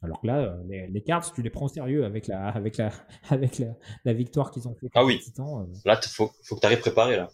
Alors 0.00 0.20
que 0.20 0.28
là, 0.28 0.56
les, 0.68 0.86
les, 0.86 1.02
cards, 1.02 1.32
tu 1.32 1.42
les 1.42 1.50
prends 1.50 1.64
au 1.64 1.68
sérieux 1.68 2.04
avec 2.04 2.28
la, 2.28 2.48
avec 2.54 2.76
la, 2.76 2.92
avec 3.30 3.58
la, 3.58 3.74
la 4.04 4.12
victoire 4.12 4.52
qu'ils 4.52 4.68
ont 4.68 4.76
fait. 4.76 4.86
Ah 4.94 5.04
oui. 5.04 5.20
Là, 5.84 6.00
faut, 6.02 6.30
faut 6.44 6.54
que 6.54 6.60
tu 6.60 6.66
arrives 6.66 6.78
préparé 6.78 7.16
là. 7.16 7.28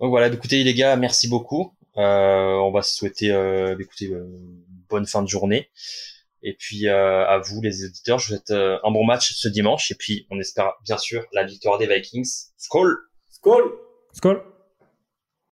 Donc 0.00 0.10
voilà, 0.10 0.26
écoutez 0.26 0.64
les 0.64 0.74
gars, 0.74 0.96
merci 0.96 1.28
beaucoup. 1.28 1.76
on 1.94 2.72
va 2.72 2.82
se 2.82 2.96
souhaiter, 2.96 3.28
écoutez, 3.78 4.12
bonne 4.88 5.06
fin 5.06 5.22
de 5.22 5.28
journée. 5.28 5.70
Et 6.42 6.54
puis 6.54 6.88
euh, 6.88 7.26
à 7.26 7.38
vous 7.38 7.60
les 7.60 7.84
éditeurs, 7.84 8.18
je 8.18 8.28
vous 8.28 8.34
souhaite 8.34 8.50
euh, 8.50 8.78
un 8.82 8.90
bon 8.90 9.04
match 9.04 9.32
ce 9.34 9.48
dimanche. 9.48 9.90
Et 9.90 9.94
puis 9.94 10.26
on 10.30 10.38
espère 10.38 10.74
bien 10.84 10.98
sûr 10.98 11.24
la 11.32 11.44
victoire 11.44 11.78
des 11.78 11.86
Vikings. 11.86 12.28
Skol 12.56 12.96
Skol 13.28 13.72
Skol 14.12 14.42